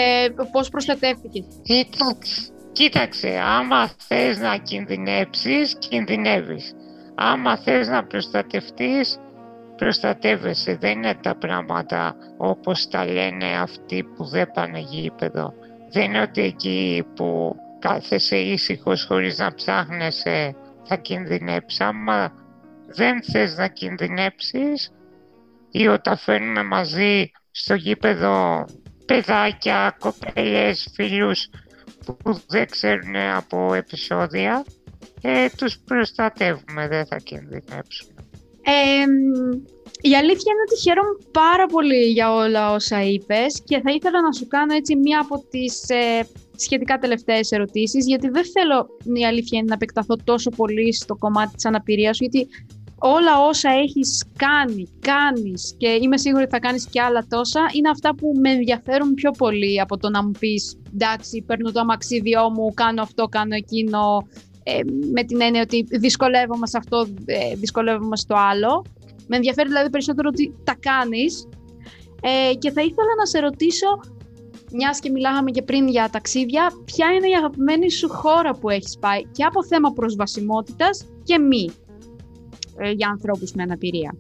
πώς 0.52 0.68
προστατεύτηκες. 0.68 1.44
Εντάξει, 1.66 2.50
κοίταξε, 2.72 3.40
άμα 3.44 3.90
θες 3.96 4.38
να 4.38 4.56
κινδυνέψεις, 4.56 5.76
κινδυνεύεις. 5.78 6.74
Άμα 7.14 7.56
θες 7.56 7.88
να 7.88 8.04
προστατευτείς, 8.04 9.18
προστατεύεσαι. 9.76 10.76
Δεν 10.80 10.92
είναι 10.92 11.14
τα 11.22 11.34
πράγματα 11.34 12.16
όπως 12.36 12.88
τα 12.88 13.06
λένε 13.06 13.46
αυτοί 13.60 14.04
που 14.16 14.24
δεν 14.24 14.50
πάνε 14.54 14.78
γήπεδο. 14.78 15.54
Δεν 15.90 16.02
είναι 16.02 16.20
ότι 16.20 16.42
εκεί 16.42 17.04
που 17.14 17.56
κάθεσαι 17.78 18.36
ήσυχος 18.36 19.04
χωρίς 19.04 19.38
να 19.38 19.54
ψάχνεσαι 19.54 20.54
θα 20.84 20.96
κινδυνέψεις. 20.96 21.80
Άμα 21.80 22.32
δεν 22.94 23.22
θες 23.22 23.56
να 23.56 23.68
κινδυνέψεις 23.68 24.92
ή 25.70 25.86
όταν 25.86 26.16
φέρνουμε 26.16 26.62
μαζί 26.62 27.30
στο 27.50 27.74
γήπεδο 27.74 28.64
παιδάκια, 29.06 29.96
κοπέλες, 29.98 30.88
φίλους 30.94 31.48
που 32.06 32.40
δεν 32.48 32.66
ξέρουν 32.66 33.16
από 33.16 33.74
επεισόδια, 33.74 34.64
ε, 35.20 35.48
τους 35.56 35.78
προστατεύουμε, 35.78 36.88
δεν 36.88 37.06
θα 37.06 37.16
κινδυνέψουμε. 37.16 38.12
Ε, 38.62 39.04
η 40.00 40.14
αλήθεια 40.16 40.52
είναι 40.52 40.64
ότι 40.68 40.80
χαίρομαι 40.82 41.16
πάρα 41.30 41.66
πολύ 41.66 42.02
για 42.02 42.32
όλα 42.32 42.72
όσα 42.72 43.02
είπες 43.02 43.62
και 43.64 43.80
θα 43.80 43.90
ήθελα 43.90 44.20
να 44.20 44.32
σου 44.32 44.46
κάνω 44.46 44.74
έτσι 44.74 44.96
μία 44.96 45.20
από 45.20 45.44
τις 45.50 45.88
ε, 45.88 46.26
σχετικά 46.56 46.98
τελευταίες 46.98 47.50
ερωτήσεις 47.50 48.06
γιατί 48.06 48.28
δεν 48.28 48.44
θέλω 48.44 48.86
η 49.20 49.26
αλήθεια 49.26 49.58
είναι 49.58 49.66
να 49.68 49.74
επεκταθώ 49.74 50.16
τόσο 50.24 50.50
πολύ 50.50 50.94
στο 50.94 51.16
κομμάτι 51.16 51.54
της 51.54 51.64
αναπηρίας 51.64 52.16
σου 52.16 52.24
γιατί 52.30 52.48
όλα 53.04 53.46
όσα 53.48 53.70
έχεις 53.70 54.24
κάνει, 54.36 54.88
κάνεις 55.00 55.74
και 55.76 55.88
είμαι 56.02 56.18
σίγουρη 56.18 56.42
ότι 56.42 56.52
θα 56.52 56.58
κάνεις 56.58 56.86
και 56.90 57.00
άλλα 57.00 57.26
τόσα 57.28 57.60
είναι 57.72 57.88
αυτά 57.88 58.14
που 58.14 58.32
με 58.42 58.50
ενδιαφέρουν 58.50 59.14
πιο 59.14 59.30
πολύ 59.30 59.80
από 59.80 59.96
το 59.96 60.10
να 60.10 60.24
μου 60.24 60.30
πεις 60.38 60.78
εντάξει 60.94 61.44
παίρνω 61.46 61.72
το 61.72 61.80
αμαξίδιό 61.80 62.50
μου, 62.50 62.74
κάνω 62.74 63.02
αυτό, 63.02 63.24
κάνω 63.26 63.54
εκείνο 63.54 64.26
ε, 64.62 64.78
με 65.12 65.22
την 65.22 65.40
έννοια 65.40 65.62
ότι 65.62 65.86
δυσκολεύομαι 65.90 66.66
σε 66.66 66.78
αυτό, 66.78 67.06
ε, 67.24 67.54
δυσκολεύομαι 67.54 68.16
στο 68.16 68.34
άλλο. 68.50 68.84
Με 69.26 69.36
ενδιαφέρει 69.36 69.68
δηλαδή 69.68 69.90
περισσότερο 69.90 70.28
ότι 70.32 70.54
τα 70.64 70.76
κάνεις 70.80 71.48
ε, 72.22 72.54
και 72.54 72.70
θα 72.70 72.80
ήθελα 72.80 73.14
να 73.18 73.26
σε 73.26 73.38
ρωτήσω 73.38 73.86
μιας 74.72 74.98
και 74.98 75.10
μιλάγαμε 75.10 75.50
και 75.50 75.62
πριν 75.62 75.88
για 75.88 76.08
ταξίδια, 76.12 76.72
ποια 76.84 77.12
είναι 77.12 77.28
η 77.28 77.34
αγαπημένη 77.34 77.90
σου 77.90 78.08
χώρα 78.08 78.54
που 78.54 78.70
έχεις 78.70 78.98
πάει 78.98 79.22
και 79.32 79.44
από 79.44 79.64
θέμα 79.64 79.92
προσβασιμότητας 79.92 81.06
και 81.22 81.38
μη 81.38 81.64
ε, 81.64 81.72
για 82.94 83.08
ανθρώπους 83.08 83.52
με 83.52 83.62
αναπηρία. 83.62 84.16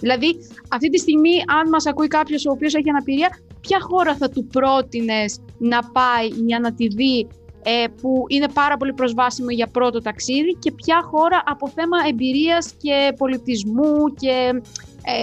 Δηλαδή, 0.00 0.36
αυτή 0.68 0.88
τη 0.88 0.98
στιγμή, 0.98 1.34
αν 1.60 1.68
μας 1.68 1.86
ακούει 1.86 2.08
κάποιος 2.08 2.46
ο 2.46 2.50
οποίος 2.50 2.74
έχει 2.74 2.90
αναπηρία, 2.90 3.28
ποια 3.60 3.78
χώρα 3.80 4.16
θα 4.16 4.28
του 4.28 4.46
πρότεινες 4.46 5.40
να 5.58 5.78
πάει 5.82 6.26
για 6.26 6.58
να 6.60 6.74
τη 6.74 6.86
δει 6.86 7.26
ε, 7.62 7.84
που 8.00 8.24
είναι 8.28 8.48
πάρα 8.48 8.76
πολύ 8.76 8.92
προσβάσιμο 8.92 9.50
για 9.50 9.66
πρώτο 9.66 10.02
ταξίδι 10.02 10.56
και 10.58 10.72
ποια 10.72 11.02
χώρα 11.02 11.42
από 11.46 11.68
θέμα 11.68 11.96
εμπειρίας 12.08 12.72
και 12.82 13.12
πολιτισμού 13.16 14.14
και 14.20 14.62
ε, 15.02 15.22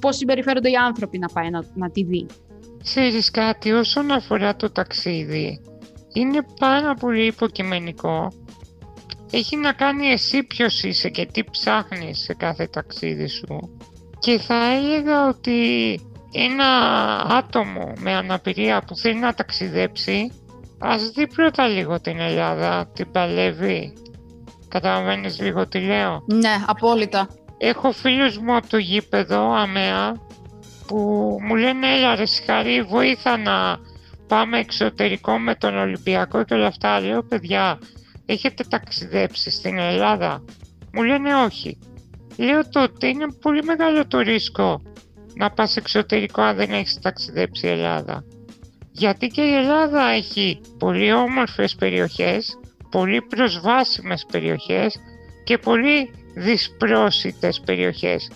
πώς 0.00 0.16
συμπεριφέρονται 0.16 0.70
οι 0.70 0.74
άνθρωποι 0.74 1.18
να 1.18 1.28
πάει 1.28 1.50
να, 1.50 1.64
να 1.74 1.90
τη 1.90 2.04
δει. 2.04 2.26
Ξέρεις 2.82 3.30
κάτι, 3.30 3.72
όσον 3.72 4.10
αφορά 4.10 4.56
το 4.56 4.70
ταξίδι, 4.70 5.60
είναι 6.12 6.38
πάρα 6.58 6.94
πολύ 6.94 7.26
υποκειμενικό. 7.26 8.32
Έχει 9.30 9.56
να 9.56 9.72
κάνει 9.72 10.06
εσύ 10.06 10.42
ποιος 10.42 10.82
είσαι 10.82 11.08
και 11.08 11.26
τι 11.26 11.44
ψάχνεις 11.44 12.18
σε 12.18 12.34
κάθε 12.34 12.66
ταξίδι 12.66 13.26
σου. 13.26 13.78
Και 14.18 14.38
θα 14.38 14.72
έλεγα 14.72 15.28
ότι 15.28 16.00
ένα 16.32 16.66
άτομο 17.28 17.92
με 17.98 18.14
αναπηρία 18.14 18.82
που 18.86 18.96
θέλει 18.96 19.18
να 19.18 19.34
ταξιδέψει 19.34 20.30
Ας 20.82 21.10
δει 21.10 21.26
πρώτα 21.26 21.68
λίγο 21.68 22.00
την 22.00 22.18
Ελλάδα, 22.20 22.90
την 22.94 23.10
παλεύει. 23.10 23.92
Καταλαβαίνεις 24.68 25.40
λίγο 25.40 25.68
τι 25.68 25.78
λέω; 25.78 26.24
Ναι, 26.26 26.64
απόλυτα. 26.66 27.28
Έχω 27.58 27.92
φίλους 27.92 28.38
μου 28.38 28.56
από 28.56 28.68
το 28.68 28.76
γήπεδο, 28.76 29.52
αμέα, 29.52 30.12
που 30.86 30.96
μου 31.42 31.54
λένε 31.54 31.94
έλα 31.96 32.14
ρε 32.14 32.26
συγχαρή, 32.26 32.82
βοήθα 32.82 33.36
να 33.36 33.78
πάμε 34.26 34.58
εξωτερικό 34.58 35.38
με 35.38 35.54
τον 35.54 35.78
Ολυμπιακό 35.78 36.44
και 36.44 36.54
όλα 36.54 36.66
αυτά. 36.66 37.00
Λέω 37.00 37.22
παιδιά, 37.22 37.78
έχετε 38.32 38.64
ταξιδέψει 38.68 39.50
στην 39.50 39.78
Ελλάδα; 39.78 40.44
Μου 40.92 41.02
λένε 41.02 41.34
όχι. 41.34 41.78
Λέω 42.36 42.68
τότε 42.68 43.06
είναι 43.06 43.32
πολύ 43.40 43.62
μεγάλο 43.62 44.06
το 44.06 44.18
ρίσκο 44.18 44.82
να 45.34 45.50
πας 45.50 45.76
εξωτερικό 45.76 46.42
αν 46.42 46.56
δεν 46.56 46.70
έχεις 46.70 46.98
ταξιδέψει 47.00 47.66
η 47.66 47.70
Ελλάδα 47.70 48.24
γιατί 49.00 49.26
και 49.26 49.42
η 49.42 49.54
Ελλάδα 49.54 50.02
έχει 50.02 50.60
πολύ 50.78 51.12
όμορφες 51.12 51.74
περιοχές, 51.74 52.58
πολύ 52.90 53.22
προσβάσιμες 53.22 54.26
περιοχές 54.32 54.96
και 55.44 55.58
πολύ 55.58 56.10
δυσπρόσιτες 56.34 57.60
περιοχές. 57.60 58.30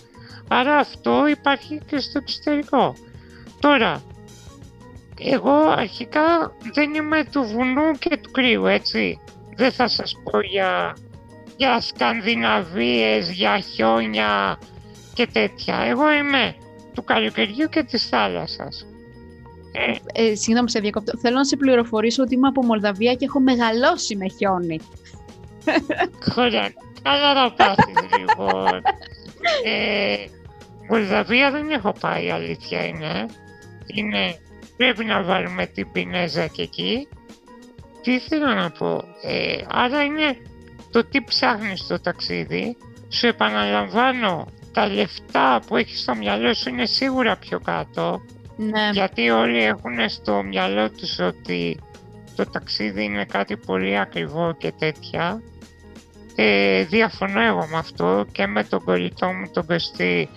Άρα 0.47 0.77
αυτό 0.77 1.27
υπάρχει 1.27 1.81
και 1.85 1.97
στο 1.97 2.19
εξωτερικό. 2.21 2.95
Τώρα, 3.59 4.03
εγώ 5.19 5.69
αρχικά 5.69 6.55
δεν 6.73 6.93
είμαι 6.93 7.23
του 7.31 7.43
βουνού 7.43 7.91
και 7.99 8.17
του 8.17 8.31
κρύου, 8.31 8.65
έτσι. 8.65 9.19
Δεν 9.55 9.71
θα 9.71 9.87
σας 9.87 10.21
πω 10.23 10.39
για, 10.39 10.97
για 11.57 11.81
Σκανδιναβίες, 11.81 13.31
για 13.31 13.59
χιόνια 13.59 14.59
και 15.13 15.27
τέτοια. 15.27 15.77
Εγώ 15.77 16.11
είμαι 16.11 16.55
του 16.93 17.03
καλοκαιριού 17.03 17.67
και 17.69 17.83
της 17.83 18.07
θάλασσας. 18.07 18.87
Ε, 20.13 20.35
συγγνώμη, 20.35 20.69
σε 20.69 20.79
διακόπτω. 20.79 21.17
Θέλω 21.17 21.35
να 21.35 21.45
σε 21.45 21.55
πληροφορήσω 21.55 22.23
ότι 22.23 22.33
είμαι 22.33 22.47
από 22.47 22.65
Μολδαβία 22.65 23.13
και 23.13 23.25
έχω 23.25 23.39
μεγαλώσει 23.39 24.15
με 24.15 24.27
χιόνι. 24.27 24.79
Ωραία, 26.37 26.73
καλά 27.01 27.33
να 27.33 27.51
πάθεις 27.51 27.95
λοιπόν. 28.19 28.81
Ε, 29.63 30.15
Μολδαβία 30.89 31.51
δεν 31.51 31.69
έχω 31.69 31.93
πάει, 31.99 32.29
αλήθεια 32.31 32.85
είναι. 32.85 33.25
είναι. 33.85 34.39
Πρέπει 34.77 35.05
να 35.05 35.23
βάλουμε 35.23 35.65
την 35.65 35.91
πινέζα 35.91 36.47
και 36.47 36.61
εκεί. 36.61 37.07
Τι 38.05 38.19
θέλω 38.19 38.53
να 38.53 38.69
πω. 38.71 39.03
Ε, 39.21 39.57
άρα 39.67 40.03
είναι 40.03 40.37
το 40.91 41.05
τι 41.05 41.21
ψάχνεις 41.21 41.79
στο 41.79 41.99
ταξίδι. 41.99 42.77
Σου 43.09 43.27
επαναλαμβάνω, 43.27 44.47
τα 44.73 44.87
λεφτά 44.87 45.61
που 45.67 45.75
έχεις 45.75 46.01
στο 46.01 46.15
μυαλό 46.15 46.53
σου 46.53 46.69
είναι 46.69 46.85
σίγουρα 46.85 47.37
πιο 47.37 47.59
κάτω. 47.59 48.21
Ναι. 48.57 48.89
Γιατί 48.93 49.29
όλοι 49.29 49.63
έχουν 49.63 50.09
στο 50.09 50.43
μυαλό 50.43 50.89
τους 50.89 51.19
ότι 51.19 51.79
το 52.35 52.45
ταξίδι 52.45 53.03
είναι 53.03 53.25
κάτι 53.25 53.57
πολύ 53.57 53.97
ακριβό 53.97 54.55
και 54.57 54.73
τέτοια. 54.79 55.41
Ε, 56.35 56.83
διαφωνώ 56.83 57.41
εγώ 57.41 57.67
με 57.71 57.77
αυτό 57.77 58.25
και 58.31 58.47
με 58.47 58.63
τον 58.63 58.83
κολλητό 58.83 59.27
μου 59.27 59.49
τον 59.53 59.65
Κωστή 59.65 60.29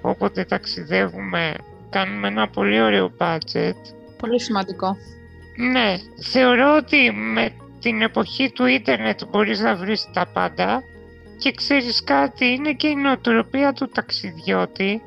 όποτε 0.00 0.44
ταξιδεύουμε 0.44 1.54
κάνουμε 1.90 2.28
ένα 2.28 2.48
πολύ 2.48 2.80
ωραίο 2.80 3.12
budget. 3.18 3.80
Πολύ 4.18 4.40
σημαντικό. 4.40 4.96
Ναι, 5.56 5.96
θεωρώ 6.30 6.76
ότι 6.76 7.10
με 7.12 7.50
την 7.80 8.02
εποχή 8.02 8.50
του 8.50 8.66
ίντερνετ 8.66 9.24
μπορείς 9.24 9.60
να 9.60 9.76
βρεις 9.76 10.08
τα 10.12 10.26
πάντα 10.26 10.82
και 11.38 11.52
ξέρεις 11.52 12.04
κάτι, 12.04 12.46
είναι 12.46 12.72
και 12.72 12.88
η 12.88 12.94
νοοτροπία 12.94 13.72
του 13.72 13.88
ταξιδιώτη 13.88 15.02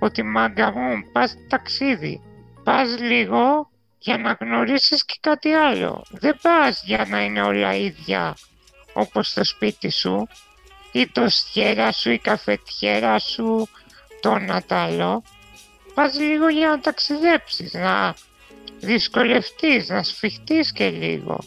ότι 0.00 0.22
μάγκα 0.22 0.72
μου 0.72 1.10
πας 1.12 1.36
ταξίδι. 1.48 2.20
Πας 2.64 2.98
λίγο 2.98 3.70
για 3.98 4.18
να 4.18 4.36
γνωρίσεις 4.40 5.04
και 5.04 5.16
κάτι 5.20 5.52
άλλο. 5.52 6.04
Δεν 6.10 6.38
πας 6.42 6.82
για 6.84 7.06
να 7.08 7.24
είναι 7.24 7.42
όλα 7.42 7.74
ίδια 7.74 8.36
όπως 8.92 9.32
το 9.32 9.44
σπίτι 9.44 9.90
σου 9.90 10.28
ή 10.92 11.06
το 11.06 11.28
στιέρα 11.28 11.92
σου, 11.92 12.10
η 12.10 12.18
καφετιέρα 12.18 13.18
σου, 13.18 13.68
το 14.20 14.38
νατάλο. 14.38 15.22
Πας 15.94 16.18
λίγο 16.18 16.48
για 16.48 16.68
να 16.68 16.80
ταξιδέψεις, 16.80 17.72
να 17.72 18.14
δυσκολευτείς, 18.80 19.88
να 19.88 20.02
σφιχτείς 20.02 20.72
και 20.72 20.90
λίγο. 20.90 21.38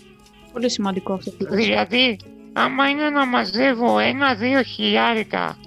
Πολύ 0.54 0.70
σημαντικό 0.70 1.14
αυτό. 1.14 1.32
Δηλαδή, 1.50 2.20
άμα 2.54 2.90
είναι 2.90 3.10
να 3.10 3.26
μαζεύω 3.26 4.00
ένα-δύο 4.00 4.62
χιλιάρικα 4.62 5.58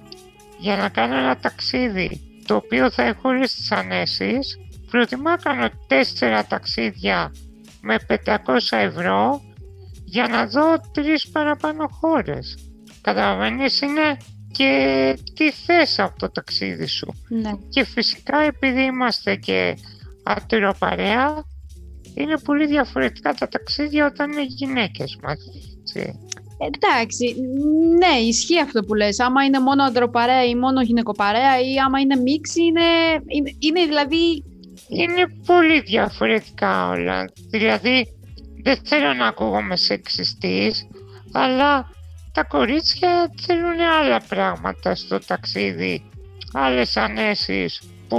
για 0.59 0.77
να 0.77 0.89
κάνω 0.89 1.17
ένα 1.17 1.37
ταξίδι 1.37 2.21
το 2.47 2.55
οποίο 2.55 2.91
θα 2.91 3.03
έχω 3.03 3.29
όλες 3.29 3.55
τις 3.55 3.73
ανέσεις, 3.73 4.59
προτιμώ 4.91 5.23
να 5.23 5.37
κάνω 5.37 5.69
τέσσερα 5.87 6.47
ταξίδια 6.47 7.33
με 7.81 7.97
500 8.07 8.37
ευρώ 8.71 9.41
για 10.05 10.29
να 10.29 10.47
δω 10.47 10.81
τρεις 10.93 11.29
παραπάνω 11.29 11.89
χώρες. 11.89 12.59
Καταλαβαίνεις, 13.01 13.81
είναι 13.81 14.17
και 14.53 15.19
τι 15.35 15.51
θες 15.51 15.99
από 15.99 16.19
το 16.19 16.31
ταξίδι 16.31 16.87
σου. 16.87 17.15
Ναι. 17.29 17.51
Και 17.69 17.85
φυσικά 17.85 18.39
επειδή 18.39 18.83
είμαστε 18.83 19.37
και 19.37 19.77
ατεροπαρέα, 20.23 21.45
είναι 22.15 22.39
πολύ 22.45 22.67
διαφορετικά 22.67 23.35
τα 23.35 23.49
ταξίδια 23.49 24.07
όταν 24.07 24.33
είναι 24.33 24.45
γυναίκες 24.45 25.19
μας. 25.23 25.39
Εντάξει, 26.59 27.35
ναι, 27.99 28.21
ισχύει 28.21 28.61
αυτό 28.61 28.81
που 28.81 28.95
λες. 28.95 29.21
Άμα 29.21 29.45
είναι 29.45 29.61
μόνο 29.61 29.83
αντροπαρέα 29.83 30.45
ή 30.45 30.55
μόνο 30.55 30.83
γυναικοπαρέα 30.83 31.61
ή 31.61 31.79
άμα 31.79 32.01
είναι 32.01 32.17
μίξη, 32.17 32.63
είναι, 32.65 32.81
είναι, 33.27 33.51
είναι 33.59 33.85
δηλαδή... 33.85 34.45
Είναι 34.89 35.27
πολύ 35.47 35.81
διαφορετικά 35.81 36.89
όλα. 36.89 37.25
Δηλαδή, 37.51 38.07
δεν 38.63 38.79
θέλω 38.85 39.13
να 39.13 39.27
ακούγομαι 39.27 39.77
σεξιστής, 39.77 40.87
αλλά 41.33 41.91
τα 42.33 42.45
κορίτσια 42.45 43.33
θέλουν 43.47 43.81
άλλα 43.81 44.21
πράγματα 44.29 44.95
στο 44.95 45.19
ταξίδι, 45.19 46.03
άλλες 46.53 46.97
ανέσεις 46.97 47.83
που 48.09 48.19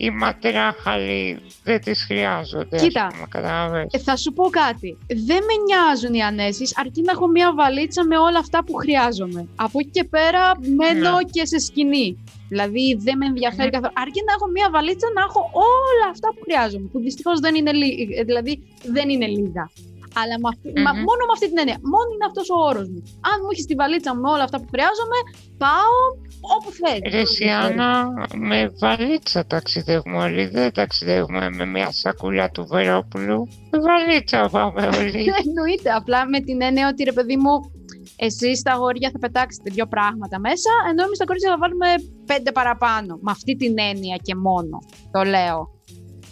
οι 0.00 0.10
ματράχαλοι 0.10 1.38
δεν 1.64 1.80
τις 1.80 2.04
χρειάζονται. 2.04 2.76
Κοίτα, 2.76 3.06
πούμε, 3.30 3.86
ε, 3.90 3.98
θα 3.98 4.16
σου 4.16 4.32
πω 4.32 4.44
κάτι. 4.50 4.98
Δεν 5.06 5.40
με 5.48 5.54
νοιάζουν 5.66 6.14
οι 6.14 6.22
ανέσεις, 6.22 6.78
αρκεί 6.78 7.02
να 7.02 7.12
έχω 7.12 7.26
μια 7.26 7.54
βαλίτσα 7.54 8.04
με 8.04 8.18
όλα 8.18 8.38
αυτά 8.38 8.64
που 8.64 8.74
χρειάζομαι. 8.74 9.48
Από 9.56 9.78
εκεί 9.78 9.90
και 9.90 10.04
πέρα 10.04 10.58
μένω 10.76 11.10
ναι. 11.10 11.22
και 11.30 11.46
σε 11.46 11.58
σκηνή. 11.58 12.16
Δηλαδή 12.48 12.98
δεν 12.98 13.16
με 13.16 13.26
ενδιαφέρει 13.26 13.70
ναι. 13.70 13.70
καθόλου. 13.70 13.92
Αρκεί 13.96 14.20
να 14.26 14.32
έχω 14.32 14.46
μια 14.46 14.68
βαλίτσα 14.70 15.06
να 15.14 15.20
έχω 15.20 15.40
όλα 15.54 16.06
αυτά 16.10 16.28
που 16.34 16.40
χρειάζομαι. 16.42 16.86
Που 16.92 17.00
δυστυχώς 17.00 17.40
δεν 17.40 17.54
είναι, 17.54 17.70
ε, 18.18 18.22
δηλαδή, 18.22 18.62
δεν 18.82 19.08
είναι 19.08 19.26
λίγα. 19.26 19.70
Αλλά 20.20 20.34
με 20.42 20.48
μα, 20.84 20.92
μόνο 21.08 21.22
με 21.28 21.32
αυτή 21.36 21.46
την 21.50 21.58
έννοια. 21.62 21.78
Μόνο 21.92 22.08
είναι 22.14 22.26
αυτός 22.30 22.46
ο 22.54 22.56
όρος 22.70 22.86
μου. 22.92 23.00
Αν 23.30 23.36
μου 23.42 23.48
έχεις 23.52 23.66
τη 23.70 23.74
βαλίτσα 23.80 24.12
με 24.22 24.28
όλα 24.34 24.44
αυτά 24.48 24.58
που 24.60 24.68
χρειάζομαι, 24.74 25.18
πάω 25.62 25.96
όπου 26.54 26.70
θέλεις. 26.80 27.12
Ρεσιάνα, 27.14 27.90
με 28.48 28.58
βαλίτσα 28.80 29.46
ταξιδεύουμε 29.46 30.18
όλοι. 30.26 30.46
Δεν 30.46 30.72
ταξιδεύουμε 30.72 31.50
με 31.50 31.64
μια 31.74 31.88
σακούλα 31.90 32.50
του 32.50 32.66
Βερόπουλου. 32.66 33.48
Με 33.70 33.78
βαλίτσα 33.86 34.48
πάμε 34.52 34.82
όλοι. 34.98 35.24
Εννοείται. 35.44 35.90
Απλά 36.00 36.28
με 36.28 36.40
την 36.40 36.62
έννοια 36.62 36.88
ότι 36.88 37.04
ρε 37.04 37.12
παιδί 37.12 37.36
μου, 37.36 37.54
εσείς 38.16 38.58
στα 38.58 38.72
αγόρια 38.72 39.10
θα 39.12 39.18
πετάξετε 39.18 39.70
δύο 39.74 39.86
πράγματα 39.86 40.38
μέσα, 40.38 40.70
ενώ 40.90 41.02
εμείς 41.02 41.16
στα 41.16 41.24
κορίτσια 41.24 41.50
θα 41.50 41.58
βάλουμε 41.58 41.86
πέντε 42.26 42.52
παραπάνω. 42.52 43.18
Με 43.22 43.30
αυτή 43.30 43.56
την 43.56 43.74
έννοια 43.78 44.16
και 44.16 44.34
μόνο. 44.34 44.78
Το 45.10 45.22
λέω. 45.22 45.58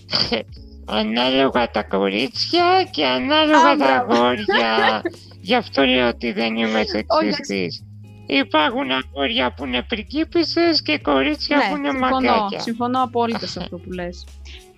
ανάλογα 0.86 1.70
τα 1.70 1.82
κορίτσια 1.82 2.88
και 2.90 3.06
ανάλογα 3.06 3.76
τα 3.76 3.94
αγόρια. 3.94 5.02
Γι' 5.40 5.54
αυτό 5.54 5.84
λέω 5.84 6.08
ότι 6.08 6.32
δεν 6.32 6.56
είμαι 6.56 6.82
σεξιστής. 6.84 7.84
Υπάρχουν 8.26 8.90
αγόρια 8.90 9.52
που 9.54 9.64
είναι 9.64 9.82
πριγκίπισσες 9.82 10.82
και 10.82 10.98
κορίτσια 10.98 11.56
ναι, 11.56 11.68
που 11.68 11.76
είναι 11.76 11.90
συμφωνώ, 11.90 12.20
μαγκάκια. 12.20 12.60
Συμφωνώ 12.60 13.02
απόλυτα 13.02 13.46
σε 13.46 13.58
αυτό 13.60 13.78
που 13.78 13.90
λες. 13.90 14.26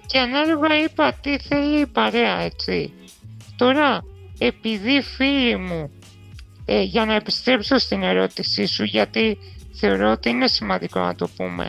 Και 0.06 0.18
ανάλογα 0.18 0.82
είπα 0.82 1.12
τι 1.12 1.38
θέλει 1.38 1.80
η 1.80 1.86
παρέα, 1.86 2.40
έτσι. 2.40 2.92
Τώρα, 3.56 4.04
επειδή 4.38 5.02
φίλοι 5.02 5.56
μου, 5.56 5.90
ε, 6.64 6.82
για 6.82 7.04
να 7.04 7.14
επιστρέψω 7.14 7.78
στην 7.78 8.02
ερώτησή 8.02 8.66
σου, 8.66 8.84
γιατί 8.84 9.38
θεωρώ 9.72 10.10
ότι 10.10 10.28
είναι 10.28 10.46
σημαντικό 10.46 11.00
να 11.00 11.14
το 11.14 11.28
πούμε. 11.36 11.68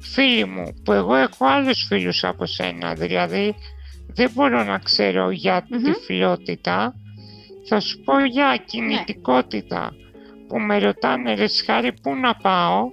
Φίλοι 0.00 0.44
μου, 0.44 0.74
που 0.84 0.92
εγώ 0.92 1.14
έχω 1.14 1.46
άλλους 1.46 1.84
φίλους 1.88 2.24
από 2.24 2.46
σένα, 2.46 2.94
δηλαδή 2.94 3.54
δεν 4.18 4.30
μπορώ 4.34 4.64
να 4.64 4.78
ξέρω 4.78 5.30
για 5.30 5.60
mm-hmm. 5.60 5.82
τη 5.84 5.92
φιλότητα. 5.92 6.94
Θα 7.68 7.80
σου 7.80 8.00
πω 8.00 8.24
για 8.24 8.46
ναι. 8.46 8.56
κινητικότητα 8.56 9.92
που 10.48 10.58
με 10.58 10.78
ρωτάνε 10.78 11.34
ρε 11.34 11.46
σχάρι 11.46 11.92
πού 12.02 12.14
να 12.14 12.34
πάω; 12.34 12.90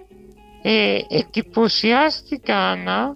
Ε, 0.62 1.00
εντυπωσιάστηκα 1.10 2.58
Άννα 2.58 3.16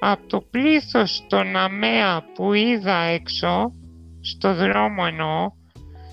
από 0.00 0.26
το 0.26 0.40
πλήθος 0.40 1.24
των 1.28 1.56
ΑΜΕΑ 1.56 2.24
που 2.34 2.52
είδα 2.52 2.96
έξω, 2.96 3.72
στο 4.20 4.54
δρόμο 4.54 5.04
εννοώ, 5.06 5.52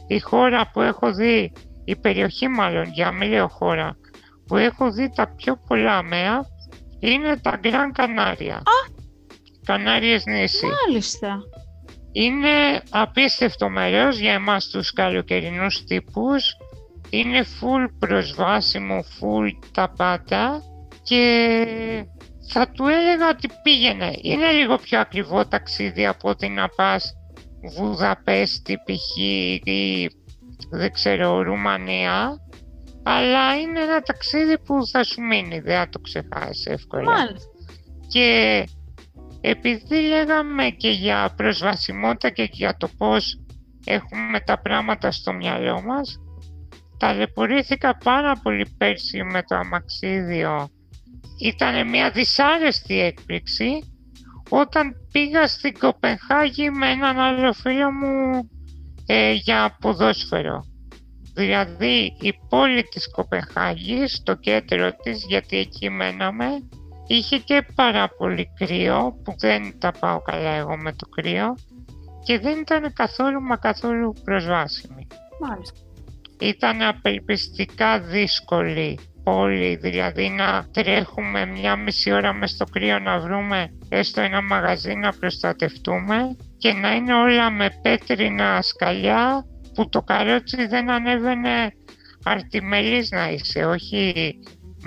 η 0.07 0.19
χώρα 0.19 0.69
που 0.73 0.81
έχω 0.81 1.13
δει, 1.13 1.51
η 1.85 1.95
περιοχή 1.95 2.47
μάλλον, 2.47 2.91
για 2.91 3.11
μην 3.11 3.29
λέω 3.29 3.47
χώρα, 3.47 3.97
που 4.47 4.55
έχω 4.55 4.91
δει 4.91 5.11
τα 5.15 5.33
πιο 5.35 5.59
πολλά 5.67 5.97
ΑΜΕΑ 5.97 6.45
είναι 6.99 7.37
τα 7.37 7.57
Γκραν 7.61 7.91
Κανάρια. 7.91 8.61
Κανάριες 9.68 10.26
νήσι. 10.26 10.65
Μάλιστα. 10.65 11.39
Είναι 12.11 12.82
απίστευτο 12.89 13.70
μέρος 13.70 14.18
για 14.20 14.34
εμάς 14.34 14.68
τους 14.68 14.93
καλοκαιρινούς 14.93 15.84
τύπους. 15.84 16.43
Είναι 17.09 17.41
full 17.41 17.88
προσβάσιμο, 17.99 18.99
full 18.99 19.49
τα 19.74 19.93
πάντα 19.97 20.61
και 21.03 21.68
θα 22.51 22.70
του 22.70 22.86
έλεγα 22.88 23.30
ότι 23.30 23.49
πήγαινε. 23.63 24.11
Είναι 24.22 24.51
λίγο 24.51 24.78
πιο 24.78 24.99
ακριβό 24.99 25.45
ταξίδι 25.45 26.05
από 26.05 26.30
ότι 26.30 26.47
να 26.49 26.68
πας 26.68 27.13
Βουδαπέστη 27.76 28.76
π.χ. 28.76 29.18
ή 29.63 30.09
δεν 30.70 30.91
ξέρω 30.91 31.41
Ρουμανία 31.41 32.38
αλλά 33.03 33.59
είναι 33.59 33.80
ένα 33.80 34.01
ταξίδι 34.01 34.59
που 34.59 34.88
θα 34.88 35.03
σου 35.03 35.22
μείνει, 35.22 35.59
δεν 35.59 35.78
θα 35.78 35.89
το 35.89 35.99
ξεχάσεις 35.99 36.65
εύκολα. 36.65 37.11
Μάλιστα. 37.11 37.49
Και 38.07 38.63
επειδή 39.41 40.01
λέγαμε 40.01 40.69
και 40.69 40.89
για 40.89 41.33
προσβασιμότητα 41.38 42.29
και 42.29 42.49
για 42.51 42.77
το 42.77 42.89
πώς 42.97 43.39
έχουμε 43.85 44.39
τα 44.39 44.61
πράγματα 44.61 45.11
στο 45.11 45.33
μυαλό 45.33 45.81
μας, 45.81 46.17
ταλαιπωρήθηκα 46.97 47.97
πάρα 47.97 48.39
πολύ 48.43 48.75
πέρσι 48.77 49.23
με 49.23 49.43
το 49.43 49.55
αμαξίδιο. 49.55 50.69
Ήταν 51.39 51.89
μια 51.89 52.11
δυσάρεστη 52.11 52.99
έκπληξη 52.99 53.69
όταν 54.49 54.95
πήγα 55.11 55.47
στην 55.47 55.79
Κοπενχάγη 55.79 56.69
με 56.69 56.89
έναν 56.89 57.19
άλλο 57.19 57.53
φίλο 57.53 57.91
μου 57.91 58.49
ε, 59.05 59.31
για 59.31 59.77
ποδόσφαιρο. 59.81 60.65
Δηλαδή 61.33 62.17
η 62.21 62.33
πόλη 62.49 62.83
της 62.83 63.11
Κοπενχάγης, 63.11 64.21
το 64.23 64.35
κέντρο 64.35 64.91
της, 65.03 65.25
γιατί 65.27 65.57
εκεί 65.57 65.89
μέναμε, 65.89 66.47
Είχε 67.07 67.37
και 67.37 67.65
πάρα 67.75 68.09
πολύ 68.17 68.51
κρύο 68.55 69.19
που 69.23 69.33
δεν 69.37 69.79
τα 69.79 69.91
πάω 69.99 70.21
καλά 70.21 70.49
εγώ 70.49 70.77
με 70.77 70.93
το 70.93 71.07
κρύο 71.07 71.55
και 72.23 72.39
δεν 72.39 72.59
ήταν 72.59 72.93
καθόλου 72.93 73.41
μα 73.41 73.55
καθόλου 73.57 74.13
προσβάσιμη. 74.23 75.07
Μάλιστα. 75.41 75.79
Ήταν 76.39 76.81
απελπιστικά 76.81 77.99
δύσκολη 77.99 78.99
πόλη, 79.23 79.75
δηλαδή 79.75 80.29
να 80.29 80.67
τρέχουμε 80.71 81.45
μια 81.45 81.75
μισή 81.75 82.11
ώρα 82.11 82.33
μες 82.33 82.51
στο 82.51 82.65
κρύο 82.65 82.99
να 82.99 83.19
βρούμε 83.19 83.69
έστω 83.89 84.21
ένα 84.21 84.41
μαγαζί 84.41 84.93
να 84.93 85.11
προστατευτούμε 85.11 86.35
και 86.57 86.73
να 86.73 86.95
είναι 86.95 87.13
όλα 87.13 87.51
με 87.51 87.69
πέτρινα 87.81 88.61
σκαλιά 88.61 89.45
που 89.73 89.89
το 89.89 90.01
καρότσι 90.01 90.67
δεν 90.67 90.89
ανέβαινε 90.89 91.71
αρτιμελής 92.23 93.09
να 93.11 93.29
είσαι, 93.29 93.65
όχι 93.65 94.33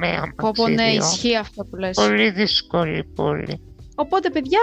με 0.01 0.09
αμαξίδιο. 0.09 0.75
ναι, 0.75 0.91
ισχύει 0.93 1.37
αυτό 1.37 1.65
που 1.65 1.77
λες. 1.77 1.97
Πολύ 1.97 2.31
δύσκολη 2.31 3.05
πόλη. 3.05 3.61
Οπότε, 3.95 4.31
παιδιά, 4.31 4.61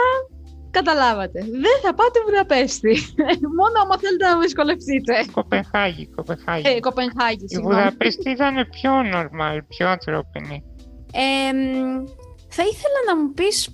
καταλάβατε. 0.71 1.39
Δεν 1.41 1.77
θα 1.83 1.93
πάτε 1.93 2.19
Βουδαπέστη. 2.25 2.95
Μόνο 3.59 3.75
άμα 3.83 3.97
θέλετε 3.99 4.25
να 4.25 4.39
δυσκολευτείτε. 4.39 5.13
Κοπενχάγη, 5.31 6.09
Κοπενχάγη. 6.15 6.67
Ε, 6.67 6.79
Κοπενχάγη, 6.79 7.45
Η 7.47 7.57
Βουδαπέστη 7.57 8.29
ήταν 8.29 8.55
πιο 8.69 8.91
normal, 9.13 9.57
πιο 9.67 9.87
ανθρώπινη. 9.89 10.63
Ε, 11.13 11.51
θα 12.49 12.63
ήθελα 12.63 12.99
να 13.07 13.17
μου 13.17 13.33
πεις 13.33 13.69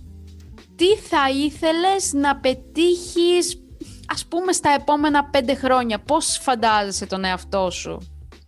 τι 0.75 0.95
θα 0.95 1.29
ήθελες 1.45 2.13
να 2.13 2.39
πετύχεις 2.39 3.57
ας 4.07 4.25
πούμε 4.25 4.51
στα 4.51 4.69
επόμενα 4.69 5.29
πέντε 5.29 5.55
χρόνια. 5.55 5.99
Πώς 5.99 6.37
φαντάζεσαι 6.41 7.05
τον 7.05 7.23
εαυτό 7.23 7.69
σου; 7.71 7.97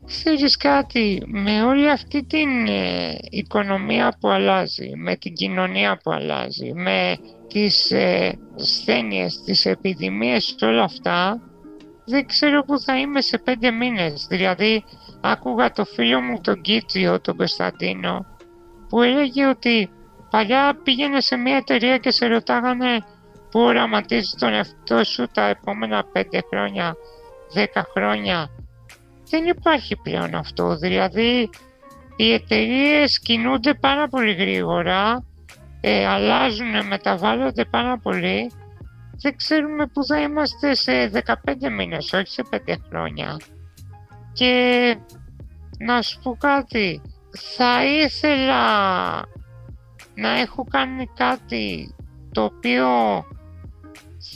Ξέρεις 0.06 0.58
κάτι, 0.58 1.24
με 1.26 1.64
όλη 1.64 1.90
αυτή 1.90 2.26
την 2.26 2.68
ε, 2.68 3.18
οικονομία 3.30 4.18
που 4.20 4.30
αλλάζει, 4.30 4.92
με 4.96 5.16
την 5.16 5.34
κοινωνία 5.34 6.00
που 6.04 6.12
αλλάζει, 6.12 6.74
με 6.74 7.18
τις 7.48 7.92
ε, 7.92 8.38
σθένειες, 8.56 9.42
τις 9.42 9.66
επιδημίες 9.66 10.56
και 10.58 10.66
όλα 10.66 10.84
αυτά, 10.84 11.42
δεν 12.06 12.26
ξέρω 12.26 12.64
που 12.64 12.80
θα 12.80 13.00
είμαι 13.00 13.22
σε 13.22 13.38
πέντε 13.38 13.72
μήνες. 13.72 14.26
Δηλαδή, 14.30 14.84
άκουγα 15.22 15.72
το 15.72 15.86
φίλο 15.86 16.22
μου 16.22 16.42
τον 16.42 16.62
Κίτσιο, 16.62 17.22
τον 17.22 17.38
Κωνσταντίνο, 17.38 18.26
που 18.90 19.02
έλεγε 19.02 19.48
ότι 19.48 19.90
παλιά 20.30 20.80
πήγαινε 20.84 21.22
σε 21.22 21.36
μια 21.36 21.56
εταιρεία 21.56 21.98
και 21.98 22.12
σε 22.12 22.26
ρωτάγανε 22.26 23.04
που 23.52 23.60
οραματίζεις 23.60 24.36
τον 24.40 24.54
εαυτό 24.54 25.04
σου 25.04 25.28
τα 25.34 25.48
επόμενα 25.48 26.06
5 26.14 26.22
χρόνια, 26.50 26.96
10 27.56 27.82
χρόνια. 27.94 28.50
Δεν 29.30 29.46
υπάρχει 29.46 29.96
πλέον 29.96 30.36
αυτό. 30.36 30.76
Δηλαδή 30.76 31.50
οι 32.16 32.34
εταιρείες 32.34 33.20
κινούνται 33.20 33.74
πάρα 33.74 34.08
πολύ 34.08 34.34
γρήγορα, 34.34 35.26
ε, 35.82 36.08
αλλάζουν, 36.08 36.88
μεταβάλλονται 36.88 37.66
πάρα 37.66 37.98
πολύ. 37.98 38.52
Δεν 39.22 39.36
ξέρουμε 39.36 39.86
που 39.88 40.06
θα 40.06 40.22
είμαστε 40.22 40.76
σε 40.76 41.08
15 41.08 41.70
μήνες, 41.70 42.14
όχι 42.14 42.28
σε 42.28 42.44
5 42.50 42.76
χρόνια. 42.90 43.40
Και 44.34 44.96
να 45.80 46.02
σου 46.02 46.20
πω 46.24 46.36
κάτι, 46.40 47.02
θα 47.56 47.86
ήθελα 47.86 48.64
να 50.16 50.30
έχω 50.40 50.64
κάνει 50.64 51.08
κάτι 51.16 51.96
το 52.32 52.44
οποίο 52.44 52.88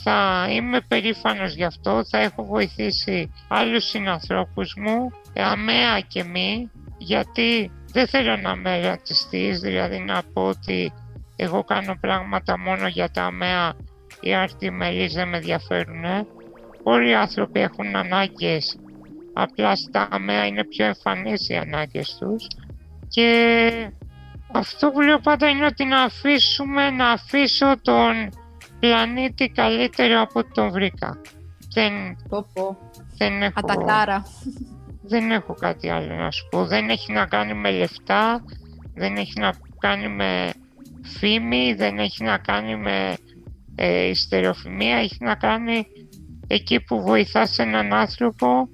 θα 0.02 0.46
είμαι 0.50 0.80
περήφανος 0.80 1.54
γι' 1.54 1.64
αυτό, 1.64 2.04
θα 2.04 2.18
έχω 2.18 2.44
βοηθήσει 2.44 3.32
άλλους 3.48 3.84
συνανθρώπους 3.84 4.74
μου, 4.76 5.10
αμαία 5.34 6.00
και 6.00 6.24
μη, 6.24 6.70
γιατί 6.98 7.70
δεν 7.92 8.06
θέλω 8.06 8.36
να 8.36 8.56
με 8.56 8.80
ρατσιστείς, 8.80 9.60
δηλαδή 9.60 9.98
να 9.98 10.22
πω 10.32 10.42
ότι 10.42 10.92
εγώ 11.36 11.64
κάνω 11.64 11.96
πράγματα 12.00 12.58
μόνο 12.58 12.86
για 12.86 13.10
τα 13.10 13.24
αμαία, 13.24 13.72
οι 14.20 14.34
αρτιμελείς 14.34 15.14
δεν 15.14 15.28
με 15.28 15.36
ενδιαφέρουν. 15.36 16.04
Όλοι 16.82 17.08
οι 17.08 17.14
άνθρωποι 17.14 17.60
έχουν 17.60 17.96
ανάγκες, 17.96 18.78
απλά 19.32 19.76
στα 19.76 20.08
αμαία 20.10 20.46
είναι 20.46 20.64
πιο 20.64 20.84
εμφανείς 20.84 21.48
οι 21.48 21.56
ανάγκες 21.56 22.16
τους 22.20 22.46
και 23.08 23.70
αυτό 24.52 24.90
που 24.90 25.00
λέω 25.00 25.18
πάντα 25.18 25.48
είναι 25.48 25.64
ότι 25.64 25.84
να 25.84 26.02
αφήσουμε, 26.02 26.90
να 26.90 27.10
αφήσω 27.10 27.74
τον 27.82 28.28
πλανήτη 28.80 29.48
καλύτερο 29.48 30.20
από 30.20 30.38
ό,τι 30.38 30.50
τον 30.52 30.70
βρήκα. 30.70 31.20
Δεν, 31.74 31.92
πω, 32.28 32.46
πω. 32.52 32.78
δεν 33.16 33.42
έχω... 33.42 33.52
Ατακάρα. 33.54 34.22
Δεν 35.02 35.30
έχω 35.30 35.54
κάτι 35.54 35.88
άλλο 35.88 36.14
να 36.14 36.30
σου 36.30 36.48
πω. 36.50 36.66
Δεν 36.66 36.88
έχει 36.88 37.12
να 37.12 37.26
κάνει 37.26 37.54
με 37.54 37.70
λεφτά, 37.70 38.44
δεν 38.94 39.16
έχει 39.16 39.40
να 39.40 39.52
κάνει 39.78 40.08
με 40.08 40.52
φήμη, 41.02 41.74
δεν 41.74 41.98
έχει 41.98 42.24
να 42.24 42.38
κάνει 42.38 42.76
με 42.76 43.16
ε, 43.74 44.08
ιστεροφημία, 44.08 44.96
έχει 44.96 45.16
να 45.20 45.34
κάνει 45.34 45.86
εκεί 46.46 46.80
που 46.80 47.02
βοηθάς 47.02 47.58
έναν 47.58 47.92
άνθρωπο 47.92 48.68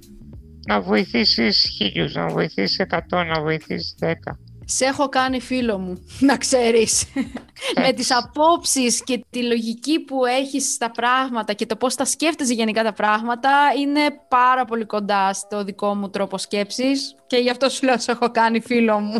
να 0.66 0.80
βοηθήσεις 0.80 1.70
χίλιους, 1.76 2.14
να 2.14 2.26
βοηθήσεις 2.28 2.78
εκατό, 2.78 3.22
να 3.22 3.40
βοηθήσεις 3.40 3.94
δέκα. 3.98 4.38
Σε 4.68 4.84
έχω 4.84 5.08
κάνει 5.08 5.40
φίλο 5.40 5.78
μου, 5.78 6.06
να 6.28 6.36
ξέρεις. 6.36 7.12
με 7.76 7.92
τις 7.92 8.10
απόψεις 8.10 9.04
και 9.04 9.24
τη 9.30 9.42
λογική 9.42 10.00
που 10.00 10.24
έχεις 10.24 10.72
στα 10.72 10.90
πράγματα 10.90 11.52
και 11.52 11.66
το 11.66 11.76
πώς 11.76 11.94
τα 11.94 12.04
σκέφτεσαι 12.04 12.52
γενικά 12.52 12.82
τα 12.82 12.92
πράγματα 12.92 13.50
είναι 13.78 14.00
πάρα 14.28 14.64
πολύ 14.64 14.84
κοντά 14.84 15.32
στο 15.32 15.64
δικό 15.64 15.94
μου 15.94 16.10
τρόπο 16.10 16.38
σκέψης 16.38 17.14
και 17.26 17.36
γι' 17.36 17.50
αυτό 17.50 17.68
σου 17.68 17.84
λέω 17.84 17.98
σε 17.98 18.10
έχω 18.10 18.30
κάνει 18.30 18.60
φίλο 18.60 18.98
μου. 18.98 19.18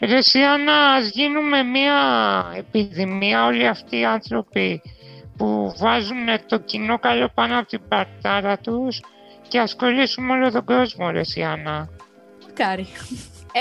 Ρε 0.00 0.20
Σιάννα, 0.22 0.92
ας 0.92 1.08
γίνουμε 1.10 1.62
μια 1.62 1.94
επιδημία 2.56 3.44
όλοι 3.44 3.66
αυτοί 3.66 3.98
οι 3.98 4.04
άνθρωποι 4.04 4.82
που 5.36 5.74
βάζουν 5.78 6.26
το 6.46 6.58
κοινό 6.58 6.98
καλό 6.98 7.30
πάνω 7.34 7.58
από 7.58 7.68
την 7.68 7.80
παρτάρα 7.88 8.58
τους 8.58 9.00
και 9.48 9.58
ασχολήσουμε 9.58 10.32
όλο 10.32 10.50
τον 10.50 10.64
κόσμο, 10.64 11.10
ρε 11.10 11.24
Σιάννα. 11.24 11.88
Μακάρι. 12.46 12.86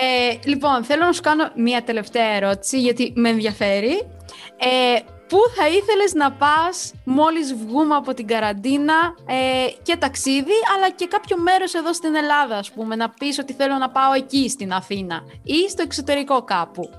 Ε, 0.02 0.40
λοιπόν, 0.46 0.84
θέλω 0.84 1.06
να 1.06 1.12
σου 1.12 1.22
κάνω 1.22 1.50
μια 1.56 1.84
τελευταία 1.84 2.36
ερώτηση, 2.36 2.80
γιατί 2.80 3.14
με 3.16 3.30
ενδιαφέρει. 3.30 4.08
Ε, 4.58 5.00
πού 5.28 5.38
θα 5.56 5.68
ήθελες 5.68 6.14
να 6.14 6.32
πας 6.32 6.94
μόλις 7.04 7.54
βγούμε 7.54 7.96
από 7.96 8.14
την 8.14 8.28
καραντίνα 8.28 9.16
ε, 9.28 9.68
και 9.84 9.96
ταξίδι, 9.98 10.58
αλλά 10.76 10.90
και 10.90 11.08
κάποιο 11.08 11.38
μέρος 11.38 11.74
εδώ 11.74 11.94
στην 11.94 12.16
Ελλάδα, 12.16 12.58
ας 12.58 12.72
πούμε, 12.72 12.96
να 12.96 13.10
πεις 13.10 13.40
ότι 13.40 13.54
θέλω 13.54 13.78
να 13.78 13.90
πάω 13.90 14.14
εκεί 14.14 14.50
στην 14.50 14.74
Αθήνα 14.74 15.22
ή 15.44 15.70
στο 15.70 15.82
εξωτερικό 15.82 16.44
κάπου; 16.44 16.90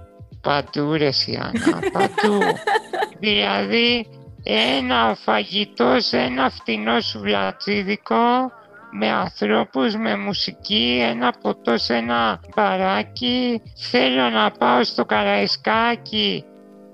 Παντού 0.42 0.92
ρε 0.92 1.10
Σιάννα, 1.10 1.80
παντού. 1.92 2.38
δηλαδή 3.26 4.06
ένα 4.42 5.16
φαγητό 5.24 5.96
σε 5.98 6.18
ένα 6.18 6.50
φτηνό 6.50 7.00
σουβλατσίδικο 7.00 8.52
με 8.90 9.08
ανθρώπους, 9.08 9.96
με 9.96 10.16
μουσική, 10.16 10.98
ένα 11.02 11.32
ποτό 11.40 11.78
σε 11.78 11.94
ένα 11.94 12.40
μπαράκι. 12.54 13.62
Θέλω 13.76 14.30
να 14.30 14.50
πάω 14.50 14.84
στο 14.84 15.04
Καραϊσκάκι 15.04 16.44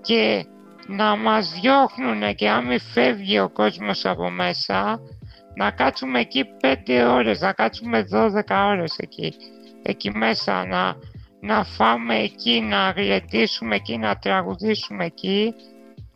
και 0.00 0.46
να 0.86 1.16
μας 1.16 1.52
διώχνουν 1.60 2.34
και 2.34 2.48
αν 2.48 2.66
μη 2.66 2.78
φεύγει 2.78 3.38
ο 3.38 3.48
κόσμος 3.48 4.04
από 4.04 4.30
μέσα, 4.30 5.00
να 5.54 5.70
κάτσουμε 5.70 6.20
εκεί 6.20 6.44
πέντε 6.60 7.04
ώρες, 7.04 7.40
να 7.40 7.52
κάτσουμε 7.52 8.04
12 8.12 8.68
ώρες 8.68 8.98
εκεί, 8.98 9.34
εκεί 9.82 10.10
μέσα, 10.10 10.66
να, 10.66 10.96
να 11.40 11.64
φάμε 11.64 12.18
εκεί, 12.18 12.60
να 12.60 12.90
γλεντήσουμε 12.90 13.74
εκεί, 13.74 13.98
να 13.98 14.16
τραγουδήσουμε 14.16 15.04
εκεί, 15.04 15.54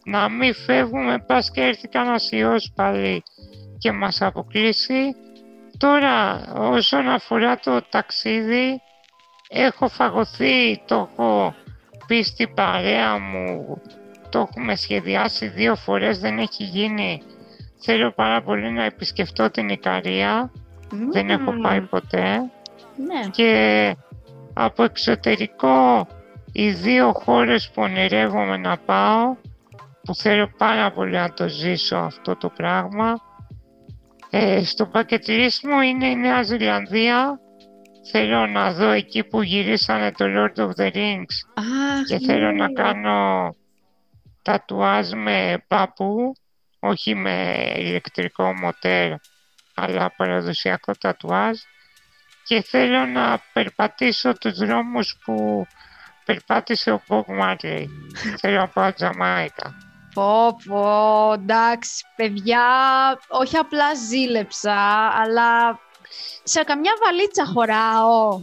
να 0.05 0.29
μην 0.29 0.55
φεύγουμε, 0.55 1.19
πας 1.19 1.51
και 1.51 1.61
έρθει 1.61 1.89
κανένας 1.89 2.31
ιός 2.31 2.73
πάλι 2.75 3.23
και 3.79 3.93
μας 3.93 4.23
αποκλείσει 4.23 5.15
Τώρα 5.79 6.45
όσον 6.55 7.09
αφορά 7.09 7.59
το 7.59 7.83
ταξίδι 7.89 8.81
έχω 9.49 9.89
φαγωθεί, 9.89 10.83
το 10.85 11.09
έχω 11.13 11.55
πει 12.07 12.23
στην 12.23 12.55
παρέα 12.55 13.19
μου, 13.19 13.81
το 14.31 14.49
έχουμε 14.51 14.77
σχεδιάσει 14.77 15.47
δύο 15.47 15.77
φορές, 15.77 16.19
δεν 16.19 16.39
έχει 16.39 16.65
γίνει. 16.65 17.23
Θέλω 17.79 18.13
πάρα 18.13 18.43
πολύ 18.43 18.71
να 18.71 18.85
επισκεφτώ 18.85 19.51
την 19.51 19.69
Ικαρία, 19.69 20.53
δεν 21.13 21.31
έχω 21.31 21.53
πάει 21.63 21.81
ποτέ. 21.81 22.51
Ναι. 23.07 23.29
Και 23.31 23.97
από 24.55 24.83
εξωτερικό 24.83 26.07
οι 26.53 26.71
δύο 26.71 27.13
χώρες 27.13 27.71
που 27.75 27.83
ονειρεύομαι 27.83 28.57
να 28.57 28.77
πάω, 28.77 29.37
που 30.03 30.15
θέλω 30.15 30.51
πάρα 30.57 30.91
πολύ 30.93 31.17
να 31.17 31.33
το 31.33 31.49
ζήσω 31.49 31.97
αυτό 31.97 32.37
το 32.37 32.49
πράγμα, 32.49 33.21
ε, 34.31 34.65
στο 34.65 34.91
πακετλist 34.93 35.61
μου 35.63 35.81
είναι 35.81 36.07
η 36.07 36.17
Νέα 36.17 36.43
Ζηλανδία. 36.43 37.41
Θέλω 38.11 38.47
να 38.47 38.73
δω 38.73 38.91
εκεί 38.91 39.25
που 39.25 39.43
γυρίσανε 39.43 40.13
το 40.13 40.25
Lord 40.29 40.61
of 40.61 40.71
the 40.77 40.93
Rings. 40.95 41.35
και 42.07 42.19
θέλω 42.19 42.53
να 42.53 42.73
κάνω 42.73 43.51
τατουάζ 44.43 45.11
με 45.13 45.65
παππού, 45.69 46.33
όχι 46.79 47.15
με 47.15 47.65
ηλεκτρικό 47.77 48.53
μοτέρ, 48.55 49.13
αλλά 49.75 50.15
παραδοσιακό 50.17 50.93
τατουάζ. 51.01 51.59
Και 52.45 52.63
θέλω 52.63 53.07
να 53.07 53.43
περπατήσω 53.53 54.33
τους 54.33 54.59
δρόμους 54.59 55.17
που 55.25 55.67
περπάτησε 56.25 56.91
ο 56.91 57.03
Bob 57.09 57.25
Marley. 57.41 57.85
θέλω 58.41 58.59
να 58.59 58.69
πάω 58.69 58.93
Τζαμάικα. 58.93 59.86
Πω, 60.17 60.57
πω, 60.69 61.33
εντάξει, 61.33 62.05
παιδιά, 62.17 62.67
όχι 63.29 63.57
απλά 63.57 63.95
ζήλεψα, 63.95 64.77
αλλά 65.23 65.79
σε 66.43 66.63
καμιά 66.63 66.93
βαλίτσα 67.05 67.47
χωράω. 67.47 68.41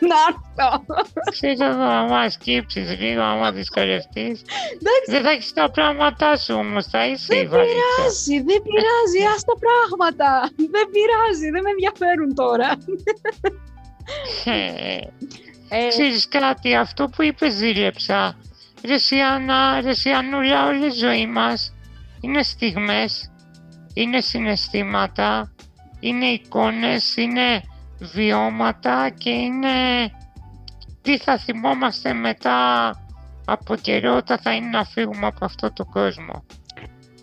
Να 0.00 0.16
έρθω. 0.28 0.84
Ξέρω 1.30 1.64
άμα 1.82 2.28
σκύψεις 2.28 2.98
λίγο, 3.00 3.22
άμα 3.22 3.52
δυσκολευτείς. 3.52 4.42
Δεν 5.06 5.22
θα 5.22 5.30
έχεις 5.30 5.52
τα 5.52 5.70
πράγματά 5.70 6.36
σου 6.36 6.54
όμως, 6.54 6.86
θα 6.86 7.06
είσαι 7.06 7.36
η 7.36 7.46
βαλίτσα. 7.46 7.74
Δεν 7.74 7.96
πειράζει, 7.96 8.36
δεν 8.36 8.62
πειράζει, 8.62 9.34
ας 9.34 9.44
τα 9.44 9.54
πράγματα. 9.64 10.50
Δεν 10.56 10.88
πειράζει, 10.92 11.50
δεν 11.50 11.62
με 11.62 11.70
ενδιαφέρουν 11.70 12.34
τώρα. 12.34 12.70
Ε, 14.44 14.98
ε, 15.68 15.88
Ξέρεις 15.88 16.28
κάτι, 16.28 16.76
αυτό 16.76 17.08
που 17.16 17.22
είπες 17.22 17.52
ζήλεψα, 17.54 18.36
Ρεσιανά, 18.84 19.80
Ρεσιανούλα, 19.80 20.66
όλη 20.66 20.86
η 20.86 20.90
ζωή 20.90 21.26
μας 21.26 21.72
είναι 22.20 22.42
στιγμές, 22.42 23.30
είναι 23.94 24.20
συναισθήματα, 24.20 25.52
είναι 26.00 26.26
εικόνες, 26.26 27.16
είναι 27.16 27.62
βιώματα 27.98 29.10
και 29.18 29.30
είναι 29.30 29.68
τι 31.02 31.18
θα 31.18 31.38
θυμόμαστε 31.38 32.12
μετά 32.12 32.90
από 33.44 33.74
καιρό 33.74 34.16
όταν 34.16 34.38
θα 34.38 34.54
είναι 34.54 34.68
να 34.68 34.84
φύγουμε 34.84 35.26
από 35.26 35.44
αυτό 35.44 35.72
το 35.72 35.84
κόσμο. 35.84 36.44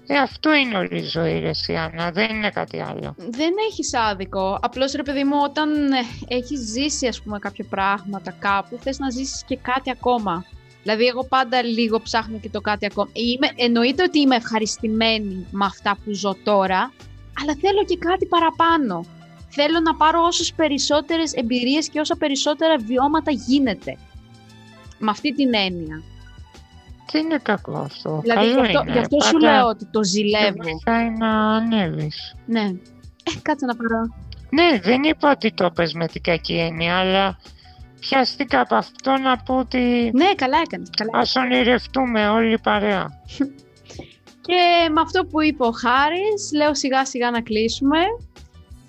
Ε, 0.08 0.18
αυτό 0.18 0.54
είναι 0.54 0.78
όλη 0.78 0.98
η 0.98 1.04
ζωή, 1.04 1.40
ρε 1.40 1.54
Σιάννα, 1.54 2.12
δεν 2.12 2.36
είναι 2.36 2.50
κάτι 2.50 2.82
άλλο. 2.82 3.16
Δεν 3.18 3.54
έχεις 3.70 3.94
άδικο. 3.94 4.60
Απλώς, 4.62 4.92
ρε 4.92 5.04
παιδί 5.04 5.24
μου, 5.24 5.38
όταν 5.44 5.70
έχεις 6.28 6.60
ζήσει, 6.60 7.08
ας 7.08 7.22
πούμε, 7.22 7.40
κάποια 7.40 7.66
πράγματα 7.70 8.32
κάπου, 8.32 8.80
θες 8.82 9.00
να 9.00 9.10
ζήσεις 9.10 9.44
και 9.44 9.58
κάτι 9.58 9.90
ακόμα. 9.90 10.46
Δηλαδή, 10.86 11.06
εγώ 11.06 11.26
πάντα 11.26 11.64
λίγο 11.64 12.02
ψάχνω 12.02 12.38
και 12.40 12.50
το 12.50 12.62
κάτι 12.62 12.86
ακόμα. 12.86 13.10
Είμαι, 13.14 13.48
εννοείται 13.56 14.04
ότι 14.04 14.20
είμαι 14.20 14.36
ευχαριστημένη 14.36 15.48
με 15.52 15.66
αυτά 15.66 15.98
που 16.04 16.14
ζω 16.14 16.36
τώρα, 16.44 16.92
αλλά 17.42 17.54
θέλω 17.62 17.84
και 17.86 17.98
κάτι 17.98 18.26
παραπάνω. 18.26 19.06
Θέλω 19.50 19.80
να 19.80 19.96
πάρω 19.96 20.22
όσες 20.24 20.54
περισσότερες 20.54 21.34
εμπειρίες 21.34 21.90
και 21.90 22.00
όσα 22.00 22.16
περισσότερα 22.16 22.76
βιώματα 22.78 23.32
γίνεται. 23.32 23.98
Με 25.00 25.10
αυτή 25.10 25.34
την 25.34 25.54
έννοια. 25.54 26.02
Τι 27.12 27.20
είναι 27.20 27.40
κακό 27.42 27.78
αυτό. 27.78 28.20
Δηλαδή, 28.22 28.40
Καλό 28.40 28.54
γι' 28.66 28.68
αυτό, 28.68 28.82
είναι. 28.82 28.92
γι' 28.92 28.98
αυτό 29.00 29.20
σου 29.22 29.32
Πάντα 29.32 29.52
λέω 29.52 29.68
ότι 29.68 29.86
το 29.86 30.04
σε 30.04 30.10
ζηλεύω. 30.10 30.62
βοηθάει 30.62 31.10
να 31.18 31.56
ανέβεις. 31.56 32.36
Ναι. 32.46 32.62
Ε, 33.24 33.32
κάτσε 33.42 33.66
να 33.66 33.76
πάρω. 33.76 34.02
Ναι, 34.50 34.80
δεν 34.80 35.04
είπα 35.04 35.32
ότι 35.32 35.52
το 35.54 35.72
πες 35.72 35.94
με 35.94 36.08
την 36.08 36.22
κακή 36.22 36.54
έννοια, 36.54 36.98
αλλά 36.98 37.38
πιάστηκα 38.10 38.60
από 38.60 38.76
αυτό 38.76 39.18
να 39.18 39.38
πω 39.38 39.58
ότι 39.58 40.12
Ναι, 40.14 40.34
καλά 40.36 40.58
έκανες. 40.66 40.90
Καλά. 40.98 41.12
ας 41.14 41.36
ονειρευτούμε 41.36 42.30
όλοι 42.30 42.60
παρέα. 42.64 43.22
Και 44.48 44.90
με 44.92 45.02
αυτό 45.02 45.26
που 45.26 45.42
είπε 45.42 45.64
ο 45.64 45.72
Χάρης, 45.72 46.52
λέω 46.56 46.76
σιγά 46.76 47.06
σιγά 47.06 47.32
να 47.32 47.42
κλείσουμε 47.42 47.98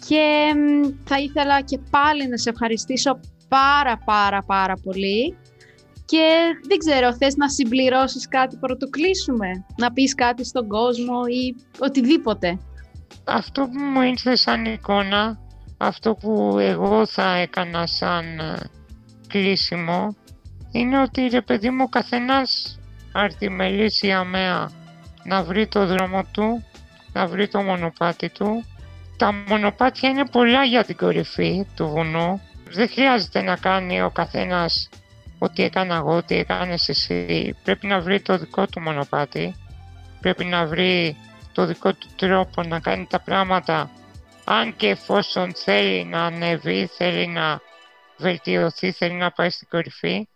και 0.08 0.52
μ, 0.54 0.88
θα 1.04 1.18
ήθελα 1.18 1.60
και 1.60 1.78
πάλι 1.90 2.28
να 2.28 2.36
σε 2.36 2.50
ευχαριστήσω 2.50 3.20
πάρα 3.48 3.98
πάρα 4.04 4.42
πάρα 4.42 4.74
πολύ 4.82 5.36
και 6.04 6.26
δεν 6.68 6.78
ξέρω, 6.78 7.14
θες 7.16 7.36
να 7.36 7.48
συμπληρώσεις 7.48 8.28
κάτι 8.28 8.56
πρωτού 8.56 8.90
κλείσουμε, 8.90 9.64
να 9.76 9.92
πεις 9.92 10.14
κάτι 10.14 10.44
στον 10.44 10.68
κόσμο 10.68 11.20
ή 11.26 11.54
οτιδήποτε; 11.78 12.58
Αυτό 13.24 13.62
που 13.62 13.78
μου 13.80 14.00
ήρθε 14.00 14.36
σαν 14.36 14.64
εικόνα, 14.64 15.38
αυτό 15.76 16.14
που 16.14 16.56
εγώ 16.58 17.06
θα 17.06 17.36
έκανα 17.36 17.86
σαν 17.86 18.24
ε, 19.26 19.38
κλείσιμο, 19.38 20.16
είναι 20.72 21.00
ότι 21.00 21.28
ρε 21.28 21.40
παιδί 21.40 21.70
μου 21.70 21.82
ο 21.86 21.88
καθένας 21.88 22.78
αρτιμελής 23.12 24.02
ή 24.02 24.12
αμαία 24.12 24.70
να 25.24 25.42
βρει 25.42 25.66
το 25.66 25.86
δρόμο 25.86 26.24
του, 26.32 26.64
να 27.12 27.26
βρει 27.26 27.48
το 27.48 27.62
μονοπάτι 27.62 28.28
του. 28.28 28.64
Τα 29.16 29.32
μονοπάτια 29.48 30.08
είναι 30.08 30.26
πολλά 30.26 30.64
για 30.64 30.84
την 30.84 30.96
κορυφή 30.96 31.66
του 31.76 31.88
βουνού. 31.88 32.40
Δεν 32.70 32.88
χρειάζεται 32.88 33.42
να 33.42 33.56
κάνει 33.56 34.02
ο 34.02 34.10
καθένας 34.10 34.88
ό,τι 35.38 35.62
έκανα 35.62 35.94
εγώ, 35.94 36.16
ό,τι 36.16 36.34
έκανες 36.34 36.88
εσύ. 36.88 37.54
Πρέπει 37.64 37.86
να 37.86 38.00
βρει 38.00 38.20
το 38.20 38.38
δικό 38.38 38.66
του 38.66 38.80
μονοπάτι. 38.80 39.54
Πρέπει 40.20 40.44
να 40.44 40.66
βρει 40.66 41.16
το 41.52 41.66
δικό 41.66 41.92
του 41.92 42.08
τρόπο 42.16 42.62
να 42.62 42.80
κάνει 42.80 43.06
τα 43.10 43.20
πράγματα 43.20 43.90
αν 44.48 44.76
και 44.76 44.88
εφόσον 44.88 45.52
θέλει 45.54 46.04
να 46.04 46.24
ανέβει, 46.24 46.90
θέλει 46.96 47.26
να 47.26 47.60
βελτιωθεί, 48.18 48.90
θέλει 48.90 49.14
να 49.14 49.30
πάει 49.30 49.50
στην 49.50 49.68
κορυφή. 49.70 50.28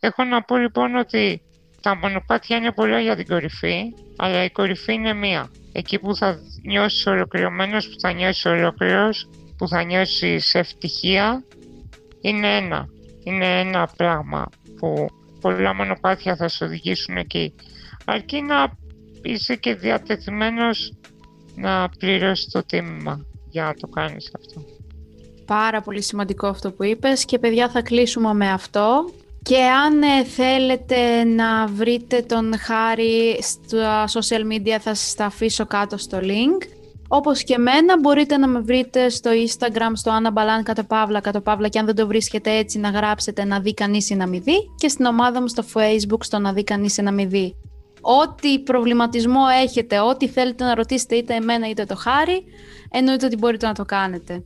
Έχω 0.00 0.24
να 0.24 0.42
πω 0.42 0.56
λοιπόν 0.56 0.94
ότι 0.94 1.42
τα 1.80 1.96
μονοπάτια 1.96 2.56
είναι 2.56 2.72
πολλά 2.72 3.00
για 3.00 3.16
την 3.16 3.26
κορυφή, 3.26 3.82
αλλά 4.16 4.44
η 4.44 4.50
κορυφή 4.50 4.92
είναι 4.92 5.12
μία. 5.12 5.50
Εκεί 5.72 5.98
που 5.98 6.16
θα 6.16 6.38
νιώσεις 6.62 7.06
ολοκληρωμένος, 7.06 7.88
που 7.88 8.00
θα 8.00 8.12
νιώσεις 8.12 8.44
ολόκληρος, 8.44 9.28
που 9.56 9.68
θα 9.68 9.82
νιώσεις 9.82 10.54
ευτυχία, 10.54 11.44
είναι 12.20 12.56
ένα. 12.56 12.88
Είναι 13.24 13.60
ένα 13.60 13.88
πράγμα 13.96 14.46
που 14.78 15.06
πολλά 15.40 15.74
μονοπάτια 15.74 16.36
θα 16.36 16.48
σε 16.48 16.64
οδηγήσουν 16.64 17.16
εκεί. 17.16 17.54
Αρκεί 18.04 18.42
να 18.42 18.76
είσαι 19.22 19.56
και 19.56 19.74
διατεθειμένος 19.74 20.92
να 21.54 21.88
πληρώσεις 21.88 22.50
το 22.52 22.64
τίμημα 22.64 23.26
για 23.50 23.64
να 23.64 23.74
το 23.74 23.86
κάνεις 23.86 24.30
αυτό. 24.38 24.75
Πάρα 25.46 25.80
πολύ 25.80 26.02
σημαντικό 26.02 26.46
αυτό 26.46 26.70
που 26.72 26.84
είπες 26.84 27.24
και 27.24 27.38
παιδιά 27.38 27.68
θα 27.68 27.82
κλείσουμε 27.82 28.34
με 28.34 28.50
αυτό. 28.50 29.10
Και 29.42 29.62
αν 29.62 30.02
ε, 30.02 30.24
θέλετε 30.24 31.24
να 31.24 31.66
βρείτε 31.66 32.22
τον 32.28 32.58
Χάρη 32.58 33.38
στα 33.40 34.04
social 34.08 34.52
media 34.52 34.76
θα 34.80 34.94
σας 34.94 35.14
τα 35.14 35.24
αφήσω 35.24 35.66
κάτω 35.66 35.96
στο 35.96 36.18
link. 36.22 36.66
Όπως 37.08 37.42
και 37.42 37.54
εμένα 37.54 38.00
μπορείτε 38.00 38.36
να 38.36 38.48
με 38.48 38.60
βρείτε 38.60 39.08
στο 39.08 39.30
Instagram 39.30 39.90
στο 39.92 40.12
Anna 40.12 40.28
Balan 40.28 40.62
κάτω 40.62 40.84
παύλα 40.84 41.20
κάτω 41.20 41.40
παύλα 41.40 41.68
και 41.68 41.78
αν 41.78 41.86
δεν 41.86 41.94
το 41.94 42.06
βρίσκετε 42.06 42.50
έτσι 42.56 42.78
να 42.78 42.88
γράψετε 42.88 43.44
να 43.44 43.60
δει 43.60 43.74
κανείς 43.74 44.10
ή 44.10 44.14
να 44.14 44.26
μη 44.26 44.38
δει 44.38 44.70
και 44.76 44.88
στην 44.88 45.04
ομάδα 45.04 45.40
μου 45.40 45.48
στο 45.48 45.64
Facebook 45.74 46.20
στο 46.20 46.38
να 46.38 46.52
δει 46.52 46.64
κανείς 46.64 46.96
ή 46.96 47.02
να 47.02 47.12
μη 47.12 47.24
δει. 47.24 47.56
Ό,τι 48.00 48.58
προβληματισμό 48.58 49.40
έχετε, 49.62 50.00
ό,τι 50.00 50.28
θέλετε 50.28 50.64
να 50.64 50.74
ρωτήσετε 50.74 51.14
είτε 51.14 51.34
εμένα 51.34 51.68
είτε 51.68 51.84
το 51.84 51.96
Χάρη, 51.96 52.44
εννοείται 52.90 53.26
ότι 53.26 53.36
μπορείτε 53.36 53.66
να 53.66 53.74
το 53.74 53.84
κάνετε. 53.84 54.42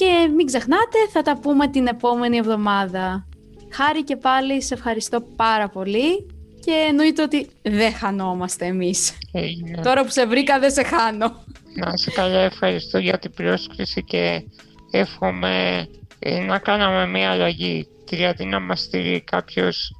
Και 0.00 0.28
μην 0.36 0.46
ξεχνάτε, 0.46 0.98
θα 1.12 1.22
τα 1.22 1.38
πούμε 1.38 1.68
την 1.68 1.86
επόμενη 1.86 2.36
εβδομάδα. 2.36 3.26
Χάρη 3.70 4.04
και 4.04 4.16
πάλι, 4.16 4.62
σε 4.62 4.74
ευχαριστώ 4.74 5.20
πάρα 5.36 5.68
πολύ 5.68 6.26
και 6.64 6.72
εννοείται 6.88 7.22
ότι 7.22 7.48
δεν 7.62 7.92
χανόμαστε 7.92 8.66
εμείς. 8.66 9.18
Έγινε. 9.32 9.82
Τώρα 9.82 10.02
που 10.02 10.10
σε 10.10 10.26
βρήκα 10.26 10.58
δεν 10.58 10.70
σε 10.70 10.82
χάνω. 10.82 11.44
Να 11.74 11.92
είσαι 11.94 12.10
καλά, 12.10 12.38
ευχαριστώ 12.38 12.98
για 12.98 13.18
την 13.18 13.32
πρόσκληση 13.32 14.04
και 14.04 14.44
εύχομαι 14.90 15.86
ε, 16.18 16.40
να 16.40 16.58
κάναμε 16.58 17.06
μια 17.06 17.30
αλλαγή. 17.30 17.88
Δηλαδή 18.08 18.44
να 18.44 18.60
μας 18.60 18.80
στείλει 18.80 19.20
κάποιος 19.20 19.92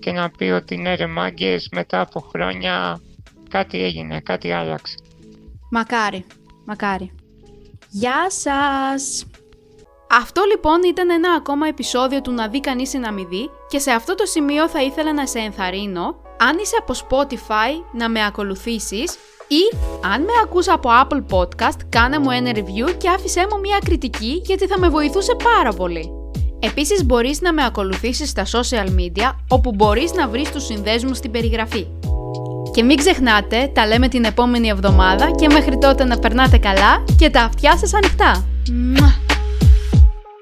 και 0.00 0.12
να 0.12 0.30
πει 0.30 0.44
ότι 0.44 0.76
ναι 0.76 0.94
ρε 0.94 1.06
μάγκες, 1.06 1.68
μετά 1.72 2.00
από 2.00 2.20
χρόνια 2.20 3.00
κάτι 3.48 3.82
έγινε, 3.82 4.20
κάτι 4.20 4.52
άλλαξε. 4.52 4.94
Μακάρι, 5.70 6.24
μακάρι. 6.66 7.12
Γεια 7.90 8.26
σας! 8.28 9.26
Αυτό 10.22 10.42
λοιπόν 10.50 10.82
ήταν 10.86 11.10
ένα 11.10 11.32
ακόμα 11.36 11.66
επεισόδιο 11.68 12.20
του 12.20 12.32
να 12.32 12.48
δει 12.48 12.60
κανείς 12.60 12.92
ή 12.92 12.98
να 12.98 13.12
μη 13.12 13.26
δει 13.30 13.50
και 13.68 13.78
σε 13.78 13.90
αυτό 13.90 14.14
το 14.14 14.26
σημείο 14.26 14.68
θα 14.68 14.82
ήθελα 14.82 15.12
να 15.12 15.26
σε 15.26 15.38
ενθαρρύνω 15.38 16.16
αν 16.38 16.58
είσαι 16.62 16.76
από 16.80 16.94
Spotify 16.94 17.84
να 17.92 18.08
με 18.08 18.24
ακολουθήσεις 18.24 19.12
ή 19.48 19.76
αν 20.12 20.20
με 20.22 20.32
ακούς 20.42 20.68
από 20.68 20.90
Apple 21.02 21.36
Podcast 21.36 21.80
κάνε 21.88 22.18
μου 22.18 22.30
ένα 22.30 22.50
review 22.54 22.96
και 22.98 23.08
άφησέ 23.08 23.40
μου 23.50 23.60
μια 23.60 23.78
κριτική 23.84 24.42
γιατί 24.44 24.66
θα 24.66 24.78
με 24.78 24.88
βοηθούσε 24.88 25.36
πάρα 25.54 25.72
πολύ. 25.72 26.10
Επίσης 26.58 27.04
μπορείς 27.04 27.40
να 27.40 27.52
με 27.52 27.64
ακολουθήσεις 27.64 28.28
στα 28.28 28.44
social 28.44 28.86
media 28.86 29.34
όπου 29.48 29.72
μπορείς 29.74 30.12
να 30.12 30.28
βρεις 30.28 30.50
τους 30.50 30.64
συνδέσμους 30.64 31.16
στην 31.16 31.30
περιγραφή. 31.30 31.86
Και 32.72 32.82
μην 32.82 32.96
ξεχνάτε, 32.96 33.70
τα 33.74 33.86
λέμε 33.86 34.08
την 34.08 34.24
επόμενη 34.24 34.68
εβδομάδα 34.68 35.30
και 35.30 35.48
μέχρι 35.48 35.78
τότε 35.78 36.04
να 36.04 36.18
περνάτε 36.18 36.58
καλά 36.58 37.04
και 37.18 37.30
τα 37.30 37.42
αυτιά 37.42 37.76
σας 37.76 37.94
ανοιχτά. 37.94 38.44
Μουα! 38.72 39.25